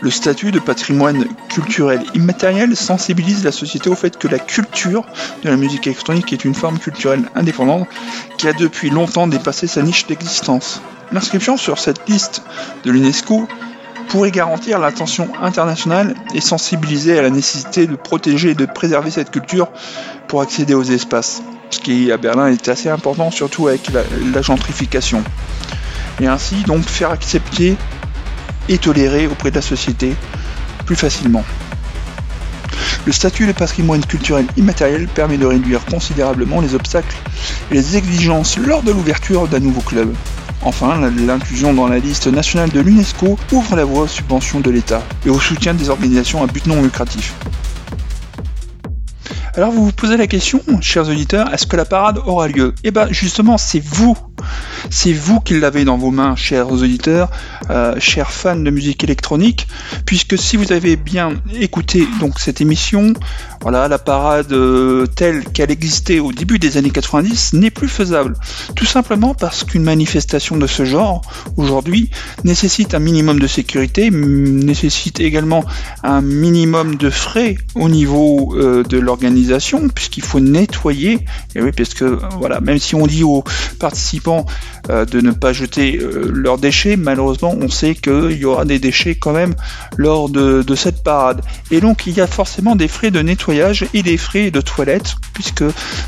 Le 0.00 0.10
statut 0.10 0.50
de 0.50 0.58
patrimoine 0.58 1.26
culturel 1.48 2.02
immatériel 2.14 2.76
sensibilise 2.76 3.44
la 3.44 3.52
société 3.52 3.88
au 3.88 3.94
fait 3.94 4.18
que 4.18 4.28
la 4.28 4.38
culture 4.38 5.06
de 5.44 5.48
la 5.48 5.56
musique 5.56 5.86
électronique 5.86 6.32
est 6.32 6.44
une 6.44 6.54
forme 6.54 6.78
culturelle 6.78 7.30
indépendante 7.34 7.88
qui 8.36 8.48
a 8.48 8.52
depuis 8.52 8.90
longtemps 8.90 9.28
dépassé 9.28 9.66
sa 9.66 9.82
niche 9.82 10.06
d'existence. 10.06 10.82
L'inscription 11.12 11.56
sur 11.56 11.78
cette 11.78 12.08
liste 12.08 12.42
de 12.84 12.90
l'UNESCO 12.90 13.48
pourrait 14.08 14.30
garantir 14.30 14.78
l'attention 14.78 15.28
internationale 15.42 16.14
et 16.34 16.40
sensibiliser 16.40 17.18
à 17.18 17.22
la 17.22 17.30
nécessité 17.30 17.86
de 17.86 17.96
protéger 17.96 18.50
et 18.50 18.54
de 18.54 18.66
préserver 18.66 19.10
cette 19.10 19.30
culture 19.30 19.68
pour 20.28 20.40
accéder 20.40 20.74
aux 20.74 20.82
espaces 20.82 21.42
ce 21.70 21.78
qui 21.78 22.10
à 22.12 22.16
Berlin 22.16 22.48
est 22.48 22.68
assez 22.68 22.88
important, 22.88 23.30
surtout 23.30 23.68
avec 23.68 23.90
la, 23.92 24.42
gentrification. 24.42 25.22
Et 26.20 26.26
ainsi 26.26 26.56
donc 26.64 26.84
faire 26.84 27.10
accepter 27.10 27.76
et 28.68 28.78
tolérer 28.78 29.26
auprès 29.26 29.50
de 29.50 29.56
la 29.56 29.62
société 29.62 30.14
plus 30.86 30.96
facilement. 30.96 31.44
Le 33.06 33.12
statut 33.12 33.46
de 33.46 33.52
patrimoine 33.52 34.04
culturel 34.04 34.46
immatériel 34.56 35.08
permet 35.08 35.38
de 35.38 35.46
réduire 35.46 35.84
considérablement 35.86 36.60
les 36.60 36.74
obstacles 36.74 37.16
et 37.70 37.74
les 37.74 37.96
exigences 37.96 38.58
lors 38.58 38.82
de 38.82 38.92
l'ouverture 38.92 39.48
d'un 39.48 39.60
nouveau 39.60 39.80
club. 39.80 40.14
Enfin, 40.62 40.98
l'inclusion 41.26 41.72
dans 41.72 41.86
la 41.86 41.98
liste 41.98 42.26
nationale 42.26 42.70
de 42.70 42.80
l'UNESCO 42.80 43.38
ouvre 43.52 43.76
la 43.76 43.84
voie 43.84 44.02
aux 44.02 44.08
subventions 44.08 44.60
de 44.60 44.70
l'État 44.70 45.02
et 45.24 45.30
au 45.30 45.38
soutien 45.38 45.74
des 45.74 45.88
organisations 45.88 46.42
à 46.42 46.46
but 46.46 46.66
non 46.66 46.82
lucratif. 46.82 47.34
Alors 49.58 49.72
vous 49.72 49.86
vous 49.86 49.92
posez 49.92 50.16
la 50.16 50.28
question, 50.28 50.62
chers 50.80 51.08
auditeurs, 51.08 51.52
est-ce 51.52 51.66
que 51.66 51.74
la 51.74 51.84
parade 51.84 52.18
aura 52.24 52.46
lieu? 52.46 52.76
Eh 52.84 52.92
bien 52.92 53.08
justement, 53.10 53.58
c'est 53.58 53.80
vous 53.80 54.16
c'est 54.90 55.12
vous 55.12 55.40
qui 55.40 55.58
l'avez 55.58 55.84
dans 55.84 55.98
vos 55.98 56.10
mains, 56.10 56.36
chers 56.36 56.70
auditeurs, 56.70 57.30
euh, 57.70 57.94
chers 57.98 58.30
fans 58.30 58.56
de 58.56 58.70
musique 58.70 59.04
électronique, 59.04 59.66
puisque 60.06 60.38
si 60.38 60.56
vous 60.56 60.72
avez 60.72 60.96
bien 60.96 61.34
écouté 61.54 62.06
donc 62.20 62.38
cette 62.38 62.60
émission, 62.60 63.12
voilà, 63.60 63.88
la 63.88 63.98
parade 63.98 64.52
euh, 64.52 65.06
telle 65.06 65.44
qu'elle 65.44 65.70
existait 65.70 66.20
au 66.20 66.32
début 66.32 66.58
des 66.58 66.76
années 66.76 66.90
90 66.90 67.54
n'est 67.54 67.70
plus 67.70 67.88
faisable. 67.88 68.34
Tout 68.74 68.86
simplement 68.86 69.34
parce 69.34 69.64
qu'une 69.64 69.82
manifestation 69.82 70.56
de 70.56 70.66
ce 70.66 70.84
genre, 70.84 71.22
aujourd'hui, 71.56 72.10
nécessite 72.44 72.94
un 72.94 72.98
minimum 72.98 73.38
de 73.38 73.46
sécurité, 73.46 74.10
nécessite 74.10 75.20
également 75.20 75.64
un 76.02 76.22
minimum 76.22 76.96
de 76.96 77.10
frais 77.10 77.56
au 77.74 77.88
niveau 77.88 78.54
euh, 78.56 78.82
de 78.84 78.98
l'organisation, 78.98 79.47
puisqu'il 79.94 80.22
faut 80.24 80.40
nettoyer. 80.40 81.20
Et 81.54 81.62
oui, 81.62 81.70
parce 81.76 81.94
voilà, 82.38 82.60
même 82.60 82.78
si 82.78 82.94
on 82.94 83.06
dit 83.06 83.24
aux 83.24 83.44
participants 83.78 84.46
euh, 84.90 85.04
de 85.04 85.20
ne 85.20 85.32
pas 85.32 85.52
jeter 85.52 85.98
euh, 85.98 86.30
leurs 86.32 86.58
déchets. 86.58 86.96
Malheureusement, 86.96 87.54
on 87.60 87.68
sait 87.68 87.94
qu'il 87.94 88.32
y 88.32 88.44
aura 88.44 88.64
des 88.64 88.78
déchets 88.78 89.14
quand 89.14 89.32
même 89.32 89.54
lors 89.96 90.28
de, 90.28 90.64
cette 90.74 91.02
parade. 91.02 91.42
Et 91.70 91.80
donc, 91.80 92.06
il 92.06 92.14
y 92.14 92.20
a 92.20 92.26
forcément 92.26 92.76
des 92.76 92.88
frais 92.88 93.10
de 93.10 93.20
nettoyage 93.20 93.86
et 93.94 94.02
des 94.02 94.16
frais 94.16 94.50
de 94.50 94.60
toilettes, 94.60 95.16
puisque 95.34 95.64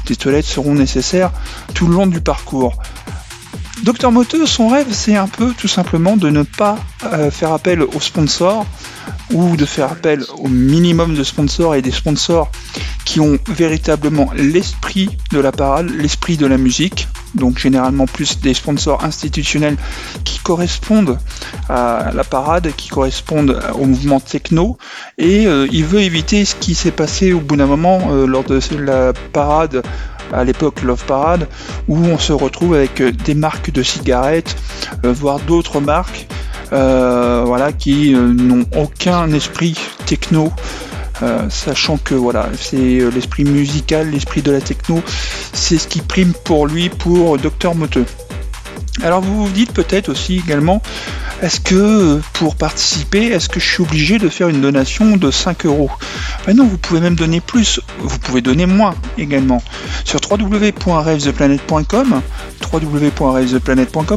des 0.06 0.16
toilettes 0.16 0.44
seront 0.44 0.74
nécessaires 0.74 1.32
tout 1.74 1.86
le 1.86 1.94
long 1.94 2.06
du 2.06 2.20
parcours. 2.20 2.80
Docteur 3.82 4.12
Moteux, 4.12 4.44
son 4.44 4.68
rêve, 4.68 4.88
c'est 4.90 5.16
un 5.16 5.26
peu 5.26 5.54
tout 5.56 5.68
simplement 5.68 6.16
de 6.16 6.28
ne 6.28 6.42
pas 6.42 6.78
euh, 7.04 7.30
faire 7.30 7.52
appel 7.52 7.82
aux 7.82 8.00
sponsors 8.00 8.66
ou 9.32 9.56
de 9.56 9.64
faire 9.64 9.90
appel 9.92 10.22
au 10.38 10.48
minimum 10.48 11.14
de 11.14 11.24
sponsors 11.24 11.74
et 11.74 11.82
des 11.82 11.90
sponsors 11.90 12.50
qui 13.04 13.20
ont 13.20 13.38
véritablement 13.48 14.30
l'esprit 14.36 15.08
de 15.32 15.40
la 15.40 15.50
parade, 15.50 15.88
l'esprit 15.90 16.36
de 16.36 16.46
la 16.46 16.58
musique, 16.58 17.08
donc 17.34 17.58
généralement 17.58 18.06
plus 18.06 18.38
des 18.40 18.54
sponsors 18.54 19.02
institutionnels 19.04 19.76
qui 20.24 20.38
correspondent 20.40 21.18
à 21.68 22.10
la 22.14 22.24
parade, 22.24 22.72
qui 22.76 22.88
correspondent 22.88 23.60
au 23.74 23.86
mouvement 23.86 24.20
techno, 24.20 24.76
et 25.16 25.46
euh, 25.46 25.66
il 25.72 25.84
veut 25.84 26.02
éviter 26.02 26.44
ce 26.44 26.54
qui 26.54 26.74
s'est 26.74 26.90
passé 26.90 27.32
au 27.32 27.40
bout 27.40 27.56
d'un 27.56 27.66
moment 27.66 28.10
euh, 28.10 28.26
lors 28.26 28.44
de 28.44 28.60
la 28.78 29.12
parade 29.32 29.82
à 30.32 30.44
l'époque 30.44 30.82
Love 30.82 31.04
Parade, 31.04 31.48
où 31.88 31.96
on 31.96 32.18
se 32.18 32.32
retrouve 32.32 32.74
avec 32.74 33.02
des 33.02 33.34
marques 33.34 33.70
de 33.70 33.82
cigarettes, 33.82 34.56
euh, 35.04 35.12
voire 35.12 35.40
d'autres 35.40 35.80
marques, 35.80 36.26
voilà, 36.70 37.72
qui 37.72 38.14
n'ont 38.14 38.64
aucun 38.76 39.32
esprit 39.32 39.76
techno 40.06 40.52
euh, 41.22 41.50
sachant 41.50 41.98
que 41.98 42.14
voilà, 42.14 42.48
c'est 42.58 43.00
euh, 43.00 43.10
l'esprit 43.10 43.44
musical, 43.44 44.10
l'esprit 44.10 44.40
de 44.40 44.52
la 44.52 44.60
techno, 44.60 45.02
c'est 45.52 45.76
ce 45.76 45.86
qui 45.86 46.00
prime 46.00 46.32
pour 46.44 46.66
lui, 46.66 46.88
pour 46.88 47.36
Docteur 47.36 47.74
Moteux. 47.74 48.06
Alors 49.02 49.22
vous 49.22 49.46
vous 49.46 49.52
dites 49.52 49.72
peut-être 49.72 50.10
aussi 50.10 50.36
également, 50.36 50.82
est-ce 51.42 51.58
que 51.60 52.20
pour 52.34 52.54
participer, 52.54 53.28
est-ce 53.28 53.48
que 53.48 53.58
je 53.60 53.66
suis 53.66 53.82
obligé 53.82 54.18
de 54.18 54.28
faire 54.28 54.48
une 54.48 54.60
donation 54.60 55.16
de 55.16 55.30
5 55.30 55.64
euros? 55.64 55.90
Ben 56.46 56.54
Non, 56.54 56.66
vous 56.66 56.76
pouvez 56.76 57.00
même 57.00 57.14
donner 57.14 57.40
plus, 57.40 57.80
vous 57.98 58.18
pouvez 58.18 58.42
donner 58.42 58.66
moins 58.66 58.94
également. 59.16 59.62
Sur 60.04 60.20
www.ravetheplanet.com, 60.30 62.20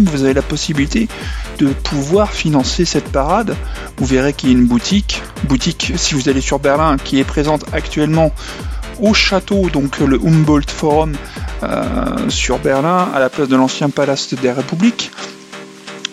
vous 0.05 0.23
avez 0.23 0.33
la 0.33 0.41
possibilité 0.41 1.07
de 1.59 1.67
pouvoir 1.67 2.33
financer 2.33 2.83
cette 2.83 3.09
parade. 3.09 3.55
Vous 3.97 4.05
verrez 4.05 4.33
qu'il 4.33 4.49
y 4.49 4.51
a 4.51 4.55
une 4.57 4.65
boutique, 4.65 5.21
boutique 5.45 5.93
si 5.95 6.15
vous 6.15 6.27
allez 6.27 6.41
sur 6.41 6.59
Berlin, 6.59 6.97
qui 7.01 7.19
est 7.19 7.23
présente 7.23 7.63
actuellement 7.71 8.33
au 9.01 9.13
château, 9.13 9.69
donc 9.69 9.99
le 9.99 10.19
Humboldt 10.23 10.71
Forum 10.71 11.13
euh, 11.63 12.29
sur 12.29 12.59
Berlin, 12.59 13.09
à 13.13 13.19
la 13.19 13.29
place 13.29 13.47
de 13.47 13.55
l'ancien 13.55 13.89
palace 13.89 14.33
des 14.33 14.51
Républiques. 14.51 15.11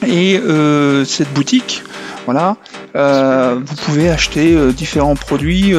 Et 0.06 0.38
euh, 0.38 1.04
cette 1.04 1.32
boutique, 1.34 1.82
voilà, 2.24 2.56
euh, 2.96 3.60
vous 3.64 3.74
pouvez 3.76 4.08
acheter 4.08 4.56
différents 4.72 5.16
produits 5.16 5.74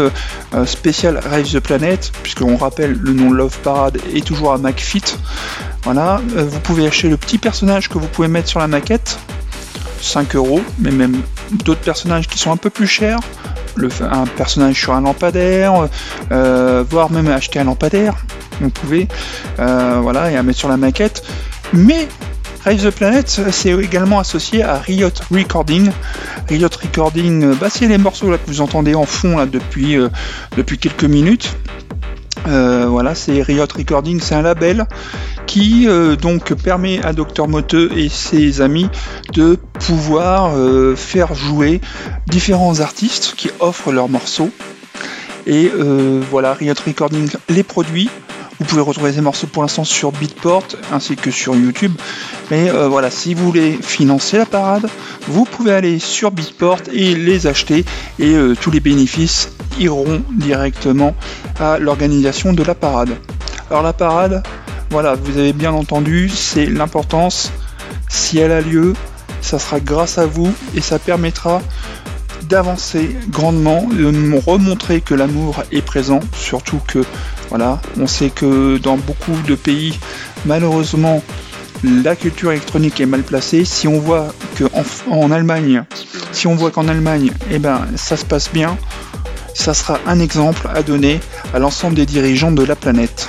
spécial 0.66 1.18
Rave 1.18 1.52
the 1.52 1.60
Planet, 1.60 2.12
puisqu'on 2.24 2.58
rappelle 2.58 2.94
le 2.94 3.14
nom 3.14 3.32
Love 3.32 3.58
Parade 3.60 3.98
est 4.14 4.26
toujours 4.26 4.54
à 4.54 4.58
McFit. 4.58 5.04
Voilà, 5.84 6.22
vous 6.36 6.60
pouvez 6.60 6.86
acheter 6.86 7.10
le 7.10 7.18
petit 7.18 7.38
personnage 7.38 7.90
que 7.90 7.98
vous 7.98 8.08
pouvez 8.08 8.28
mettre 8.28 8.48
sur 8.48 8.60
la 8.60 8.68
maquette, 8.68 9.18
5 10.02 10.36
euros, 10.36 10.62
mais 10.80 10.92
même 10.92 11.22
d'autres 11.52 11.82
personnages 11.82 12.28
qui 12.28 12.38
sont 12.38 12.52
un 12.52 12.58
peu 12.58 12.70
plus 12.70 12.88
chers. 12.88 13.20
Un 14.02 14.26
personnage 14.26 14.80
sur 14.80 14.94
un 14.94 15.02
lampadaire, 15.02 15.88
euh, 16.32 16.84
voire 16.90 17.12
même 17.12 17.28
acheter 17.30 17.60
un 17.60 17.64
lampadaire, 17.64 18.16
vous 18.60 18.70
pouvez, 18.70 19.08
euh, 19.60 20.00
voilà, 20.02 20.32
et 20.32 20.38
à 20.38 20.44
mettre 20.44 20.60
sur 20.60 20.70
la 20.70 20.78
maquette. 20.78 21.24
Mais 21.74 22.08
Rise 22.66 22.84
the 22.84 22.92
Planet, 22.92 23.28
c'est 23.52 23.72
également 23.72 24.20
associé 24.20 24.62
à 24.62 24.78
Riot 24.78 25.10
Recording. 25.32 25.90
Riot 26.48 26.70
Recording, 26.82 27.56
bah, 27.56 27.68
c'est 27.72 27.88
les 27.88 27.98
morceaux 27.98 28.30
là, 28.30 28.38
que 28.38 28.48
vous 28.48 28.62
entendez 28.62 28.94
en 28.94 29.06
fond 29.06 29.38
là, 29.38 29.46
depuis, 29.46 29.98
euh, 29.98 30.10
depuis 30.58 30.78
quelques 30.78 31.06
minutes. 31.06 31.56
Voilà, 32.46 33.16
c'est 33.16 33.42
Riot 33.42 33.66
Recording, 33.76 34.20
c'est 34.20 34.36
un 34.36 34.42
label 34.42 34.88
qui 35.52 35.86
euh, 35.86 36.16
donc 36.16 36.54
permet 36.54 37.04
à 37.04 37.12
Dr 37.12 37.46
Moteux 37.46 37.92
et 37.98 38.08
ses 38.08 38.62
amis 38.62 38.88
de 39.34 39.58
pouvoir 39.86 40.56
euh, 40.56 40.96
faire 40.96 41.36
jouer 41.36 41.82
différents 42.28 42.80
artistes 42.80 43.34
qui 43.36 43.50
offrent 43.60 43.92
leurs 43.92 44.08
morceaux. 44.08 44.50
Et 45.46 45.70
euh, 45.76 46.22
voilà, 46.32 46.54
Riot 46.54 46.76
Recording 46.86 47.30
les 47.50 47.64
produits. 47.64 48.10
Vous 48.62 48.68
pouvez 48.68 48.82
retrouver 48.84 49.12
ces 49.12 49.22
morceaux 49.22 49.48
pour 49.48 49.64
l'instant 49.64 49.84
sur 49.84 50.12
Beatport 50.12 50.68
ainsi 50.94 51.16
que 51.16 51.32
sur 51.32 51.56
YouTube. 51.56 51.94
Mais 52.52 52.70
voilà, 52.70 53.10
si 53.10 53.34
vous 53.34 53.44
voulez 53.44 53.72
financer 53.82 54.38
la 54.38 54.46
parade, 54.46 54.88
vous 55.28 55.46
pouvez 55.46 55.74
aller 55.74 55.98
sur 55.98 56.30
Beatport 56.30 56.78
et 56.94 57.16
les 57.16 57.48
acheter 57.48 57.84
et 58.20 58.36
tous 58.62 58.70
les 58.70 58.80
bénéfices 58.80 59.50
iront 59.80 60.22
directement 60.30 61.16
à 61.60 61.80
l'organisation 61.80 62.54
de 62.54 62.62
la 62.62 62.76
parade. 62.76 63.10
Alors 63.72 63.82
la 63.82 63.94
parade, 63.94 64.44
voilà, 64.92 65.16
vous 65.16 65.40
avez 65.40 65.54
bien 65.54 65.72
entendu, 65.72 66.30
c'est 66.30 66.68
l'importance. 66.68 67.52
Si 68.10 68.38
elle 68.38 68.52
a 68.52 68.62
lieu, 68.62 68.94
ça 69.42 69.58
sera 69.58 69.80
grâce 69.80 70.20
à 70.20 70.28
vous 70.28 70.54
et 70.76 70.82
ça 70.82 71.00
permettra 71.00 71.64
d'avancer 72.44 73.16
grandement, 73.30 73.88
de 73.92 74.40
remontrer 74.46 75.02
que 75.02 75.16
l'amour 75.16 75.64
est 75.72 75.82
présent, 75.82 76.20
surtout 76.38 76.80
que 76.86 77.04
voilà, 77.52 77.82
on 78.00 78.08
sait 78.08 78.30
que 78.30 78.78
dans 78.78 78.96
beaucoup 78.96 79.36
de 79.46 79.56
pays, 79.56 80.00
malheureusement, 80.46 81.22
la 81.84 82.16
culture 82.16 82.54
électronique 82.54 83.02
est 83.02 83.06
mal 83.06 83.24
placée. 83.24 83.66
Si 83.66 83.90
on 83.90 84.00
voit 84.00 84.34
qu'en 85.12 85.32
Allemagne, 85.32 85.84
eh 87.52 87.60
ben, 87.60 87.82
ça 87.98 88.16
se 88.16 88.24
passe 88.24 88.50
bien, 88.54 88.78
ça 89.54 89.74
sera 89.74 90.00
un 90.08 90.20
exemple 90.22 90.70
à 90.74 90.82
donner 90.82 91.20
à 91.54 91.60
l'ensemble 91.60 91.96
des 91.96 92.06
dirigeants 92.06 92.54
de 92.54 92.64
la 92.64 92.78
planète. 92.78 93.28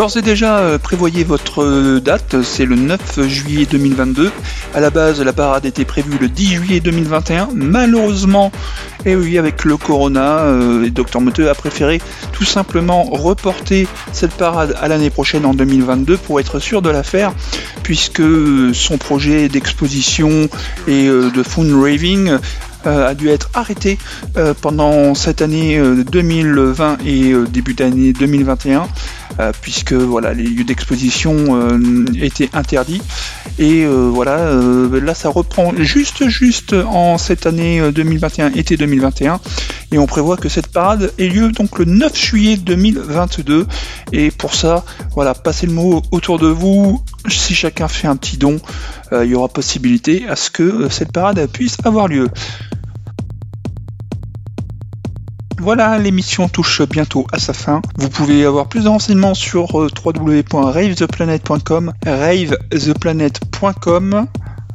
D'ores 0.00 0.16
et 0.16 0.22
déjà, 0.22 0.60
euh, 0.60 0.78
prévoyez 0.78 1.24
votre 1.24 1.62
euh, 1.62 2.00
date, 2.00 2.36
c'est 2.42 2.64
le 2.64 2.74
9 2.74 3.28
juillet 3.28 3.66
2022. 3.70 4.32
À 4.72 4.80
la 4.80 4.88
base, 4.88 5.20
la 5.20 5.34
parade 5.34 5.66
était 5.66 5.84
prévue 5.84 6.16
le 6.18 6.30
10 6.30 6.54
juillet 6.54 6.80
2021. 6.80 7.50
Malheureusement, 7.52 8.50
et 9.04 9.10
eh 9.10 9.16
oui, 9.16 9.36
avec 9.36 9.62
le 9.66 9.76
corona, 9.76 10.38
euh, 10.38 10.88
Dr 10.88 11.20
Moteux 11.20 11.50
a 11.50 11.54
préféré 11.54 12.00
tout 12.32 12.46
simplement 12.46 13.02
reporter 13.02 13.86
cette 14.12 14.32
parade 14.32 14.74
à 14.80 14.88
l'année 14.88 15.10
prochaine 15.10 15.44
en 15.44 15.52
2022 15.52 16.16
pour 16.16 16.40
être 16.40 16.60
sûr 16.60 16.80
de 16.80 16.88
la 16.88 17.02
faire, 17.02 17.34
puisque 17.82 18.22
son 18.72 18.96
projet 18.96 19.50
d'exposition 19.50 20.48
et 20.88 21.08
de 21.08 21.42
fundraising 21.42 22.38
a 22.86 23.12
dû 23.12 23.28
être 23.28 23.50
arrêté 23.52 23.98
pendant 24.62 25.14
cette 25.14 25.42
année 25.42 25.78
2020 26.10 26.96
et 27.04 27.34
début 27.50 27.74
d'année 27.74 28.14
2021 28.14 28.80
euh, 28.80 28.84
puisque 29.60 29.92
voilà 29.92 30.34
les 30.34 30.44
lieux 30.44 30.64
d'exposition 30.64 31.34
euh, 31.50 32.04
étaient 32.20 32.50
interdits. 32.52 33.02
Et 33.58 33.84
euh, 33.84 34.10
voilà, 34.12 34.52
là 35.00 35.14
ça 35.14 35.28
reprend 35.28 35.72
juste 35.76 36.28
juste 36.28 36.72
en 36.72 37.18
cette 37.18 37.46
année 37.46 37.80
2021, 37.92 38.52
été 38.52 38.76
2021, 38.76 39.40
et 39.92 39.98
on 39.98 40.06
prévoit 40.06 40.36
que 40.36 40.48
cette 40.48 40.68
parade 40.68 41.12
ait 41.18 41.28
lieu 41.28 41.50
donc 41.52 41.78
le 41.78 41.84
9 41.84 42.16
juillet 42.16 42.56
2022. 42.56 43.66
Et 44.12 44.30
pour 44.30 44.54
ça, 44.54 44.84
voilà, 45.14 45.34
passez 45.34 45.66
le 45.66 45.72
mot 45.72 46.02
autour 46.10 46.38
de 46.38 46.48
vous. 46.48 47.02
Si 47.28 47.54
chacun 47.54 47.88
fait 47.88 48.08
un 48.08 48.16
petit 48.16 48.36
don, 48.36 48.58
il 49.12 49.26
y 49.26 49.34
aura 49.34 49.48
possibilité 49.48 50.26
à 50.28 50.36
ce 50.36 50.50
que 50.50 50.88
cette 50.88 51.12
parade 51.12 51.46
puisse 51.52 51.76
avoir 51.84 52.08
lieu. 52.08 52.28
Voilà, 55.62 55.98
l'émission 55.98 56.48
touche 56.48 56.80
bientôt 56.82 57.26
à 57.32 57.38
sa 57.38 57.52
fin. 57.52 57.82
Vous 57.98 58.08
pouvez 58.08 58.46
avoir 58.46 58.66
plus 58.66 58.84
de 58.84 58.88
renseignements 58.88 59.34
sur 59.34 59.78
euh, 59.78 59.88
www.ravetheplanet.com, 60.04 61.92
ravetheplanet.com 62.06 64.26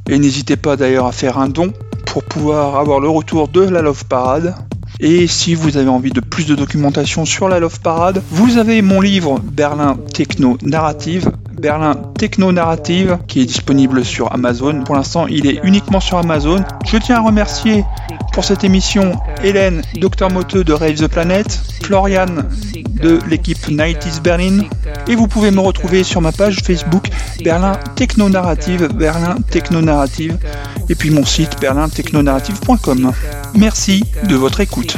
et 0.07 0.19
n'hésitez 0.19 0.57
pas 0.57 0.77
d'ailleurs 0.77 1.07
à 1.07 1.11
faire 1.11 1.39
un 1.39 1.49
don 1.49 1.73
pour 2.05 2.23
pouvoir 2.23 2.75
avoir 2.75 2.99
le 2.99 3.09
retour 3.09 3.47
de 3.47 3.61
la 3.61 3.81
Love 3.81 4.05
Parade. 4.05 4.53
Et 4.99 5.25
si 5.25 5.55
vous 5.55 5.77
avez 5.77 5.89
envie 5.89 6.11
de 6.11 6.21
plus 6.21 6.45
de 6.45 6.53
documentation 6.53 7.25
sur 7.25 7.49
la 7.49 7.59
Love 7.59 7.79
Parade, 7.81 8.21
vous 8.29 8.59
avez 8.59 8.83
mon 8.83 9.01
livre 9.01 9.39
Berlin 9.39 9.97
Techno 10.13 10.59
Narrative 10.61 11.31
Berlin 11.59 11.95
Techno 12.17 12.51
Narrative 12.51 13.17
qui 13.27 13.41
est 13.41 13.45
disponible 13.45 14.05
sur 14.05 14.31
Amazon. 14.33 14.83
Pour 14.83 14.95
l'instant, 14.95 15.27
il 15.27 15.47
est 15.47 15.59
uniquement 15.63 15.99
sur 15.99 16.17
Amazon. 16.17 16.63
Je 16.85 16.97
tiens 16.97 17.17
à 17.17 17.21
remercier 17.21 17.83
pour 18.33 18.43
cette 18.43 18.63
émission 18.63 19.13
Hélène, 19.43 19.81
Dr 19.95 20.29
Moteux 20.29 20.63
de 20.63 20.73
Rave 20.73 20.95
the 20.95 21.07
Planet, 21.07 21.47
Florian 21.83 22.25
de 23.01 23.19
l'équipe 23.29 23.59
90 23.59 24.21
Berlin 24.21 24.59
et 25.07 25.15
vous 25.15 25.27
pouvez 25.27 25.51
me 25.51 25.59
retrouver 25.59 26.03
sur 26.03 26.21
ma 26.21 26.31
page 26.31 26.59
Facebook 26.63 27.09
Berlin 27.43 27.73
Techno 27.95 28.29
Narrative, 28.29 28.89
Berlin 28.93 29.35
Techno 29.49 29.81
Narrative 29.81 30.37
et 30.89 30.95
puis 30.95 31.09
mon 31.09 31.25
site 31.25 31.59
berlintechnonarrative.com. 31.59 33.11
Merci 33.55 34.03
de 34.27 34.35
votre 34.35 34.59
écoute. 34.59 34.97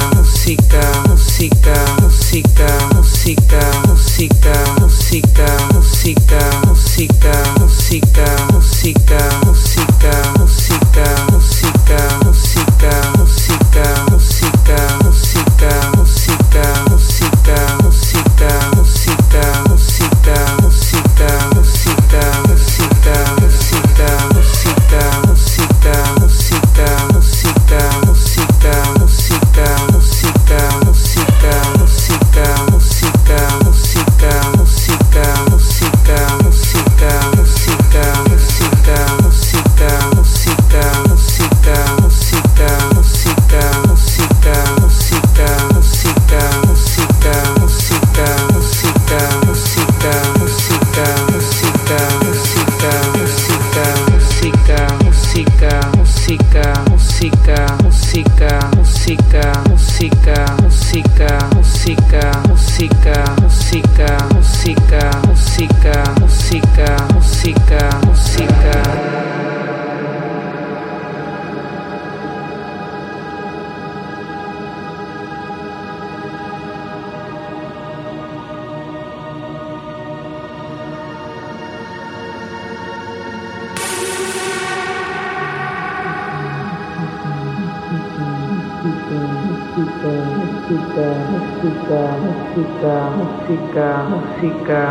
ka 94.67 94.81
uh, 94.87 94.90